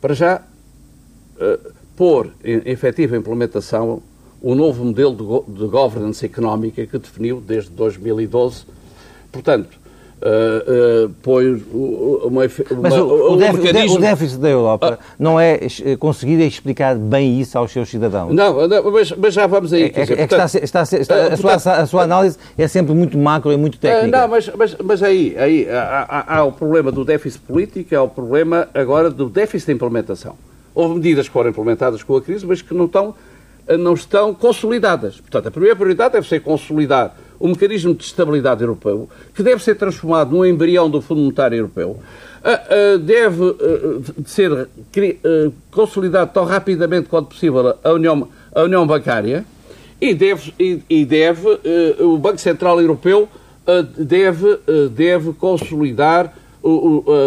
Para 0.00 0.14
já, 0.14 0.40
uh, 0.40 1.72
pôr 1.96 2.30
em 2.44 2.62
efetiva 2.70 3.16
implementação 3.16 4.00
o 4.40 4.54
novo 4.54 4.84
modelo 4.84 5.44
de, 5.48 5.52
de 5.58 5.66
governance 5.66 6.24
económica 6.24 6.86
que 6.86 6.96
definiu 6.96 7.40
desde 7.40 7.70
2012. 7.70 8.64
Portanto, 9.32 9.76
uh, 10.22 11.06
uh, 11.06 11.10
põe 11.22 11.62
uma, 11.72 12.42
Mas 12.82 12.94
o, 12.94 13.04
o, 13.04 13.34
um 13.34 13.36
déficit, 13.36 13.62
mecanismo... 13.62 13.96
o, 13.96 14.00
déficit, 14.00 14.40
da 14.40 14.48
Europa 14.48 14.98
uh, 15.00 15.04
não 15.18 15.38
é 15.38 15.60
conseguir 15.98 16.40
explicar 16.40 16.96
bem 16.96 17.40
isso 17.40 17.56
aos 17.58 17.70
seus 17.70 17.88
cidadãos? 17.88 18.34
Não, 18.34 18.66
não 18.66 18.90
mas, 18.90 19.12
mas, 19.12 19.34
já 19.34 19.46
vamos 19.46 19.72
aí. 19.72 19.84
É, 19.84 19.86
é, 19.86 19.90
portanto, 19.90 20.54
está, 20.62 20.82
está, 20.82 20.96
está, 20.98 21.26
a, 21.26 21.36
sua, 21.36 21.54
a, 21.54 21.86
sua, 21.86 22.02
análise 22.02 22.38
é 22.56 22.68
sempre 22.68 22.94
muito 22.94 23.18
macro 23.18 23.52
e 23.52 23.56
muito 23.56 23.78
técnica. 23.78 24.18
não, 24.18 24.28
mas, 24.28 24.50
mas, 24.56 24.76
mas 24.82 25.02
aí, 25.02 25.36
aí 25.38 25.68
há, 25.68 26.06
há, 26.08 26.38
há 26.38 26.44
o 26.44 26.52
problema 26.52 26.90
do 26.90 27.04
déficit 27.04 27.40
político, 27.42 27.94
há 27.94 28.02
o 28.02 28.08
problema 28.08 28.68
agora 28.74 29.10
do 29.10 29.28
déficit 29.28 29.66
de 29.66 29.72
implementação. 29.74 30.34
Houve 30.74 30.96
medidas 30.96 31.26
que 31.26 31.32
foram 31.32 31.50
implementadas 31.50 32.02
com 32.02 32.16
a 32.16 32.22
crise, 32.22 32.44
mas 32.44 32.60
que 32.60 32.74
não 32.74 32.84
estão, 32.84 33.14
não 33.78 33.94
estão 33.94 34.34
consolidadas. 34.34 35.20
Portanto, 35.20 35.48
a 35.48 35.50
primeira 35.50 35.74
prioridade 35.74 36.12
deve 36.12 36.28
ser 36.28 36.40
consolidar 36.40 37.16
o 37.38 37.48
mecanismo 37.48 37.94
de 37.94 38.04
estabilidade 38.04 38.62
europeu, 38.62 39.08
que 39.34 39.42
deve 39.42 39.62
ser 39.62 39.74
transformado 39.74 40.34
num 40.34 40.44
embrião 40.44 40.88
do 40.88 41.00
Fundo 41.00 41.20
Monetário 41.20 41.58
Europeu, 41.58 42.00
deve 43.04 43.56
ser 44.24 44.68
consolidado 45.70 46.30
tão 46.32 46.44
rapidamente 46.44 47.08
quanto 47.08 47.28
possível 47.28 47.74
a 47.82 47.92
União, 47.92 48.28
a 48.54 48.62
União 48.62 48.86
Bancária 48.86 49.44
E 50.00 50.14
deve, 50.14 50.54
e, 50.88 51.04
deve 51.04 51.58
o 52.00 52.16
Banco 52.18 52.38
Central 52.38 52.80
Europeu 52.80 53.28
deve, 53.98 54.58
deve 54.94 55.32
consolidar 55.32 56.32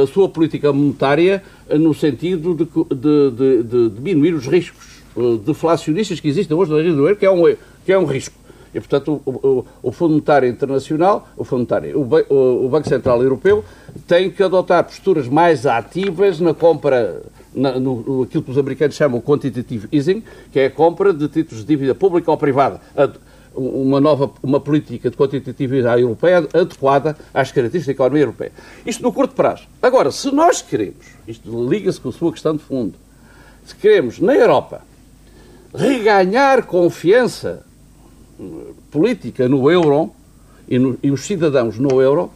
a 0.04 0.08
sua 0.08 0.30
política 0.30 0.72
monetária 0.72 1.44
no 1.70 1.94
sentido 1.94 2.54
de, 2.56 2.66
de, 2.96 3.32
de, 3.32 3.64
de 3.64 3.90
diminuir 3.90 4.34
os 4.34 4.48
riscos 4.48 5.04
deflacionistas 5.46 6.20
que 6.20 6.28
existem 6.28 6.56
hoje 6.56 6.72
na 6.72 6.78
região 6.78 6.96
do 6.96 7.04
euro, 7.08 7.16
que 7.16 7.26
é 7.26 7.32
um, 7.32 7.44
que 7.86 7.92
é 7.92 8.00
um 8.00 8.06
risco. 8.06 8.39
E, 8.74 8.80
portanto, 8.80 9.22
o, 9.26 9.32
o, 9.32 9.66
o 9.84 9.92
Fundo 9.92 10.12
Monetário 10.12 10.48
Internacional, 10.48 11.28
o, 11.36 11.44
Fundo 11.44 11.60
Monetário, 11.60 12.00
o, 12.00 12.66
o, 12.66 12.70
Banco 12.70 12.88
Central 12.88 13.22
Europeu, 13.24 13.64
tem 14.08 14.30
que 14.30 14.44
adotar 14.44 14.84
posturas 14.84 15.28
mais 15.28 15.66
ativas 15.66 16.40
na 16.40 16.54
compra, 16.54 17.22
na, 17.54 17.80
no, 17.80 18.24
aquilo 18.24 18.44
que 18.44 18.52
os 18.52 18.58
americanos 18.58 18.96
chamam 18.96 19.20
quantitative 19.20 19.88
easing, 19.92 20.24
que 20.52 20.60
é 20.60 20.66
a 20.68 20.72
compra 20.72 21.12
de 21.12 21.28
títulos 21.28 21.64
de 21.64 21.68
dívida 21.68 21.96
pública 21.96 22.30
ou 22.30 22.38
privada. 22.38 22.80
Uma 23.56 24.00
nova 24.00 24.32
uma 24.44 24.60
política 24.60 25.10
de 25.10 25.18
quantitatividade 25.18 26.02
europeia 26.02 26.38
adequada 26.54 27.18
às 27.34 27.52
características 27.52 27.88
da 27.88 27.92
economia 27.92 28.22
europeia. 28.22 28.52
Isto 28.86 29.02
no 29.02 29.12
curto 29.12 29.34
prazo. 29.34 29.64
Agora, 29.82 30.12
se 30.12 30.32
nós 30.32 30.62
queremos, 30.62 31.08
isto 31.28 31.68
liga-se 31.68 32.00
com 32.00 32.10
a 32.10 32.12
sua 32.12 32.32
questão 32.32 32.56
de 32.56 32.64
fundo, 32.64 32.94
se 33.66 33.76
queremos 33.76 34.20
na 34.20 34.36
Europa 34.36 34.82
reganhar 35.74 36.66
confiança 36.66 37.66
política 38.92 39.48
no 39.48 39.70
euro 39.70 40.12
e, 40.68 40.78
no, 40.78 40.98
e 41.02 41.12
os 41.12 41.22
cidadãos 41.22 41.78
no 41.78 42.02
euro, 42.02 42.32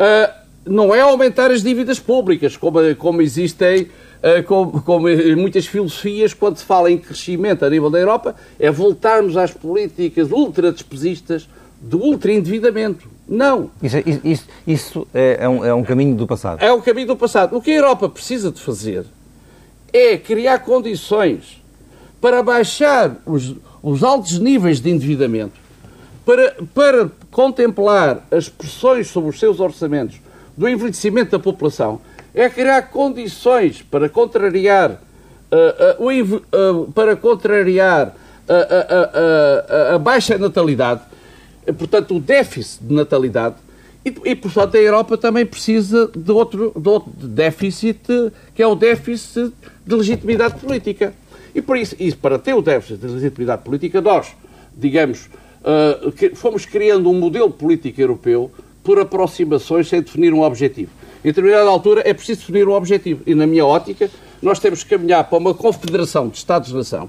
uh, 0.00 0.46
não 0.64 0.94
é 0.94 1.00
aumentar 1.00 1.50
as 1.50 1.62
dívidas 1.62 1.98
públicas, 1.98 2.56
como, 2.56 2.94
como 2.96 3.22
existem 3.22 3.82
uh, 3.82 4.42
como, 4.46 4.82
como 4.82 5.08
muitas 5.36 5.66
filosofias 5.66 6.34
quando 6.34 6.58
se 6.58 6.64
fala 6.64 6.90
em 6.90 6.98
crescimento 6.98 7.64
a 7.64 7.70
nível 7.70 7.90
da 7.90 7.98
Europa, 7.98 8.34
é 8.58 8.70
voltarmos 8.70 9.36
às 9.36 9.50
políticas 9.50 10.30
ultra-despesistas 10.30 11.48
do 11.80 11.98
ultra-endividamento. 11.98 13.08
Não. 13.28 13.70
Isso, 13.82 13.96
isso, 14.24 14.46
isso 14.66 15.08
é, 15.12 15.38
é, 15.40 15.48
um, 15.48 15.64
é 15.64 15.74
um 15.74 15.82
caminho 15.82 16.14
do 16.14 16.26
passado. 16.26 16.62
É 16.62 16.72
um 16.72 16.80
caminho 16.80 17.08
do 17.08 17.16
passado. 17.16 17.56
O 17.56 17.60
que 17.60 17.70
a 17.70 17.74
Europa 17.74 18.08
precisa 18.08 18.50
de 18.50 18.60
fazer 18.60 19.04
é 19.92 20.16
criar 20.16 20.60
condições 20.60 21.62
para 22.20 22.42
baixar 22.42 23.16
os, 23.26 23.54
os 23.86 24.02
altos 24.02 24.40
níveis 24.40 24.80
de 24.80 24.90
endividamento, 24.90 25.52
para, 26.24 26.56
para 26.74 27.08
contemplar 27.30 28.26
as 28.32 28.48
pressões 28.48 29.06
sobre 29.06 29.30
os 29.30 29.38
seus 29.38 29.60
orçamentos 29.60 30.16
do 30.56 30.68
envelhecimento 30.68 31.30
da 31.30 31.38
população, 31.38 32.00
é 32.34 32.50
criar 32.50 32.82
condições 32.90 33.82
para 33.82 34.08
contrariar 34.08 34.90
uh, 34.90 36.02
uh, 36.02 36.82
uh, 36.82 36.92
para 36.92 37.14
contrariar 37.14 38.14
a 39.92 39.98
baixa 39.98 40.38
natalidade, 40.38 41.02
portanto, 41.78 42.16
o 42.16 42.20
déficit 42.20 42.84
de 42.84 42.94
natalidade, 42.94 43.56
e, 44.04 44.14
e, 44.24 44.36
portanto, 44.36 44.76
a 44.76 44.80
Europa 44.80 45.16
também 45.16 45.44
precisa 45.44 46.10
de 46.14 46.30
outro, 46.30 46.72
de 46.76 46.88
outro 46.88 47.10
déficit, 47.10 48.32
que 48.54 48.62
é 48.62 48.66
o 48.66 48.76
déficit 48.76 49.52
de 49.84 49.94
legitimidade 49.94 50.60
política. 50.60 51.12
E 51.56 51.62
por 51.62 51.78
isso, 51.78 51.96
para 52.20 52.38
ter 52.38 52.52
o 52.52 52.60
déficit 52.60 53.00
de 53.00 53.06
legitimidade 53.06 53.62
política, 53.62 54.02
nós, 54.02 54.36
digamos, 54.76 55.30
uh, 55.62 56.12
que 56.12 56.34
fomos 56.34 56.66
criando 56.66 57.08
um 57.08 57.18
modelo 57.18 57.50
político 57.50 57.98
europeu 57.98 58.50
por 58.84 58.98
aproximações 58.98 59.88
sem 59.88 60.02
definir 60.02 60.34
um 60.34 60.42
objetivo. 60.42 60.90
Em 61.24 61.28
determinada 61.28 61.66
altura 61.66 62.02
é 62.04 62.12
preciso 62.12 62.40
definir 62.40 62.68
um 62.68 62.72
objetivo. 62.72 63.22
E, 63.26 63.34
na 63.34 63.46
minha 63.46 63.64
ótica, 63.64 64.10
nós 64.42 64.58
temos 64.58 64.84
que 64.84 64.90
caminhar 64.90 65.24
para 65.24 65.38
uma 65.38 65.54
confederação 65.54 66.28
de 66.28 66.36
Estados-nação. 66.36 67.08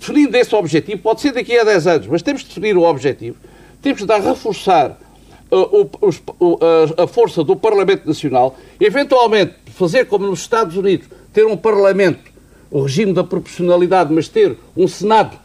Definindo 0.00 0.34
esse 0.34 0.54
objetivo, 0.54 1.02
pode 1.02 1.20
ser 1.20 1.32
daqui 1.32 1.58
a 1.58 1.62
10 1.64 1.86
anos, 1.86 2.06
mas 2.06 2.22
temos 2.22 2.40
de 2.40 2.48
definir 2.48 2.74
o 2.74 2.84
objetivo. 2.84 3.36
Temos 3.82 4.00
de 4.00 4.06
dar, 4.06 4.18
reforçar 4.18 4.98
uh, 5.50 5.90
o, 6.00 6.10
o, 6.40 6.58
a, 6.98 7.02
a 7.02 7.06
força 7.06 7.44
do 7.44 7.54
Parlamento 7.54 8.06
Nacional, 8.06 8.56
eventualmente 8.80 9.56
fazer 9.74 10.06
como 10.06 10.26
nos 10.26 10.40
Estados 10.40 10.74
Unidos, 10.74 11.06
ter 11.34 11.44
um 11.44 11.54
Parlamento 11.54 12.34
o 12.70 12.82
regime 12.82 13.12
da 13.12 13.24
proporcionalidade, 13.24 14.12
mas 14.12 14.28
ter 14.28 14.56
um 14.76 14.88
Senado 14.88 15.36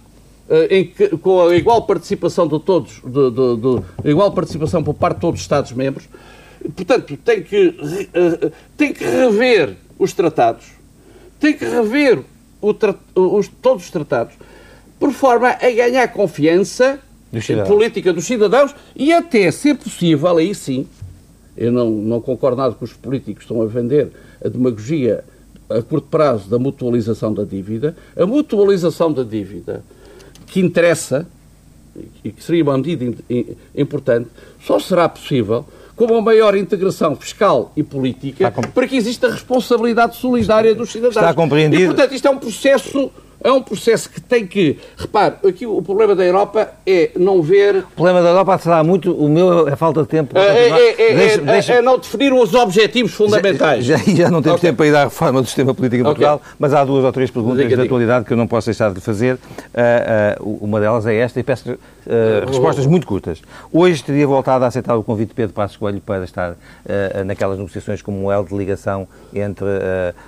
uh, 0.49 0.73
em 0.73 0.85
que, 0.85 1.09
com 1.17 1.47
a 1.47 1.55
igual 1.55 1.83
participação 1.83 2.47
de 2.47 2.59
todos, 2.59 3.01
de, 3.03 3.31
de, 3.31 3.57
de, 4.03 4.09
igual 4.09 4.31
participação 4.31 4.83
por 4.83 4.93
parte 4.93 5.15
de 5.15 5.21
todos 5.21 5.39
os 5.39 5.43
Estados-membros, 5.43 6.07
portanto, 6.75 7.17
tem 7.17 7.43
que, 7.43 7.67
uh, 7.67 8.51
tem 8.75 8.93
que 8.93 9.03
rever 9.03 9.75
os 9.97 10.13
tratados, 10.13 10.65
tem 11.39 11.53
que 11.53 11.65
rever 11.65 12.19
o, 12.61 12.75
os, 13.15 13.47
todos 13.47 13.85
os 13.85 13.91
tratados, 13.91 14.35
por 14.99 15.11
forma 15.11 15.49
a 15.49 15.71
ganhar 15.71 16.07
confiança 16.09 16.99
política 17.67 18.11
dos 18.11 18.25
cidadãos 18.25 18.75
e 18.95 19.11
até, 19.13 19.49
se 19.51 19.73
possível, 19.73 20.37
aí 20.37 20.53
sim, 20.53 20.85
eu 21.57 21.71
não, 21.71 21.89
não 21.89 22.21
concordo 22.21 22.57
nada 22.57 22.75
com 22.75 22.85
os 22.85 22.93
políticos 22.93 23.43
estão 23.43 23.61
a 23.61 23.65
vender 23.65 24.11
a 24.43 24.47
demagogia 24.47 25.23
a 25.77 25.81
curto 25.81 26.07
prazo 26.07 26.49
da 26.49 26.59
mutualização 26.59 27.33
da 27.33 27.43
dívida. 27.43 27.95
A 28.15 28.25
mutualização 28.25 29.11
da 29.11 29.23
dívida, 29.23 29.83
que 30.47 30.59
interessa 30.59 31.27
e 32.23 32.31
que 32.31 32.43
seria 32.43 32.63
uma 32.63 32.77
medida 32.77 33.15
importante, 33.75 34.29
só 34.63 34.79
será 34.79 35.09
possível 35.09 35.65
com 35.95 36.05
uma 36.05 36.21
maior 36.21 36.55
integração 36.55 37.15
fiscal 37.15 37.71
e 37.75 37.83
política 37.83 38.51
para 38.51 38.87
que 38.87 38.95
exista 38.95 39.27
a 39.27 39.31
responsabilidade 39.31 40.15
solidária 40.15 40.73
dos 40.73 40.91
cidadãos. 40.91 41.15
Está 41.15 41.33
compreendido. 41.33 41.83
E, 41.83 41.85
portanto, 41.87 42.13
isto 42.13 42.27
é 42.27 42.31
um 42.31 42.37
processo 42.37 43.11
é 43.43 43.51
um 43.51 43.61
processo 43.61 44.09
que 44.09 44.21
tem 44.21 44.45
que. 44.45 44.77
Repare, 44.97 45.35
aqui 45.47 45.65
o 45.65 45.81
problema 45.81 46.15
da 46.15 46.23
Europa 46.23 46.71
é 46.85 47.11
não 47.15 47.41
ver. 47.41 47.77
O 47.77 47.95
problema 47.95 48.21
da 48.21 48.29
Europa 48.29 48.57
será 48.59 48.83
muito. 48.83 49.11
O 49.13 49.27
meu 49.27 49.67
é 49.67 49.75
falta 49.75 50.01
de 50.01 50.07
tempo. 50.07 50.37
É, 50.37 50.41
é, 50.41 51.11
é, 51.11 51.15
deixa, 51.15 51.41
é, 51.41 51.43
deixa... 51.43 51.73
é, 51.73 51.81
não 51.81 51.97
definir 51.97 52.33
os 52.33 52.53
objetivos 52.53 53.13
fundamentais. 53.13 53.85
Já, 53.85 53.97
já, 53.97 54.15
já 54.15 54.29
não 54.29 54.41
temos 54.41 54.59
okay. 54.59 54.69
tempo 54.69 54.77
para 54.77 54.87
ir 54.87 54.95
à 54.95 55.03
reforma 55.05 55.41
do 55.41 55.47
sistema 55.47 55.73
político 55.73 56.01
em 56.01 56.05
Portugal, 56.05 56.35
okay. 56.35 56.47
mas 56.59 56.73
há 56.73 56.83
duas 56.83 57.03
ou 57.03 57.11
três 57.11 57.31
perguntas 57.31 57.67
de 57.67 57.73
atualidade 57.73 58.25
que 58.25 58.33
eu 58.33 58.37
não 58.37 58.47
posso 58.47 58.67
deixar 58.67 58.93
de 58.93 59.01
fazer. 59.01 59.35
Uh, 59.35 60.43
uh, 60.43 60.57
uma 60.61 60.79
delas 60.79 61.05
é 61.07 61.15
esta 61.15 61.39
e 61.39 61.43
peço 61.43 61.77
uh, 62.11 62.47
respostas 62.47 62.85
muito 62.85 63.07
curtas. 63.07 63.41
Hoje 63.71 64.03
teria 64.03 64.27
voltado 64.27 64.65
a 64.65 64.67
aceitar 64.67 64.95
o 64.95 65.03
convite 65.03 65.29
de 65.29 65.35
Pedro 65.35 65.53
Passos 65.53 65.77
Coelho 65.77 66.01
para 66.01 66.23
estar 66.23 66.55
naquelas 67.25 67.57
negociações 67.57 68.01
como 68.01 68.25
um 68.25 68.31
elo 68.31 68.45
de 68.45 68.55
ligação 68.55 69.07
entre 69.33 69.65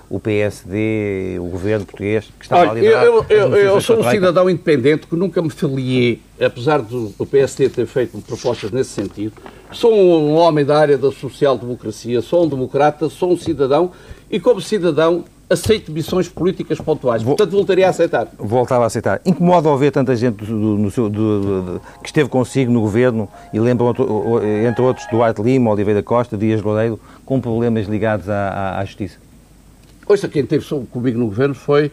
o 0.10 0.20
PSD, 0.20 1.38
o 1.40 1.46
governo 1.46 1.86
português, 1.86 2.26
que 2.40 2.46
estava 2.46 2.62
Olha, 2.62 2.72
a 2.72 2.74
liderar 2.74 3.04
eu, 3.04 3.26
eu, 3.30 3.56
eu 3.56 3.82
sou 3.82 4.00
um 4.00 4.10
cidadão 4.10 4.50
independente 4.50 5.08
que 5.08 5.16
nunca 5.16 5.42
me 5.42 5.50
filiei, 5.50 6.22
apesar 6.40 6.82
do, 6.82 7.10
do 7.10 7.26
PSD 7.26 7.70
ter 7.70 7.86
feito 7.86 8.18
propostas 8.22 8.72
nesse 8.72 8.92
sentido. 8.92 9.34
Sou 9.72 9.94
um 9.94 10.36
homem 10.36 10.64
da 10.64 10.78
área 10.78 10.98
da 10.98 11.12
social-democracia, 11.12 12.22
sou 12.22 12.46
um 12.46 12.48
democrata, 12.48 13.10
sou 13.10 13.32
um 13.32 13.38
cidadão 13.38 13.92
e, 14.30 14.40
como 14.40 14.62
cidadão, 14.62 15.26
aceito 15.54 15.92
missões 15.92 16.28
políticas 16.28 16.80
pontuais. 16.80 17.24
Portanto, 17.24 17.52
voltaria 17.52 17.88
a 17.88 17.90
aceitar. 17.90 18.28
Voltava 18.38 18.84
a 18.84 18.88
aceitar. 18.88 19.22
Incomoda 19.26 19.76
ver 19.78 19.92
tanta 19.92 20.16
gente 20.16 20.44
do, 20.44 20.78
do, 20.78 20.92
seu, 20.92 21.10
do, 21.10 21.82
que 22.02 22.08
esteve 22.08 22.30
consigo 22.30 22.72
no 22.72 22.82
governo 22.82 23.30
e 23.54 23.60
lembram, 23.60 23.94
entre 24.68 24.82
outros, 24.82 25.08
Duarte 25.10 25.42
Lima, 25.42 25.72
Oliveira 25.72 26.04
Costa, 26.04 26.38
Dias 26.38 26.62
Loureiro, 26.62 27.00
com 27.26 27.40
problemas 27.40 27.88
ligados 27.88 28.30
à, 28.30 28.50
à, 28.50 28.80
à 28.80 28.86
justiça? 28.86 29.18
Ouça, 30.08 30.28
quem 30.28 30.44
esteve 30.44 30.66
comigo 30.92 31.18
no 31.18 31.28
governo 31.28 31.56
foi 31.56 31.92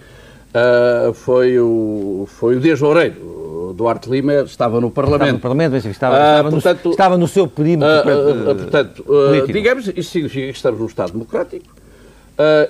uh, 0.50 1.12
foi, 1.12 1.58
o, 1.58 2.26
foi 2.26 2.56
o 2.56 2.60
Dias 2.60 2.80
Loureiro. 2.80 3.40
Duarte 3.76 4.10
Lima 4.10 4.42
estava 4.42 4.80
no 4.80 4.90
Parlamento. 4.90 5.22
Estava 5.22 5.32
no 5.32 5.40
Parlamento, 5.40 5.72
mas 5.72 5.84
estava, 5.84 6.14
uh, 6.14 6.18
estava, 6.18 6.50
portanto, 6.50 6.84
no, 6.84 6.90
estava 6.90 7.18
no 7.18 7.28
seu 7.28 7.46
perímetro 7.46 7.88
uh, 7.88 8.54
Portanto, 8.56 9.04
digamos, 9.52 9.88
isso 9.88 10.10
significa 10.10 10.46
que 10.46 10.56
estamos 10.56 10.80
num 10.80 10.86
Estado 10.86 11.12
democrático. 11.12 11.79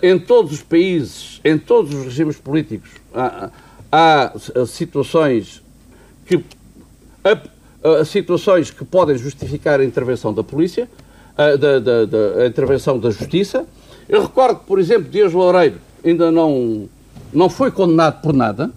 Em 0.02 0.18
todos 0.18 0.52
os 0.52 0.62
países, 0.62 1.40
em 1.44 1.56
todos 1.56 1.94
os 1.94 2.04
regimes 2.04 2.36
políticos, 2.36 2.90
há, 3.14 3.50
há 3.90 4.32
situações 4.66 5.62
que... 6.26 6.42
Situações 8.04 8.70
que 8.70 8.84
podem 8.84 9.16
justificar 9.16 9.80
a 9.80 9.84
intervenção 9.84 10.34
da 10.34 10.44
polícia, 10.44 10.86
da, 11.36 11.78
da, 11.78 12.04
da, 12.04 12.42
a 12.42 12.46
intervenção 12.46 12.98
da 12.98 13.10
justiça. 13.10 13.64
Eu 14.06 14.22
recordo, 14.22 14.60
por 14.66 14.78
exemplo, 14.78 15.08
Dias 15.08 15.32
Loureiro 15.32 15.78
ainda 16.04 16.30
não 16.30 16.88
não 17.32 17.48
foi 17.48 17.70
condenado 17.70 18.20
por 18.20 18.32
nada, 18.32 18.70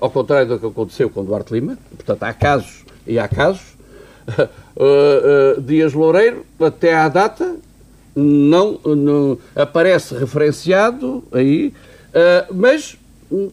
ao 0.00 0.10
contrário 0.10 0.46
do 0.48 0.58
que 0.58 0.66
aconteceu 0.66 1.08
com 1.08 1.24
Duarte 1.24 1.52
Lima. 1.52 1.78
Portanto, 1.96 2.22
há 2.22 2.32
casos 2.32 2.84
e 3.06 3.18
há 3.18 3.26
casos. 3.26 3.76
Uh, 4.28 5.56
uh, 5.58 5.62
Dias 5.62 5.94
Loureiro, 5.94 6.44
até 6.60 6.94
à 6.94 7.08
data, 7.08 7.56
não, 8.16 8.80
não 8.84 9.38
aparece 9.54 10.14
referenciado 10.14 11.22
aí, 11.30 11.68
uh, 12.08 12.54
mas 12.54 12.96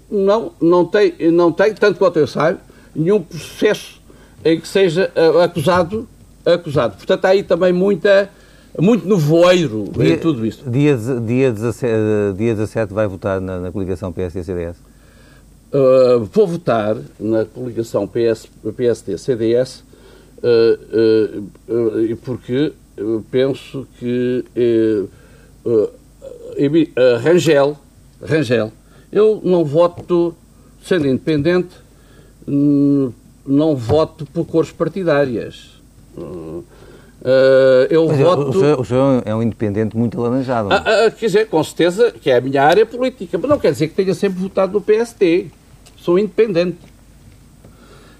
não, 0.09 0.53
não, 0.61 0.85
tem, 0.85 1.13
não 1.31 1.51
tem, 1.51 1.73
tanto 1.73 1.99
quanto 1.99 2.17
eu 2.17 2.27
saiba, 2.27 2.59
nenhum 2.95 3.21
processo 3.21 4.01
em 4.45 4.59
que 4.59 4.67
seja 4.67 5.11
acusado. 5.43 6.07
acusado. 6.45 6.95
Portanto, 6.97 7.25
há 7.25 7.29
aí 7.29 7.43
também 7.43 7.73
muita 7.73 8.29
muito 8.79 9.07
nevoeiro 9.07 9.89
dia, 9.95 10.13
em 10.13 10.17
tudo 10.17 10.45
isto. 10.45 10.69
Dia, 10.69 10.97
dia, 10.97 11.51
17, 11.51 11.93
dia 12.37 12.55
17 12.55 12.93
vai 12.93 13.07
votar 13.07 13.39
na, 13.39 13.59
na 13.59 13.71
coligação 13.71 14.11
PSD-CDS? 14.11 14.77
Uh, 15.73 16.23
vou 16.31 16.47
votar 16.47 16.95
na 17.19 17.45
coligação 17.45 18.07
PS, 18.07 18.47
PSD-CDS 18.75 19.83
uh, 20.37 21.43
uh, 21.67 22.01
porque 22.95 23.23
penso 23.31 23.87
que 23.99 24.45
Rangel, 27.21 27.77
Rangel, 28.21 28.71
eu 29.11 29.41
não 29.43 29.63
voto, 29.65 30.35
sendo 30.83 31.07
independente, 31.07 31.75
não 33.45 33.75
voto 33.75 34.25
por 34.25 34.45
cores 34.45 34.71
partidárias. 34.71 35.81
Uh, 37.23 37.87
eu 37.89 38.05
Mas 38.07 38.19
voto... 38.19 38.49
O 38.49 38.53
senhor, 38.53 38.79
o 38.81 38.85
senhor, 38.85 39.23
é 39.25 39.33
um 39.33 39.41
independente 39.41 39.95
muito 39.95 40.19
alaranjado. 40.19 40.73
Ah, 40.73 40.83
ah, 40.85 41.11
quer 41.11 41.27
dizer, 41.27 41.47
com 41.47 41.63
certeza 41.63 42.11
que 42.11 42.29
é 42.29 42.35
a 42.35 42.41
minha 42.41 42.61
área 42.61 42.85
política, 42.85 43.37
mas 43.37 43.49
não 43.49 43.57
quer 43.57 43.71
dizer 43.71 43.87
que 43.87 43.95
tenha 43.95 44.13
sempre 44.13 44.41
votado 44.41 44.73
no 44.73 44.81
PST. 44.81 45.47
Sou 45.95 46.19
independente. 46.19 46.79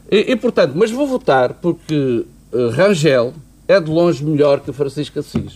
E, 0.10 0.32
e 0.32 0.36
portanto, 0.38 0.74
mas 0.76 0.90
vou 0.90 1.06
votar 1.06 1.56
porque 1.56 2.26
uh, 2.54 2.70
Rangel 2.70 3.34
é 3.68 3.80
de 3.80 3.90
longe 3.90 4.24
melhor 4.24 4.60
que 4.60 4.72
Francisco 4.72 5.20
Assis. 5.20 5.54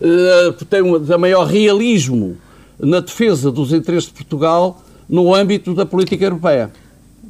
Uh, 0.00 0.64
tem 0.68 0.82
um, 0.82 0.98
da 0.98 1.16
maior 1.16 1.46
realismo 1.46 2.36
na 2.78 3.00
defesa 3.00 3.50
dos 3.50 3.72
interesses 3.72 4.08
de 4.08 4.14
Portugal 4.14 4.82
no 5.08 5.34
âmbito 5.34 5.74
da 5.74 5.86
política 5.86 6.24
europeia. 6.24 6.70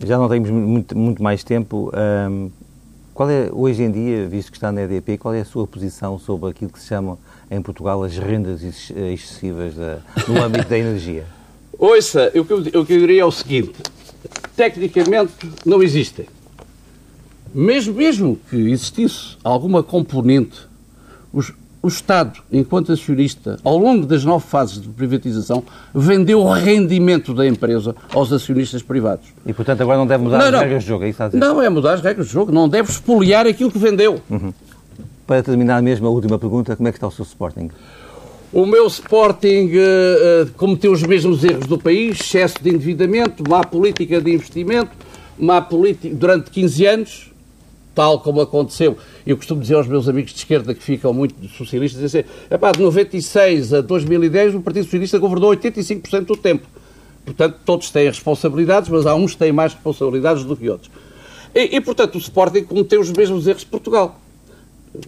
Já 0.05 0.18
não 0.18 0.29
temos 0.29 0.51
muito, 0.51 0.97
muito 0.97 1.22
mais 1.22 1.45
tempo. 1.45 1.93
Um 1.95 2.51
qual 3.16 3.31
é, 3.31 3.49
hoje 3.51 3.83
em 3.83 3.91
dia, 3.91 4.29
visto 4.29 4.53
que 4.53 4.59
está 4.59 4.70
na 4.70 4.83
EDP, 4.83 5.16
qual 5.16 5.33
é 5.33 5.41
a 5.41 5.45
sua 5.47 5.66
posição 5.66 6.18
sobre 6.18 6.51
aquilo 6.51 6.70
que 6.70 6.79
se 6.79 6.89
chama 6.89 7.18
em 7.51 7.62
Portugal 7.62 8.05
as 8.05 8.18
rendas 8.18 8.62
excessivas 8.62 9.74
da, 9.74 10.01
no 10.29 10.43
âmbito 10.43 10.68
da 10.68 10.79
energia? 10.79 11.24
Ouça, 11.79 12.31
o 12.35 12.45
que, 12.45 12.53
eu, 12.53 12.59
o 12.83 12.85
que 12.85 12.93
eu 12.93 13.01
diria 13.01 13.22
é 13.22 13.24
o 13.24 13.31
seguinte: 13.31 13.72
tecnicamente 14.55 15.33
não 15.64 15.83
existem. 15.83 16.27
Mesmo, 17.57 17.95
mesmo 17.95 18.39
que 18.51 18.71
existisse 18.71 19.39
alguma 19.43 19.83
componente, 19.83 20.69
os, 21.33 21.55
o 21.83 21.89
Estado, 21.89 22.41
enquanto 22.53 22.93
acionista, 22.93 23.59
ao 23.65 23.79
longo 23.79 24.05
das 24.05 24.27
nove 24.27 24.45
fases 24.47 24.79
de 24.79 24.87
privatização, 24.89 25.65
vendeu 25.95 26.41
o 26.41 26.53
rendimento 26.53 27.33
da 27.33 27.47
empresa 27.47 27.97
aos 28.13 28.31
acionistas 28.31 28.83
privados. 28.83 29.29
E, 29.47 29.55
portanto, 29.55 29.81
agora 29.81 29.97
não 29.97 30.07
deve 30.07 30.23
mudar 30.23 30.37
não, 30.37 30.45
as 30.45 30.53
não. 30.53 30.59
regras 30.59 30.83
de 30.83 30.89
jogo, 30.91 31.05
é 31.05 31.09
isso 31.09 31.23
a 31.23 31.29
dizer? 31.29 31.39
Não, 31.39 31.63
é 31.63 31.71
mudar 31.71 31.95
as 31.95 32.03
regras 32.03 32.27
de 32.27 32.33
jogo, 32.35 32.53
não 32.53 32.69
deve 32.69 32.91
espoliar 32.91 33.47
aquilo 33.47 33.73
que 33.73 33.79
vendeu. 33.79 34.21
Uhum. 34.29 34.53
Para 35.27 35.43
terminar 35.43 35.81
mesmo 35.81 36.07
a 36.07 36.11
última 36.11 36.39
pergunta, 36.39 36.77
como 36.77 36.87
é 36.87 36.93
que 36.93 36.99
está 36.99 37.07
o 37.07 37.11
seu 37.11 37.25
Sporting? 37.25 37.71
O 38.53 38.67
meu 38.67 38.87
Sporting 38.87 39.71
uh, 39.77 40.51
cometeu 40.59 40.93
os 40.93 41.03
mesmos 41.03 41.43
erros 41.43 41.67
do 41.67 41.79
país, 41.79 42.21
excesso 42.21 42.57
de 42.63 42.69
endividamento, 42.69 43.43
má 43.49 43.65
política 43.65 44.21
de 44.21 44.31
investimento, 44.31 44.91
má 45.39 45.63
política 45.63 46.15
durante 46.15 46.51
15 46.51 46.87
anos, 46.87 47.36
tal 47.97 48.21
como 48.21 48.43
aconteceu. 48.43 48.99
Eu 49.27 49.39
costumo 49.39 49.63
dizer 49.63 49.75
aos 49.75 49.89
meus 49.89 50.07
amigos 50.07 50.33
de 50.33 50.39
esquerda 50.39 50.75
que 50.75 50.83
ficam 50.83 51.15
muito 51.15 51.35
socialistas, 51.49 52.01
dizer 52.03 52.27
assim, 52.51 52.77
de 52.77 52.83
96 52.83 53.73
a 53.73 53.81
2010 53.81 54.55
o 54.55 54.61
Partido 54.61 54.85
Socialista 54.85 55.19
governou 55.19 55.51
85% 55.51 56.27
do 56.27 56.37
tempo. 56.37 56.67
Portanto, 57.25 57.57
todos 57.65 57.91
têm 57.91 58.07
responsabilidades, 58.07 58.91
mas 58.91 59.07
há 59.07 59.15
uns 59.15 59.33
que 59.33 59.39
têm 59.39 59.51
mais 59.51 59.73
responsabilidades 59.73 60.45
do 60.45 60.55
que 60.55 60.69
outros. 60.69 60.91
E, 61.55 61.77
e 61.77 61.81
portanto, 61.81 62.17
o 62.17 62.19
Sporting 62.19 62.65
cometeu 62.65 63.01
os 63.01 63.11
mesmos 63.11 63.47
erros 63.47 63.63
de 63.63 63.67
Portugal. 63.67 64.21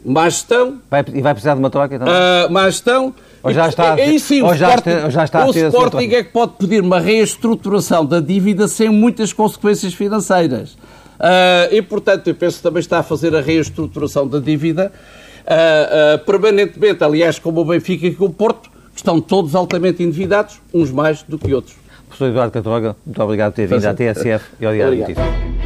Má 0.05 0.28
gestão... 0.28 0.80
Vai, 0.91 1.05
e 1.14 1.20
vai 1.20 1.34
precisar 1.34 1.55
de 1.55 1.61
uma 1.61 1.70
troca 1.70 1.99
também? 1.99 2.14
Uh, 2.14 2.51
má 2.51 2.68
gestão... 2.68 3.14
Ou 3.41 3.53
já 3.53 3.68
está, 3.68 3.99
e, 4.01 4.16
e, 4.16 4.20
sim, 4.20 4.43
ou 4.43 4.55
já 4.55 4.70
Sporting, 4.70 4.91
está, 4.91 5.11
já 5.11 5.24
está 5.24 5.47
o 5.47 5.51
Sporting 5.51 6.12
é 6.12 6.24
que 6.24 6.32
pode 6.32 6.55
pedir 6.59 6.82
uma 6.82 6.99
reestruturação 6.99 8.05
da 8.05 8.18
dívida 8.18 8.66
sem 8.66 8.89
muitas 8.89 9.32
consequências 9.32 9.95
financeiras. 9.95 10.76
Uh, 11.18 11.74
e, 11.74 11.82
portanto, 11.82 12.28
eu 12.28 12.34
penso 12.34 12.58
que 12.58 12.62
também 12.62 12.80
está 12.80 12.98
a 12.98 13.02
fazer 13.02 13.34
a 13.34 13.40
reestruturação 13.40 14.26
da 14.26 14.38
dívida 14.38 14.92
uh, 15.44 16.16
uh, 16.16 16.24
permanentemente, 16.24 17.02
aliás, 17.02 17.38
como 17.38 17.60
o 17.60 17.64
Benfica 17.64 18.06
e 18.06 18.16
o 18.18 18.30
Porto, 18.30 18.70
que 18.92 19.00
estão 19.00 19.20
todos 19.20 19.54
altamente 19.54 20.02
endividados, 20.02 20.60
uns 20.72 20.90
mais 20.90 21.22
do 21.22 21.38
que 21.38 21.52
outros. 21.52 21.76
Professor 22.06 22.30
Eduardo 22.30 22.52
Catroga, 22.52 22.96
muito 23.04 23.22
obrigado 23.22 23.52
por 23.52 23.56
ter 23.56 23.66
vindo 23.66 23.84
à 23.84 23.94
TSF 23.94 24.44
e 24.60 24.66
ao 24.66 24.72
Diário 24.72 24.98
Notícias. 24.98 25.57